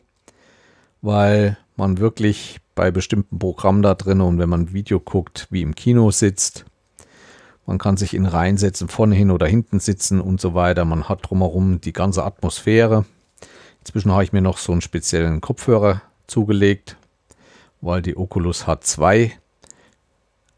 weil 1.02 1.58
man 1.76 1.98
wirklich 1.98 2.60
bei 2.76 2.92
bestimmten 2.92 3.40
Programmen 3.40 3.82
da 3.82 3.96
drin 3.96 4.22
und 4.22 4.40
wenn 4.40 4.50
man 4.50 4.62
ein 4.62 4.74
Video 4.74 5.00
guckt, 5.00 5.48
wie 5.50 5.62
im 5.62 5.76
Kino 5.76 6.12
sitzt. 6.12 6.66
Man 7.66 7.78
kann 7.78 7.98
sich 7.98 8.14
in 8.14 8.26
Reihen 8.26 8.58
setzen, 8.58 8.88
vorne 8.88 9.16
hin 9.16 9.32
oder 9.32 9.48
hinten 9.48 9.80
sitzen 9.80 10.20
und 10.20 10.42
so 10.42 10.54
weiter. 10.54 10.84
Man 10.84 11.08
hat 11.08 11.30
drumherum 11.30 11.80
die 11.80 11.94
ganze 11.94 12.24
Atmosphäre. 12.24 13.06
Inzwischen 13.80 14.12
habe 14.12 14.24
ich 14.24 14.34
mir 14.34 14.42
noch 14.42 14.58
so 14.58 14.72
einen 14.72 14.82
speziellen 14.82 15.42
Kopfhörer 15.42 16.02
zugelegt, 16.28 16.98
weil 17.82 18.02
die 18.02 18.18
Oculus 18.18 18.68
hat 18.68 18.84
zwei 18.84 19.34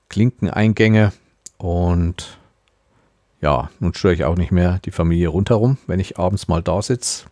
Klinkeneingänge 0.10 1.14
und 1.58 2.38
ja, 3.42 3.70
nun 3.80 3.94
störe 3.94 4.14
ich 4.14 4.24
auch 4.24 4.38
nicht 4.38 4.52
mehr 4.52 4.80
die 4.86 4.92
Familie 4.92 5.28
rundherum, 5.28 5.78
wenn 5.88 6.00
ich 6.00 6.18
abends 6.18 6.48
mal 6.48 6.62
da 6.62 6.82
sitze 6.82 7.26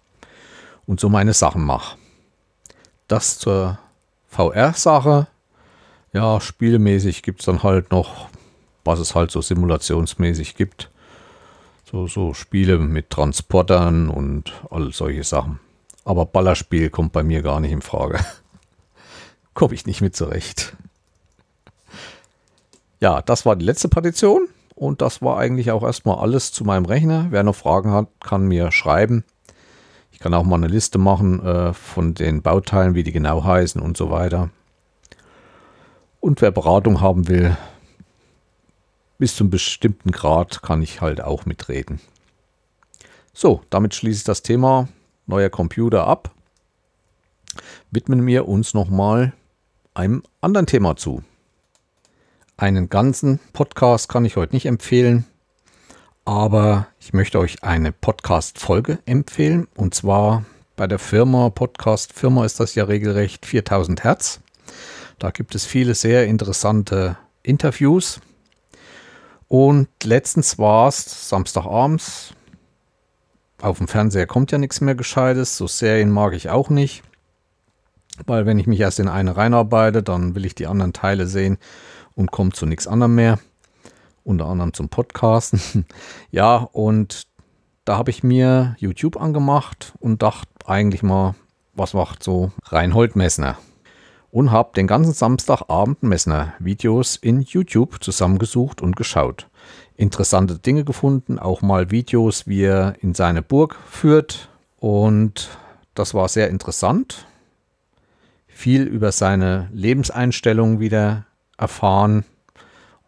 und 0.86 1.00
so 1.00 1.10
meine 1.10 1.34
Sachen 1.34 1.64
mache. 1.64 1.98
Das 3.12 3.38
zur 3.38 3.78
VR-Sache. 4.30 5.28
Ja, 6.14 6.40
spielmäßig 6.40 7.24
gibt 7.24 7.42
es 7.42 7.46
dann 7.46 7.62
halt 7.62 7.92
noch, 7.92 8.30
was 8.86 9.00
es 9.00 9.16
halt 9.16 9.32
so 9.32 9.42
simulationsmäßig 9.42 10.56
gibt. 10.56 10.90
So, 11.84 12.08
so 12.08 12.34
Spiele 12.34 12.78
mit 12.78 13.10
Transportern 13.10 14.08
und 14.08 14.54
all 14.70 14.94
solche 14.94 15.26
Sachen. 15.26 15.60
Aber 16.06 16.26
Ballerspiel 16.26 16.90
kommt 16.90 17.12
bei 17.12 17.22
mir 17.22 17.42
gar 17.42 17.60
nicht 17.60 17.74
in 17.74 17.82
Frage. 17.82 18.18
Komme 19.54 19.74
ich 19.74 19.86
nicht 19.86 20.00
mit 20.00 20.16
zurecht. 20.16 20.78
Ja, 23.02 23.22
das 23.22 23.46
war 23.46 23.58
die 23.58 23.66
letzte 23.66 23.90
Partition 23.90 24.48
und 24.74 25.02
das 25.02 25.22
war 25.22 25.38
eigentlich 25.38 25.72
auch 25.72 25.84
erstmal 25.84 26.20
alles 26.20 26.54
zu 26.54 26.64
meinem 26.64 26.86
Rechner. 26.86 27.28
Wer 27.30 27.44
noch 27.44 27.58
Fragen 27.58 27.92
hat, 27.92 28.08
kann 28.22 28.48
mir 28.48 28.72
schreiben 28.72 29.26
kann 30.22 30.34
auch 30.34 30.44
mal 30.44 30.56
eine 30.56 30.68
Liste 30.68 30.98
machen 30.98 31.44
äh, 31.44 31.74
von 31.74 32.14
den 32.14 32.42
Bauteilen, 32.42 32.96
wie 32.96 33.04
die 33.04 33.12
genau 33.12 33.44
heißen 33.44 33.82
und 33.82 33.98
so 33.98 34.12
weiter. 34.12 34.50
Und 36.20 36.42
wer 36.42 36.52
Beratung 36.52 37.02
haben 37.02 37.28
will, 37.28 37.58
bis 39.18 39.36
zum 39.36 39.50
bestimmten 39.50 40.12
Grad 40.12 40.62
kann 40.62 40.82
ich 40.82 41.02
halt 41.02 41.22
auch 41.22 41.46
mitreden. 41.46 42.00
So, 43.34 43.62
damit 43.70 43.96
schließe 43.96 44.20
ich 44.20 44.24
das 44.24 44.44
Thema 44.44 44.88
neuer 45.26 45.50
Computer 45.50 46.06
ab. 46.06 46.32
widmen 47.90 48.26
wir 48.26 48.48
uns 48.48 48.74
nochmal 48.74 49.34
einem 49.94 50.24
anderen 50.40 50.68
Thema 50.68 50.96
zu. 50.96 51.24
Einen 52.58 52.90
ganzen 52.90 53.40
Podcast 53.54 54.08
kann 54.08 54.26
ich 54.26 54.36
heute 54.36 54.54
nicht 54.56 54.66
empfehlen, 54.66 55.26
aber 56.26 56.88
ich 57.00 57.14
möchte 57.14 57.40
euch 57.40 57.64
eine 57.64 57.92
Podcast-Folge 57.92 59.00
empfehlen 59.06 59.68
und 59.76 59.96
zwar 59.96 60.46
bei 60.76 60.88
der 60.88 61.00
Firma, 61.00 61.50
Podcast-Firma 61.50 62.46
ist 62.46 62.60
das 62.60 62.76
ja 62.76 62.86
regelrecht 62.86 63.46
4000 63.46 64.04
Hertz. 64.04 64.42
Da 65.20 65.30
gibt 65.30 65.54
es 65.54 65.66
viele 65.66 65.94
sehr 65.94 66.26
interessante 66.26 67.18
Interviews. 67.44 68.20
Und 69.48 69.90
letztens 70.04 70.58
war 70.58 70.88
es 70.88 71.30
Samstagabends. 71.30 72.34
Auf 73.62 73.78
dem 73.78 73.88
Fernseher 73.88 74.26
kommt 74.26 74.52
ja 74.52 74.58
nichts 74.58 74.82
mehr 74.82 74.96
Gescheites. 74.96 75.58
So 75.58 75.68
Serien 75.68 76.10
mag 76.10 76.34
ich 76.34 76.50
auch 76.50 76.70
nicht. 76.70 77.04
Weil 78.26 78.46
wenn 78.46 78.58
ich 78.58 78.66
mich 78.66 78.80
erst 78.80 79.00
in 79.00 79.08
eine 79.08 79.38
reinarbeite, 79.38 80.02
dann 80.02 80.36
will 80.36 80.46
ich 80.46 80.56
die 80.56 80.68
anderen 80.68 80.94
Teile 80.94 81.28
sehen 81.28 81.58
und 82.16 82.32
komme 82.32 82.52
zu 82.54 82.66
nichts 82.66 82.88
anderem 82.88 83.16
mehr. 83.16 83.40
Unter 84.24 84.46
anderem 84.46 84.74
zum 84.74 84.90
Podcasten. 84.90 85.86
ja, 86.32 86.58
und 86.58 87.24
da 87.86 87.98
habe 87.98 88.12
ich 88.12 88.24
mir 88.24 88.76
YouTube 88.80 89.20
angemacht 89.20 89.94
und 90.00 90.22
dachte 90.22 90.50
eigentlich 90.66 91.04
mal, 91.04 91.36
was 91.74 91.94
macht 91.94 92.24
so 92.24 92.52
Reinhold 92.66 93.16
Messner? 93.16 93.58
Und 94.30 94.52
habe 94.52 94.72
den 94.76 94.88
ganzen 94.88 95.14
Samstagabend 95.14 96.04
Messner-Videos 96.04 97.18
in 97.18 97.42
YouTube 97.42 98.02
zusammengesucht 98.02 98.82
und 98.82 98.96
geschaut. 98.96 99.50
Interessante 99.98 100.58
Dinge 100.58 100.86
gefunden, 100.86 101.38
auch 101.38 101.62
mal 101.62 101.92
Videos, 101.92 102.48
wie 102.48 102.64
er 102.64 102.96
in 103.02 103.14
seine 103.14 103.42
Burg 103.42 103.78
führt. 103.90 104.50
Und 104.78 105.50
das 105.96 106.14
war 106.14 106.30
sehr 106.30 106.50
interessant 106.50 107.28
viel 108.62 108.84
über 108.84 109.12
seine 109.12 109.70
Lebenseinstellung 109.74 110.80
wieder 110.80 111.26
erfahren. 111.58 112.24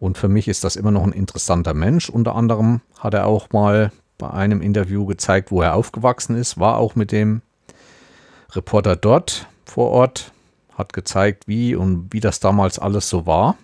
Und 0.03 0.17
für 0.17 0.27
mich 0.27 0.49
ist 0.49 0.65
das 0.65 0.75
immer 0.75 0.91
noch 0.91 1.05
ein 1.05 1.13
interessanter 1.13 1.73
Mensch. 1.73 2.09
Unter 2.09 2.35
anderem 2.35 2.81
hat 2.99 3.13
er 3.13 3.25
auch 3.25 3.53
mal 3.53 3.89
bei 4.17 4.29
einem 4.29 4.61
Interview 4.61 5.05
gezeigt, 5.05 5.49
wo 5.49 5.61
er 5.61 5.75
aufgewachsen 5.75 6.35
ist, 6.35 6.59
war 6.59 6.75
auch 6.75 6.95
mit 6.95 7.13
dem 7.13 7.41
Reporter 8.51 8.97
dort 8.97 9.47
vor 9.63 9.91
Ort, 9.91 10.33
hat 10.73 10.91
gezeigt, 10.91 11.47
wie 11.47 11.73
und 11.73 12.11
wie 12.11 12.19
das 12.19 12.41
damals 12.41 12.79
alles 12.79 13.07
so 13.07 13.25
war. 13.25 13.55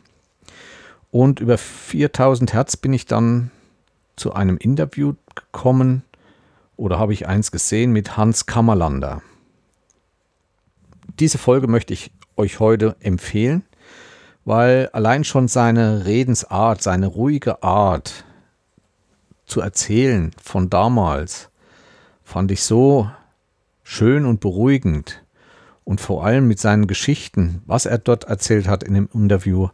Und 1.12 1.42
über 1.42 1.58
4000 1.58 2.54
Hertz 2.54 2.78
bin 2.78 2.94
ich 2.94 3.06
dann 3.06 3.52
zu 4.16 4.32
einem 4.32 4.56
Interview 4.56 5.16
gekommen 5.36 6.04
oder 6.78 7.00
habe 7.00 7.12
ich 7.12 7.28
eins 7.28 7.52
gesehen 7.52 7.92
mit 7.92 8.16
Hans 8.16 8.46
Kammerlander 8.46 9.22
diese 11.20 11.38
Folge 11.38 11.68
möchte 11.68 11.94
ich 11.94 12.12
euch 12.38 12.60
heute 12.60 12.96
empfehlen, 13.02 13.64
weil 14.50 14.90
allein 14.94 15.24
schon 15.24 15.48
seine 15.48 16.08
Redensart, 16.08 16.82
seine 16.82 17.06
ruhige 17.06 17.62
Art 17.62 18.26
zu 19.46 19.62
erzählen 19.62 20.32
von 20.42 20.72
damals 20.72 21.52
fand 22.24 22.50
ich 22.50 22.64
so 22.64 23.12
schön 23.84 24.26
und 24.26 24.40
beruhigend. 24.40 25.22
Und 25.84 26.02
vor 26.02 26.26
allem 26.26 26.48
mit 26.48 26.60
seinen 26.60 26.88
Geschichten, 26.88 27.62
was 27.68 27.86
er 27.86 28.00
dort 28.00 28.24
erzählt 28.24 28.68
hat 28.68 28.84
in 28.84 28.96
dem 28.96 29.08
Interview, 29.14 29.68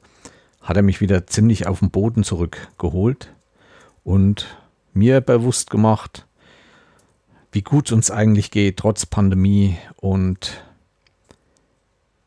hat 0.61 0.75
er 0.75 0.83
mich 0.83 0.99
wieder 0.99 1.25
ziemlich 1.25 1.67
auf 1.67 1.79
den 1.79 1.89
Boden 1.89 2.25
zurückgeholt 2.25 3.33
und 4.03 4.57
mir 4.93 5.21
bewusst 5.21 5.69
gemacht, 5.69 6.27
wie 7.53 7.61
gut 7.61 7.85
es 7.85 7.93
uns 7.93 8.11
eigentlich 8.11 8.51
geht, 8.51 8.75
trotz 8.75 9.05
Pandemie 9.05 9.77
und 9.95 10.65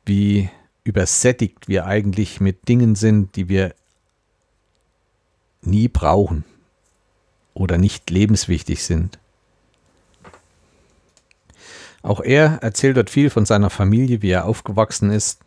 wie 0.07 0.49
übersättigt 0.89 1.69
wir 1.69 1.85
eigentlich 1.85 2.41
mit 2.41 2.67
Dingen 2.67 2.95
sind, 2.95 3.37
die 3.37 3.51
wir 3.51 3.75
nie 5.61 5.89
brauchen 5.89 6.45
oder 7.53 7.77
nicht 7.77 8.09
lebenswichtig 8.09 8.83
sind. 8.85 9.19
Auch 12.03 12.21
er 12.21 12.63
erzählt 12.63 12.97
dort 12.97 13.11
viel 13.11 13.29
von 13.29 13.45
seiner 13.45 13.69
Familie, 13.69 14.23
wie 14.23 14.31
er 14.31 14.47
aufgewachsen 14.47 15.11
ist, 15.11 15.43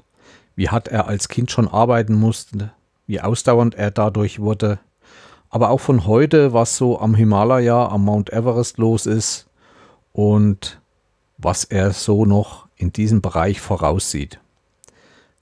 wie 0.55 0.69
hart 0.69 0.89
er 0.89 1.07
als 1.07 1.27
Kind 1.27 1.49
schon 1.49 1.67
arbeiten 1.67 2.13
musste, 2.13 2.71
wie 3.07 3.19
ausdauernd 3.21 3.73
er 3.73 3.89
dadurch 3.89 4.39
wurde, 4.39 4.79
aber 5.49 5.69
auch 5.69 5.79
von 5.79 6.05
heute, 6.05 6.53
was 6.53 6.77
so 6.77 6.99
am 6.99 7.15
Himalaya, 7.15 7.87
am 7.87 8.05
Mount 8.05 8.31
Everest 8.31 8.77
los 8.77 9.07
ist 9.07 9.47
und 10.13 10.79
was 11.39 11.63
er 11.63 11.93
so 11.93 12.25
noch 12.25 12.67
in 12.75 12.93
diesem 12.93 13.21
Bereich 13.21 13.59
voraussieht. 13.59 14.40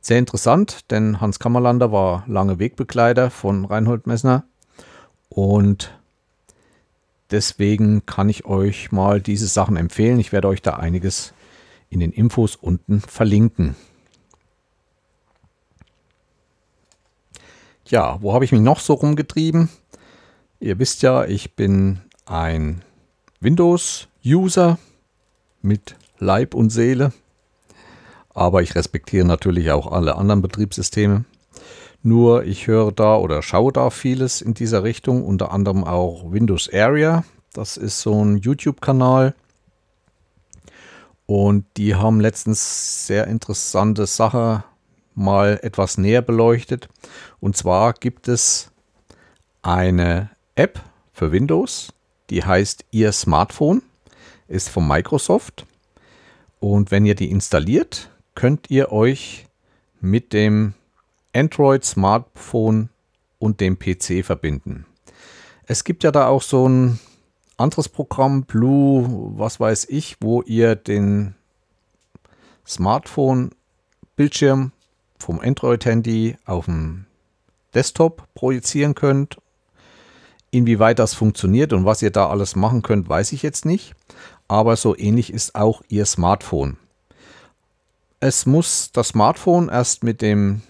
Sehr 0.01 0.17
interessant, 0.17 0.91
denn 0.91 1.19
Hans 1.19 1.39
Kammerlander 1.39 1.91
war 1.91 2.23
lange 2.27 2.57
Wegbegleiter 2.57 3.29
von 3.29 3.65
Reinhold 3.65 4.07
Messner 4.07 4.45
und 5.27 5.93
deswegen 7.31 8.05
kann 8.05 8.29
ich 8.29 8.45
euch 8.45 8.91
mal 8.91 9.21
diese 9.21 9.47
Sachen 9.47 9.75
empfehlen. 9.75 10.19
Ich 10.19 10.31
werde 10.31 10.47
euch 10.47 10.61
da 10.61 10.75
einiges 10.75 11.33
in 11.89 11.99
den 11.99 12.11
Infos 12.11 12.55
unten 12.55 13.01
verlinken. 13.01 13.75
Ja, 17.85 18.21
wo 18.21 18.33
habe 18.33 18.45
ich 18.45 18.51
mich 18.51 18.61
noch 18.61 18.79
so 18.79 18.93
rumgetrieben? 18.93 19.67
Ihr 20.59 20.79
wisst 20.79 21.01
ja, 21.01 21.25
ich 21.25 21.55
bin 21.55 22.01
ein 22.25 22.83
Windows-User 23.41 24.77
mit 25.61 25.95
Leib 26.19 26.53
und 26.53 26.69
Seele 26.69 27.11
aber 28.39 28.61
ich 28.61 28.73
respektiere 28.73 29.27
natürlich 29.27 29.69
auch 29.71 29.91
alle 29.91 30.15
anderen 30.15 30.41
Betriebssysteme. 30.41 31.25
Nur 32.03 32.45
ich 32.45 32.67
höre 32.67 32.93
da 32.93 33.17
oder 33.17 33.41
schaue 33.41 33.73
da 33.73 33.89
vieles 33.89 34.39
in 34.39 34.53
dieser 34.53 34.83
Richtung, 34.83 35.25
unter 35.25 35.51
anderem 35.51 35.83
auch 35.83 36.31
Windows 36.31 36.71
Area. 36.71 37.25
Das 37.51 37.75
ist 37.75 37.99
so 37.99 38.23
ein 38.23 38.37
YouTube-Kanal. 38.37 39.35
Und 41.25 41.65
die 41.75 41.95
haben 41.95 42.21
letztens 42.21 43.07
sehr 43.07 43.27
interessante 43.27 44.05
Sache 44.05 44.63
mal 45.15 45.59
etwas 45.61 45.97
näher 45.97 46.21
beleuchtet. 46.21 46.87
Und 47.41 47.57
zwar 47.57 47.91
gibt 47.91 48.29
es 48.29 48.71
eine 49.61 50.29
App 50.55 50.81
für 51.11 51.33
Windows, 51.33 51.91
die 52.29 52.45
heißt 52.45 52.85
Ihr 52.91 53.11
Smartphone, 53.11 53.81
ist 54.47 54.69
von 54.69 54.87
Microsoft. 54.87 55.65
Und 56.61 56.89
wenn 56.89 57.05
ihr 57.05 57.15
die 57.15 57.29
installiert, 57.29 58.09
könnt 58.39 58.71
ihr 58.71 58.91
euch 58.93 59.47
mit 59.99 60.31
dem 60.31 60.73
Android 61.33 61.83
Smartphone 61.83 62.87
und 63.37 63.59
dem 63.59 63.77
PC 63.77 64.23
verbinden. 64.23 64.85
Es 65.65 65.83
gibt 65.83 66.05
ja 66.05 66.11
da 66.11 66.27
auch 66.27 66.41
so 66.41 66.65
ein 66.65 67.01
anderes 67.57 67.89
Programm, 67.89 68.43
Blue, 68.43 69.33
was 69.35 69.59
weiß 69.59 69.87
ich, 69.89 70.15
wo 70.21 70.41
ihr 70.43 70.77
den 70.77 71.35
Smartphone-Bildschirm 72.65 74.71
vom 75.17 75.41
Android-Handy 75.41 76.37
auf 76.45 76.63
dem 76.63 77.07
Desktop 77.73 78.25
projizieren 78.35 78.95
könnt. 78.95 79.35
Inwieweit 80.49 80.99
das 80.99 81.13
funktioniert 81.13 81.73
und 81.73 81.83
was 81.83 82.01
ihr 82.01 82.11
da 82.11 82.29
alles 82.29 82.55
machen 82.55 82.83
könnt, 82.83 83.09
weiß 83.09 83.33
ich 83.33 83.43
jetzt 83.43 83.65
nicht. 83.65 83.95
Aber 84.47 84.77
so 84.77 84.97
ähnlich 84.97 85.33
ist 85.33 85.55
auch 85.55 85.81
ihr 85.89 86.05
Smartphone. 86.05 86.77
Es 88.21 88.45
muss 88.45 88.91
das 88.91 89.09
Smartphone 89.09 89.69
erst 89.69 90.03
mit 90.03 90.21
dem 90.21 90.61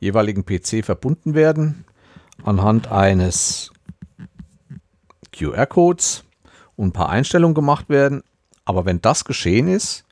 jeweiligen 0.00 0.44
PC 0.44 0.84
verbunden 0.84 1.34
werden 1.34 1.86
anhand 2.44 2.92
eines 2.92 3.72
QR-Codes 5.32 6.24
und 6.76 6.88
ein 6.88 6.92
paar 6.92 7.08
Einstellungen 7.08 7.54
gemacht 7.54 7.88
werden. 7.88 8.22
Aber 8.66 8.84
wenn 8.84 9.00
das 9.00 9.24
geschehen 9.24 9.66
ist, 9.66 10.04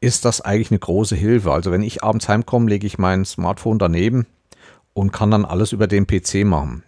ist 0.00 0.26
das 0.26 0.42
eigentlich 0.42 0.70
eine 0.70 0.78
große 0.78 1.16
Hilfe. 1.16 1.52
Also 1.52 1.72
wenn 1.72 1.82
ich 1.82 2.04
abends 2.04 2.28
heimkomme, 2.28 2.68
lege 2.68 2.86
ich 2.86 2.98
mein 2.98 3.24
Smartphone 3.24 3.78
daneben 3.78 4.26
und 4.92 5.12
kann 5.12 5.30
dann 5.30 5.46
alles 5.46 5.72
über 5.72 5.86
den 5.86 6.06
PC 6.06 6.44
machen. 6.44 6.82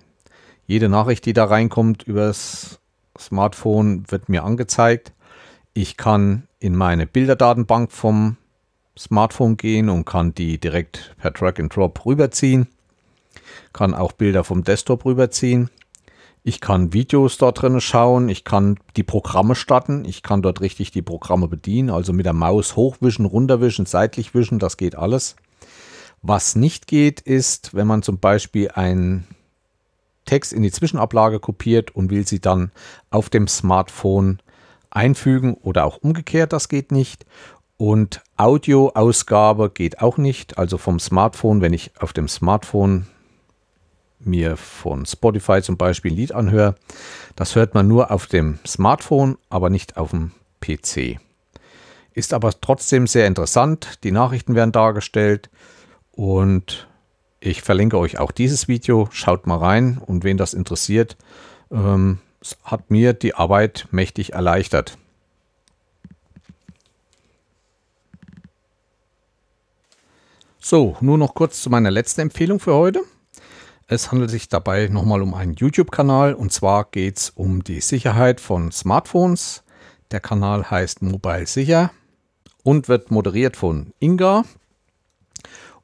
Jede 0.67 0.91
Nachricht, 0.91 1.25
die 1.25 1.33
da 1.33 1.47
reinkommt 1.47 2.03
über 2.03 2.27
das 2.27 2.81
Smartphone, 3.19 4.05
wird 4.11 4.29
mir 4.29 4.45
angezeigt. 4.45 5.13
Ich 5.73 5.97
kann 5.97 6.47
in 6.61 6.77
meine 6.77 7.07
Bilderdatenbank 7.07 7.91
vom 7.91 8.37
Smartphone 8.97 9.57
gehen 9.57 9.89
und 9.89 10.05
kann 10.05 10.35
die 10.35 10.59
direkt 10.59 11.17
per 11.19 11.31
Drag 11.31 11.59
and 11.59 11.75
Drop 11.75 12.05
rüberziehen. 12.05 12.69
Kann 13.73 13.95
auch 13.95 14.13
Bilder 14.13 14.45
vom 14.45 14.63
Desktop 14.63 15.05
rüberziehen. 15.05 15.71
Ich 16.43 16.61
kann 16.61 16.93
Videos 16.93 17.39
dort 17.39 17.63
drin 17.63 17.81
schauen. 17.81 18.29
Ich 18.29 18.45
kann 18.45 18.79
die 18.97 19.03
Programme 19.03 19.55
starten. 19.55 20.05
Ich 20.05 20.23
kann 20.23 20.43
dort 20.43 20.61
richtig 20.61 20.91
die 20.91 21.03
Programme 21.03 21.49
bedienen. 21.49 21.91
Also 21.91 22.13
mit 22.13 22.27
der 22.27 22.33
Maus 22.33 22.77
hochwischen, 22.77 23.25
runterwischen, 23.27 23.87
seitlich 23.87 24.35
wischen. 24.35 24.59
Das 24.59 24.77
geht 24.77 24.97
alles. 24.97 25.37
Was 26.23 26.55
nicht 26.55 26.87
geht, 26.87 27.21
ist, 27.21 27.75
wenn 27.75 27.87
man 27.87 28.03
zum 28.03 28.19
Beispiel 28.19 28.71
einen 28.71 29.27
Text 30.27 30.53
in 30.53 30.63
die 30.63 30.71
Zwischenablage 30.71 31.41
kopiert 31.41 31.95
und 31.95 32.11
will 32.11 32.27
sie 32.27 32.41
dann 32.41 32.71
auf 33.11 33.31
dem 33.31 33.49
Smartphone 33.49 34.41
einfügen 34.91 35.55
oder 35.55 35.85
auch 35.85 35.99
umgekehrt, 35.99 36.53
das 36.53 36.69
geht 36.69 36.93
nicht. 36.93 37.27
Und 37.77 38.23
Audioausgabe 38.37 39.71
geht 39.71 40.03
auch 40.03 40.19
nicht. 40.19 40.59
Also 40.59 40.77
vom 40.77 41.01
Smartphone, 41.01 41.63
wenn 41.63 41.73
ich 41.73 41.93
auf 41.99 42.13
dem 42.13 42.29
Smartphone 42.29 43.07
mir 44.19 44.59
von 44.59 45.07
Spotify 45.07 45.63
zum 45.63 45.79
Beispiel 45.79 46.13
ein 46.13 46.17
Lied 46.17 46.33
anhöre, 46.33 46.75
das 47.37 47.57
hört 47.57 47.75
man 47.75 47.89
nur 47.89 48.11
auf 48.11 48.27
dem 48.27 48.59
Smartphone, 48.67 49.39
aber 49.49 49.71
nicht 49.71 49.97
auf 49.97 50.11
dem 50.11 50.33
PC. 50.61 51.19
Ist 52.13 52.35
aber 52.35 52.53
trotzdem 52.61 53.07
sehr 53.07 53.27
interessant. 53.27 54.05
Die 54.05 54.13
Nachrichten 54.13 54.55
werden 54.55 54.73
dargestellt 54.73 55.49
und 56.13 56.87
ich 57.41 57.63
verlinke 57.63 57.99
euch 57.99 58.19
auch 58.19 58.31
dieses 58.31 58.69
Video. 58.69 59.09
Schaut 59.11 59.47
mal 59.47 59.57
rein 59.57 59.99
und 60.05 60.23
wen 60.23 60.37
das 60.37 60.53
interessiert, 60.53 61.17
ähm, 61.71 62.19
hat 62.65 62.91
mir 62.91 63.13
die 63.13 63.35
Arbeit 63.35 63.89
mächtig 63.91 64.33
erleichtert. 64.33 64.97
So, 70.59 70.97
nur 71.01 71.19
noch 71.19 71.35
kurz 71.35 71.63
zu 71.63 71.71
meiner 71.71 71.91
letzten 71.91 72.23
Empfehlung 72.23 72.61
für 72.61 72.75
heute. 72.75 73.03
Es 73.87 74.13
handelt 74.13 74.31
sich 74.31 74.49
dabei 74.49 74.89
nochmal 74.89 75.23
um 75.23 75.35
einen 75.35 75.55
YouTube-Kanal 75.55 76.35
und 76.35 76.53
zwar 76.53 76.85
geht 76.85 77.17
es 77.17 77.31
um 77.31 77.65
die 77.65 77.81
Sicherheit 77.81 78.41
von 78.41 78.71
Smartphones. 78.71 79.65
Der 80.11 80.21
Kanal 80.21 80.71
heißt 80.71 81.03
Mobile 81.03 81.47
Sicher 81.47 81.91
und 82.63 82.89
wird 82.89 83.11
moderiert 83.11 83.57
von 83.57 83.93
Inga. 84.01 84.45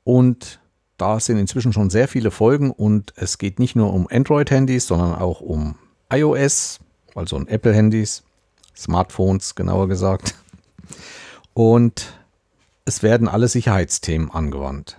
Und 0.04 0.60
da 0.98 1.20
sind 1.20 1.38
inzwischen 1.38 1.72
schon 1.72 1.90
sehr 1.90 2.06
viele 2.06 2.30
Folgen 2.30 2.70
und 2.70 3.12
es 3.16 3.38
geht 3.38 3.58
nicht 3.58 3.76
nur 3.76 3.92
um 3.92 4.06
Android-Handys, 4.08 4.86
sondern 4.86 5.14
auch 5.14 5.40
um 5.40 5.76
iOS, 6.10 6.80
also 7.14 7.36
um 7.36 7.48
Apple-Handys, 7.48 8.22
Smartphones 8.76 9.54
genauer 9.54 9.88
gesagt. 9.88 10.34
Und 11.54 12.12
es 12.84 13.02
werden 13.02 13.28
alle 13.28 13.48
Sicherheitsthemen 13.48 14.30
angewandt. 14.30 14.98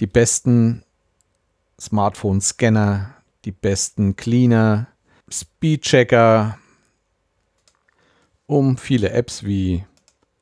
Die 0.00 0.06
besten 0.06 0.82
Smartphone-Scanner, 1.80 3.14
die 3.44 3.52
besten 3.52 4.16
Cleaner, 4.16 4.88
Speedchecker, 5.30 6.58
um 8.46 8.76
viele 8.76 9.10
Apps 9.10 9.44
wie 9.44 9.84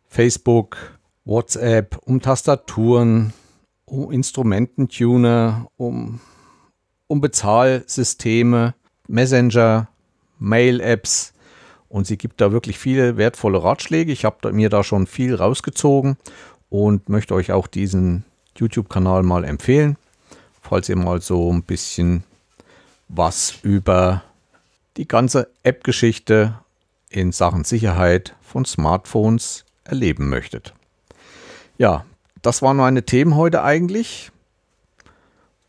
Facebook, 0.08 0.76
WhatsApp, 1.24 1.98
um 2.04 2.20
Tastaturen, 2.20 3.32
um 3.84 4.10
Instrumententuner, 4.10 5.68
um, 5.76 6.20
um 7.06 7.20
Bezahlsysteme, 7.20 8.74
Messenger, 9.08 9.88
Mail-Apps. 10.38 11.32
Und 11.88 12.06
sie 12.06 12.16
gibt 12.16 12.40
da 12.40 12.50
wirklich 12.50 12.78
viele 12.78 13.16
wertvolle 13.16 13.62
Ratschläge. 13.62 14.12
Ich 14.12 14.24
habe 14.24 14.52
mir 14.52 14.68
da 14.68 14.82
schon 14.82 15.06
viel 15.06 15.34
rausgezogen 15.34 16.16
und 16.68 17.08
möchte 17.08 17.34
euch 17.34 17.52
auch 17.52 17.66
diesen 17.66 18.24
YouTube-Kanal 18.56 19.22
mal 19.22 19.44
empfehlen, 19.44 19.96
falls 20.60 20.88
ihr 20.88 20.96
mal 20.96 21.20
so 21.20 21.52
ein 21.52 21.62
bisschen 21.62 22.24
was 23.08 23.54
über 23.62 24.22
die 24.96 25.06
ganze 25.06 25.48
App-Geschichte 25.62 26.58
in 27.10 27.32
Sachen 27.32 27.64
Sicherheit 27.64 28.34
von 28.42 28.64
Smartphones 28.64 29.64
erleben 29.84 30.28
möchtet. 30.28 30.74
Ja, 31.78 32.04
das 32.42 32.62
waren 32.62 32.76
meine 32.76 33.04
Themen 33.04 33.36
heute 33.36 33.62
eigentlich. 33.62 34.30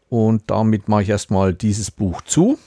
Und 0.09 0.43
damit 0.47 0.87
mache 0.87 1.03
ich 1.03 1.09
erstmal 1.09 1.53
dieses 1.53 1.91
Buch 1.91 2.21
zu. 2.21 2.57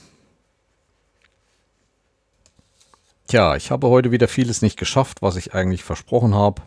Tja, 3.29 3.55
ich 3.55 3.69
habe 3.69 3.89
heute 3.89 4.09
wieder 4.09 4.27
vieles 4.27 4.63
nicht 4.63 4.75
geschafft, 4.75 5.21
was 5.21 5.35
ich 5.35 5.53
eigentlich 5.53 5.83
versprochen 5.83 6.33
habe. 6.33 6.63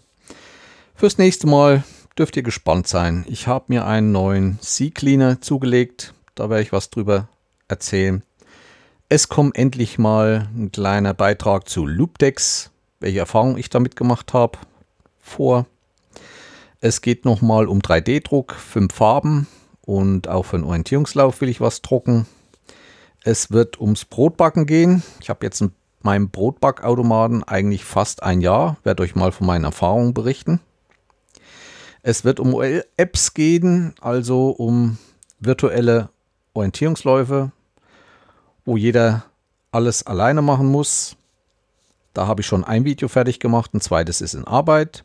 Fürs 0.95 1.19
nächste 1.19 1.49
Mal 1.49 1.83
dürft 2.17 2.37
ihr 2.37 2.45
gespannt 2.45 2.87
sein. 2.87 3.25
Ich 3.29 3.49
habe 3.49 3.65
mir 3.67 3.85
einen 3.85 4.13
neuen 4.13 4.61
C-Cleaner 4.61 5.41
zugelegt. 5.41 6.15
Da 6.37 6.51
werde 6.51 6.63
ich 6.63 6.71
was 6.71 6.89
drüber 6.89 7.29
erzählen. 7.67 8.23
Es 9.09 9.29
kommt 9.29 9.59
endlich 9.59 9.99
mal 9.99 10.49
ein 10.57 10.71
kleiner 10.71 11.15
Beitrag 11.15 11.69
zu 11.69 11.85
Loopdex, 11.85 12.71
welche 13.01 13.19
Erfahrung 13.19 13.57
ich 13.57 13.69
damit 13.69 13.97
gemacht 13.97 14.33
habe, 14.33 14.57
vor. 15.19 15.67
Es 16.81 17.01
geht 17.01 17.25
nochmal 17.25 17.67
um 17.67 17.81
3D-Druck, 17.81 18.55
fünf 18.55 18.95
Farben 18.95 19.49
und 19.81 20.29
auch 20.29 20.45
für 20.45 20.59
den 20.59 20.65
Orientierungslauf 20.65 21.41
will 21.41 21.49
ich 21.49 21.61
was 21.61 21.83
drucken. 21.83 22.27
Es 23.25 23.51
wird 23.51 23.81
ums 23.81 24.05
Brotbacken 24.05 24.67
gehen. 24.67 25.03
Ich 25.21 25.29
habe 25.29 25.45
jetzt 25.45 25.61
in 25.61 25.73
meinem 26.05 26.31
Brotbackautomaten 26.31 27.45
eigentlich 27.45 27.85
fast 27.85 28.23
ein 28.23 28.41
Jahr, 28.41 28.77
werde 28.83 29.03
euch 29.03 29.15
mal 29.15 29.33
von 29.33 29.47
meinen 29.47 29.65
Erfahrungen 29.65 30.15
berichten. 30.15 30.61
Es 32.03 32.25
wird 32.25 32.41
um 32.41 32.61
Apps 32.97 33.35
gehen, 33.35 33.95
also 34.01 34.51
um 34.51 34.99
virtuelle 35.39 36.09
Orientierungsläufe, 36.55 37.53
wo 38.65 38.77
jeder 38.77 39.25
alles 39.71 40.07
alleine 40.07 40.43
machen 40.43 40.67
muss. 40.67 41.17
Da 42.13 42.27
habe 42.27 42.43
ich 42.43 42.47
schon 42.47 42.65
ein 42.65 42.85
Video 42.85 43.09
fertig 43.09 43.41
gemacht, 43.41 43.73
ein 43.73 43.81
zweites 43.81 44.21
ist 44.21 44.35
in 44.35 44.47
Arbeit. 44.47 45.05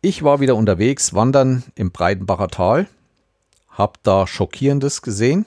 Ich 0.00 0.22
war 0.22 0.40
wieder 0.40 0.56
unterwegs, 0.56 1.14
wandern 1.14 1.64
im 1.74 1.92
Breitenbacher 1.92 2.48
Tal, 2.48 2.88
habe 3.68 3.98
da 4.02 4.26
Schockierendes 4.26 5.02
gesehen, 5.02 5.46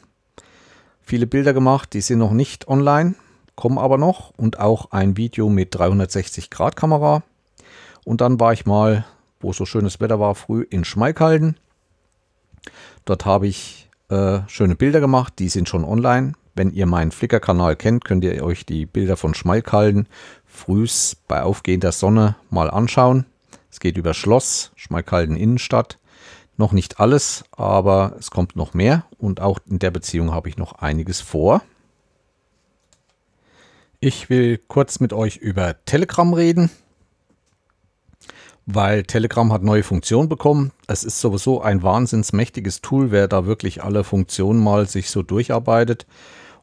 viele 1.02 1.28
Bilder 1.28 1.54
gemacht, 1.54 1.94
die 1.94 2.02
sind 2.02 2.20
noch 2.20 2.32
nicht 2.32 2.68
online, 2.68 3.16
kommen 3.56 3.78
aber 3.78 3.98
noch 3.98 4.32
und 4.38 4.60
auch 4.60 4.92
ein 4.92 5.18
Video 5.18 5.50
mit 5.50 5.76
360 5.76 6.50
Grad 6.50 6.76
Kamera. 6.76 7.24
Und 8.04 8.22
dann 8.22 8.40
war 8.40 8.54
ich 8.54 8.66
mal, 8.66 9.06
wo 9.40 9.54
so 9.54 9.66
schönes 9.66 10.00
Wetter 10.00 10.20
war, 10.20 10.36
früh 10.36 10.66
in 10.70 10.84
Schmalkalden. 10.84 11.58
Dort 13.06 13.26
habe 13.26 13.48
ich 13.48 13.90
äh, 14.10 14.40
schöne 14.48 14.76
Bilder 14.76 15.00
gemacht, 15.00 15.34
die 15.40 15.50
sind 15.50 15.70
schon 15.70 15.86
online. 15.86 16.34
Wenn 16.54 16.72
ihr 16.72 16.86
meinen 16.86 17.12
Flickr-Kanal 17.12 17.76
kennt, 17.76 18.06
könnt 18.06 18.24
ihr 18.24 18.44
euch 18.44 18.66
die 18.66 18.86
Bilder 18.86 19.18
von 19.18 19.34
Schmalkalden 19.34 20.08
frühs 20.46 21.18
bei 21.28 21.44
aufgehender 21.44 21.92
Sonne 21.92 22.36
mal 22.50 22.70
anschauen. 22.72 23.26
Es 23.70 23.80
geht 23.80 23.98
über 23.98 24.14
Schloss, 24.14 24.72
Schmalkalden 24.76 25.36
Innenstadt. 25.36 26.00
Noch 26.58 26.72
nicht 26.72 27.02
alles, 27.02 27.44
aber 27.52 28.16
es 28.18 28.32
kommt 28.32 28.56
noch 28.56 28.74
mehr 28.74 29.06
und 29.18 29.42
auch 29.42 29.60
in 29.70 29.80
der 29.80 29.92
Beziehung 29.92 30.32
habe 30.32 30.48
ich 30.48 30.56
noch 30.56 30.74
einiges 30.74 31.20
vor. 31.20 31.62
Ich 34.08 34.30
will 34.30 34.60
kurz 34.60 35.00
mit 35.00 35.14
euch 35.14 35.38
über 35.38 35.84
Telegram 35.86 36.32
reden, 36.32 36.70
weil 38.68 39.02
Telegram 39.02 39.52
hat 39.52 39.64
neue 39.64 39.82
Funktionen 39.82 40.30
bekommen. 40.30 40.72
Es 40.86 41.04
ist 41.04 41.20
sowieso 41.20 41.64
ein 41.64 41.82
wahnsinnsmächtiges 41.82 42.82
Tool, 42.82 43.10
wer 43.10 43.28
da 43.28 43.48
wirklich 43.48 43.84
alle 43.84 44.04
Funktionen 44.04 44.64
mal 44.64 44.88
sich 44.88 45.10
so 45.10 45.24
durcharbeitet. 45.24 46.06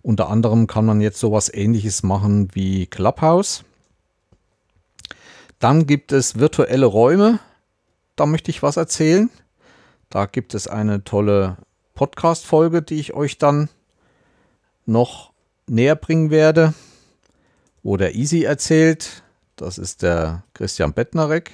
Unter 0.02 0.28
anderem 0.28 0.68
kann 0.68 0.86
man 0.86 1.00
jetzt 1.00 1.18
sowas 1.18 1.52
ähnliches 1.52 2.04
machen 2.04 2.48
wie 2.52 2.86
Clubhouse. 2.86 3.64
Dann 5.58 5.88
gibt 5.88 6.12
es 6.12 6.38
virtuelle 6.38 6.86
Räume. 6.86 7.40
Da 8.14 8.24
möchte 8.24 8.52
ich 8.52 8.62
was 8.62 8.76
erzählen. 8.76 9.30
Da 10.10 10.26
gibt 10.26 10.54
es 10.54 10.68
eine 10.68 11.02
tolle 11.02 11.56
Podcast-Folge, 11.96 12.82
die 12.82 13.00
ich 13.00 13.14
euch 13.14 13.36
dann 13.36 13.68
noch 14.86 15.32
näher 15.66 15.96
bringen 15.96 16.30
werde, 16.30 16.72
wo 17.82 17.96
der 17.96 18.14
Easy 18.14 18.44
erzählt. 18.44 19.22
Das 19.56 19.78
ist 19.78 20.02
der 20.02 20.44
Christian 20.54 20.92
Bettnarek. 20.92 21.50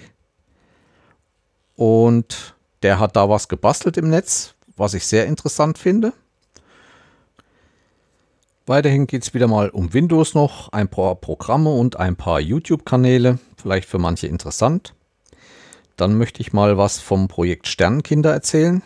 Und 1.76 2.56
der 2.82 2.98
hat 2.98 3.16
da 3.16 3.28
was 3.28 3.48
gebastelt 3.48 3.96
im 3.96 4.10
Netz, 4.10 4.54
was 4.76 4.94
ich 4.94 5.06
sehr 5.06 5.26
interessant 5.26 5.78
finde. 5.78 6.12
Weiterhin 8.66 9.06
geht 9.06 9.22
es 9.22 9.32
wieder 9.32 9.46
mal 9.46 9.70
um 9.70 9.94
Windows 9.94 10.34
noch, 10.34 10.70
ein 10.72 10.88
paar 10.88 11.14
Programme 11.14 11.70
und 11.70 11.96
ein 11.96 12.16
paar 12.16 12.38
YouTube-Kanäle 12.38 13.38
vielleicht 13.56 13.88
für 13.88 13.98
manche 13.98 14.26
interessant. 14.26 14.94
Dann 15.96 16.16
möchte 16.16 16.40
ich 16.40 16.52
mal 16.52 16.78
was 16.78 17.00
vom 17.00 17.28
Projekt 17.28 17.66
Sternenkinder 17.66 18.32
erzählen. 18.32 18.82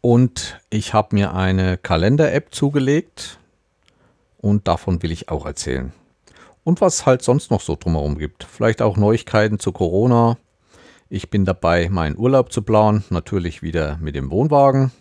Und 0.00 0.60
ich 0.68 0.94
habe 0.94 1.14
mir 1.14 1.32
eine 1.32 1.78
Kalender-App 1.78 2.52
zugelegt 2.52 3.38
und 4.42 4.68
davon 4.68 5.02
will 5.02 5.10
ich 5.10 5.30
auch 5.30 5.46
erzählen. 5.46 5.94
Und 6.62 6.82
was 6.82 7.06
halt 7.06 7.22
sonst 7.22 7.50
noch 7.50 7.62
so 7.62 7.74
drumherum 7.74 8.18
gibt. 8.18 8.44
Vielleicht 8.44 8.82
auch 8.82 8.98
Neuigkeiten 8.98 9.58
zu 9.58 9.72
Corona. 9.72 10.36
Ich 11.08 11.30
bin 11.30 11.46
dabei, 11.46 11.88
meinen 11.88 12.18
Urlaub 12.18 12.52
zu 12.52 12.60
planen, 12.60 13.04
natürlich 13.08 13.62
wieder 13.62 13.96
mit 14.02 14.14
dem 14.14 14.30
Wohnwagen. 14.30 14.92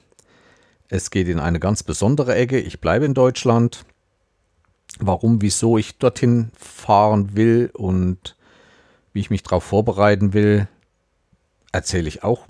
Es 0.87 1.11
geht 1.11 1.27
in 1.27 1.39
eine 1.39 1.59
ganz 1.59 1.83
besondere 1.83 2.35
Ecke. 2.35 2.59
Ich 2.59 2.79
bleibe 2.79 3.03
in 3.03 3.13
Deutschland 3.13 3.85
warum, 4.99 5.41
wieso 5.41 5.77
ich 5.77 5.97
dorthin 5.97 6.51
fahren 6.57 7.35
will 7.35 7.69
und 7.73 8.35
wie 9.13 9.19
ich 9.19 9.29
mich 9.29 9.43
darauf 9.43 9.63
vorbereiten 9.63 10.33
will, 10.33 10.67
erzähle 11.71 12.07
ich 12.07 12.23
auch 12.23 12.45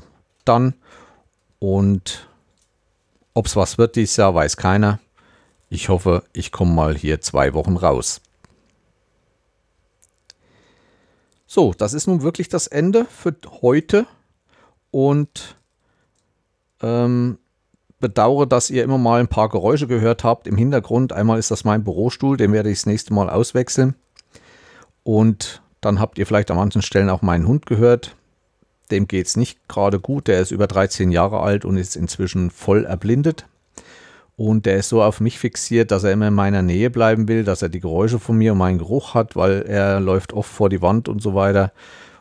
dann. 0.45 0.73
Und 1.59 2.27
ob 3.33 3.45
es 3.45 3.55
was 3.55 3.77
wird 3.77 3.95
dieses 3.95 4.17
Jahr, 4.17 4.35
weiß 4.35 4.57
keiner. 4.57 4.99
Ich 5.74 5.88
hoffe, 5.88 6.24
ich 6.34 6.51
komme 6.51 6.74
mal 6.74 6.97
hier 6.97 7.22
zwei 7.22 7.53
Wochen 7.53 7.78
raus. 7.78 8.19
So, 11.47 11.74
das 11.74 11.93
ist 11.93 12.07
nun 12.07 12.24
wirklich 12.24 12.49
das 12.49 12.67
Ende 12.67 13.05
für 13.05 13.34
heute 13.61 14.05
und 14.91 15.55
ähm, 16.82 17.38
bedauere, 18.01 18.47
dass 18.47 18.69
ihr 18.69 18.84
immer 18.84 18.97
mal 18.97 19.22
ein 19.22 19.30
paar 19.30 19.47
Geräusche 19.47 19.88
gehört 19.88 20.26
habt 20.26 20.45
im 20.45 20.57
Hintergrund. 20.57 21.13
Einmal 21.13 21.39
ist 21.39 21.51
das 21.51 21.63
mein 21.63 21.86
Bürostuhl, 21.86 22.36
den 22.36 22.51
werde 22.51 22.69
ich 22.69 22.80
das 22.80 22.86
nächste 22.86 23.13
Mal 23.13 23.30
auswechseln. 23.30 23.95
Und 25.03 25.61
dann 25.80 26.01
habt 26.01 26.19
ihr 26.19 26.28
vielleicht 26.28 26.51
an 26.51 26.57
manchen 26.57 26.82
Stellen 26.82 27.09
auch 27.09 27.22
meinen 27.22 27.47
Hund 27.47 27.65
gehört. 27.65 28.17
Dem 28.91 29.07
geht 29.07 29.28
es 29.28 29.38
nicht 29.38 29.69
gerade 29.69 30.01
gut. 30.01 30.28
Der 30.28 30.41
ist 30.41 30.51
über 30.51 30.67
13 30.67 31.11
Jahre 31.11 31.39
alt 31.39 31.63
und 31.63 31.78
ist 31.78 31.95
inzwischen 31.95 32.51
voll 32.51 32.84
erblindet. 32.84 33.45
Und 34.41 34.65
der 34.65 34.77
ist 34.77 34.89
so 34.89 35.03
auf 35.03 35.19
mich 35.19 35.37
fixiert, 35.37 35.91
dass 35.91 36.03
er 36.03 36.13
immer 36.13 36.29
in 36.29 36.33
meiner 36.33 36.63
Nähe 36.63 36.89
bleiben 36.89 37.27
will, 37.27 37.43
dass 37.43 37.61
er 37.61 37.69
die 37.69 37.79
Geräusche 37.79 38.17
von 38.17 38.35
mir 38.35 38.53
und 38.53 38.57
meinen 38.57 38.79
Geruch 38.79 39.13
hat, 39.13 39.35
weil 39.35 39.61
er 39.61 39.99
läuft 39.99 40.33
oft 40.33 40.51
vor 40.51 40.67
die 40.67 40.81
Wand 40.81 41.07
und 41.07 41.21
so 41.21 41.35
weiter. 41.35 41.71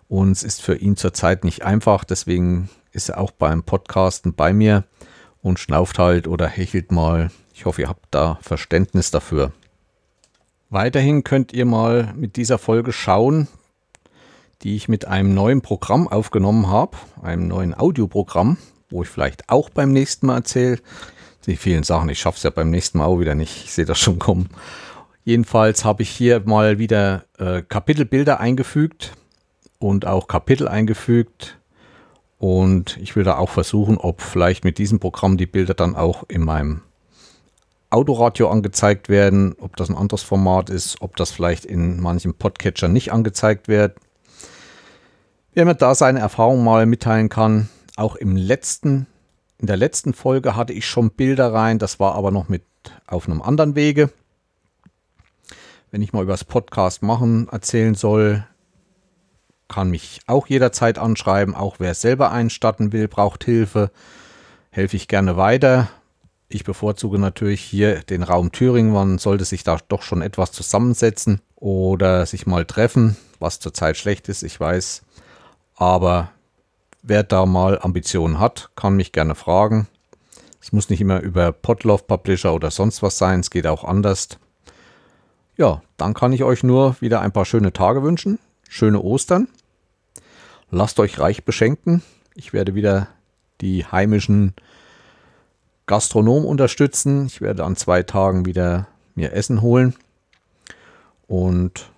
Und 0.06 0.32
es 0.32 0.42
ist 0.42 0.60
für 0.60 0.74
ihn 0.74 0.98
zurzeit 0.98 1.44
nicht 1.44 1.64
einfach. 1.64 2.04
Deswegen 2.04 2.68
ist 2.92 3.08
er 3.08 3.18
auch 3.18 3.30
beim 3.30 3.62
Podcasten 3.62 4.34
bei 4.34 4.52
mir 4.52 4.84
und 5.40 5.58
schnauft 5.58 5.98
halt 5.98 6.28
oder 6.28 6.46
hechelt 6.46 6.92
mal. 6.92 7.30
Ich 7.54 7.64
hoffe, 7.64 7.80
ihr 7.80 7.88
habt 7.88 8.08
da 8.10 8.38
Verständnis 8.42 9.10
dafür. 9.10 9.52
Weiterhin 10.68 11.24
könnt 11.24 11.54
ihr 11.54 11.64
mal 11.64 12.12
mit 12.14 12.36
dieser 12.36 12.58
Folge 12.58 12.92
schauen, 12.92 13.48
die 14.60 14.76
ich 14.76 14.90
mit 14.90 15.06
einem 15.06 15.32
neuen 15.32 15.62
Programm 15.62 16.06
aufgenommen 16.06 16.68
habe, 16.68 16.98
einem 17.22 17.48
neuen 17.48 17.72
Audioprogramm, 17.72 18.58
wo 18.90 19.04
ich 19.04 19.08
vielleicht 19.08 19.48
auch 19.48 19.70
beim 19.70 19.90
nächsten 19.90 20.26
Mal 20.26 20.36
erzähle. 20.36 20.80
Die 21.46 21.56
vielen 21.56 21.82
Sachen, 21.82 22.08
ich 22.08 22.20
schaffe 22.20 22.36
es 22.36 22.42
ja 22.42 22.50
beim 22.50 22.70
nächsten 22.70 22.98
Mal 22.98 23.06
auch 23.06 23.18
wieder 23.18 23.34
nicht, 23.34 23.64
ich 23.64 23.72
sehe 23.72 23.86
das 23.86 23.98
schon 23.98 24.18
kommen. 24.18 24.50
Jedenfalls 25.24 25.84
habe 25.84 26.02
ich 26.02 26.10
hier 26.10 26.42
mal 26.44 26.78
wieder 26.78 27.24
äh, 27.38 27.62
Kapitelbilder 27.62 28.40
eingefügt 28.40 29.12
und 29.78 30.06
auch 30.06 30.28
Kapitel 30.28 30.68
eingefügt. 30.68 31.58
Und 32.38 32.96
ich 32.98 33.16
will 33.16 33.24
da 33.24 33.36
auch 33.36 33.50
versuchen, 33.50 33.98
ob 33.98 34.22
vielleicht 34.22 34.64
mit 34.64 34.78
diesem 34.78 34.98
Programm 34.98 35.36
die 35.36 35.46
Bilder 35.46 35.74
dann 35.74 35.94
auch 35.94 36.24
in 36.28 36.42
meinem 36.42 36.82
Autoradio 37.90 38.48
angezeigt 38.48 39.08
werden, 39.08 39.54
ob 39.60 39.76
das 39.76 39.90
ein 39.90 39.96
anderes 39.96 40.22
Format 40.22 40.70
ist, 40.70 41.02
ob 41.02 41.16
das 41.16 41.32
vielleicht 41.32 41.64
in 41.64 42.00
manchen 42.00 42.34
Podcatcher 42.34 42.88
nicht 42.88 43.12
angezeigt 43.12 43.68
wird. 43.68 43.96
Wer 45.52 45.64
mir 45.64 45.74
da 45.74 45.94
seine 45.94 46.20
Erfahrung 46.20 46.62
mal 46.62 46.86
mitteilen 46.86 47.28
kann, 47.28 47.68
auch 47.96 48.14
im 48.14 48.36
letzten, 48.36 49.06
in 49.60 49.66
der 49.66 49.76
letzten 49.76 50.14
Folge 50.14 50.56
hatte 50.56 50.72
ich 50.72 50.86
schon 50.86 51.10
Bilder 51.10 51.52
rein, 51.52 51.78
das 51.78 52.00
war 52.00 52.14
aber 52.14 52.30
noch 52.30 52.48
mit 52.48 52.62
auf 53.06 53.28
einem 53.28 53.42
anderen 53.42 53.74
Wege. 53.74 54.10
Wenn 55.90 56.00
ich 56.00 56.14
mal 56.14 56.22
über 56.22 56.32
das 56.32 56.44
Podcast 56.44 57.02
machen 57.02 57.46
erzählen 57.50 57.94
soll, 57.94 58.46
kann 59.68 59.90
mich 59.90 60.20
auch 60.26 60.46
jederzeit 60.46 60.98
anschreiben. 60.98 61.54
Auch 61.54 61.76
wer 61.78 61.94
selber 61.94 62.30
einstatten 62.30 62.92
will, 62.92 63.06
braucht 63.06 63.44
Hilfe, 63.44 63.90
helfe 64.70 64.96
ich 64.96 65.08
gerne 65.08 65.36
weiter. 65.36 65.90
Ich 66.48 66.64
bevorzuge 66.64 67.18
natürlich 67.18 67.60
hier 67.60 68.00
den 68.00 68.22
Raum 68.22 68.52
Thüringen. 68.52 68.92
Man 68.92 69.18
sollte 69.18 69.44
sich 69.44 69.62
da 69.62 69.78
doch 69.88 70.02
schon 70.02 70.22
etwas 70.22 70.52
zusammensetzen 70.52 71.42
oder 71.56 72.24
sich 72.24 72.46
mal 72.46 72.64
treffen, 72.64 73.16
was 73.38 73.60
zurzeit 73.60 73.96
schlecht 73.96 74.28
ist, 74.28 74.42
ich 74.42 74.58
weiß. 74.58 75.02
Aber 75.76 76.30
wer 77.02 77.22
da 77.22 77.46
mal 77.46 77.78
Ambitionen 77.80 78.38
hat, 78.38 78.70
kann 78.76 78.96
mich 78.96 79.12
gerne 79.12 79.34
fragen. 79.34 79.88
Es 80.60 80.72
muss 80.72 80.90
nicht 80.90 81.00
immer 81.00 81.20
über 81.20 81.52
Podlove 81.52 82.04
Publisher 82.04 82.54
oder 82.54 82.70
sonst 82.70 83.02
was 83.02 83.18
sein, 83.18 83.40
es 83.40 83.50
geht 83.50 83.66
auch 83.66 83.84
anders. 83.84 84.28
Ja, 85.56 85.82
dann 85.96 86.14
kann 86.14 86.32
ich 86.32 86.44
euch 86.44 86.62
nur 86.62 86.96
wieder 87.00 87.20
ein 87.20 87.32
paar 87.32 87.44
schöne 87.44 87.72
Tage 87.72 88.02
wünschen, 88.02 88.38
schöne 88.68 89.00
Ostern. 89.00 89.48
Lasst 90.70 91.00
euch 91.00 91.18
reich 91.18 91.44
beschenken. 91.44 92.02
Ich 92.34 92.52
werde 92.52 92.74
wieder 92.74 93.08
die 93.60 93.84
heimischen 93.84 94.54
Gastronom 95.86 96.44
unterstützen. 96.44 97.26
Ich 97.26 97.40
werde 97.40 97.64
an 97.64 97.76
zwei 97.76 98.02
Tagen 98.02 98.46
wieder 98.46 98.86
mir 99.14 99.32
Essen 99.32 99.60
holen 99.60 99.94
und 101.26 101.89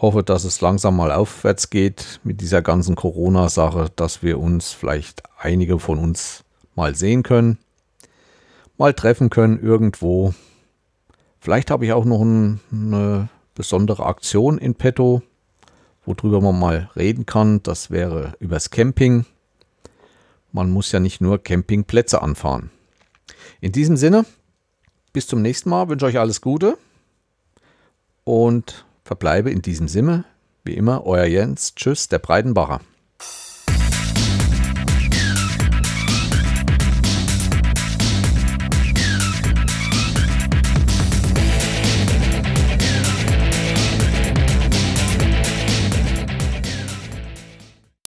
hoffe, 0.00 0.22
dass 0.22 0.44
es 0.44 0.60
langsam 0.60 0.96
mal 0.96 1.12
aufwärts 1.12 1.70
geht 1.70 2.20
mit 2.24 2.40
dieser 2.40 2.62
ganzen 2.62 2.94
Corona-Sache, 2.96 3.90
dass 3.96 4.22
wir 4.22 4.38
uns 4.38 4.72
vielleicht 4.72 5.22
einige 5.38 5.78
von 5.78 5.98
uns 5.98 6.44
mal 6.74 6.94
sehen 6.94 7.22
können, 7.22 7.58
mal 8.78 8.94
treffen 8.94 9.30
können 9.30 9.60
irgendwo. 9.60 10.34
Vielleicht 11.38 11.70
habe 11.70 11.84
ich 11.84 11.92
auch 11.92 12.04
noch 12.04 12.22
ein, 12.22 12.60
eine 12.72 13.28
besondere 13.54 14.06
Aktion 14.06 14.58
in 14.58 14.74
petto, 14.74 15.22
worüber 16.06 16.40
man 16.40 16.58
mal 16.58 16.90
reden 16.96 17.26
kann. 17.26 17.62
Das 17.62 17.90
wäre 17.90 18.34
übers 18.40 18.70
Camping. 18.70 19.26
Man 20.52 20.70
muss 20.70 20.92
ja 20.92 21.00
nicht 21.00 21.20
nur 21.20 21.42
Campingplätze 21.42 22.22
anfahren. 22.22 22.70
In 23.60 23.72
diesem 23.72 23.96
Sinne, 23.96 24.24
bis 25.12 25.26
zum 25.26 25.42
nächsten 25.42 25.70
Mal, 25.70 25.88
wünsche 25.88 26.06
euch 26.06 26.18
alles 26.18 26.40
Gute 26.40 26.78
und 28.24 28.84
verbleibe 29.10 29.50
in 29.50 29.60
diesem 29.60 29.88
Sinne, 29.88 30.24
wie 30.62 30.76
immer, 30.76 31.04
euer 31.04 31.24
Jens. 31.24 31.74
Tschüss, 31.74 32.06
der 32.06 32.20
Breitenbacher. 32.20 32.80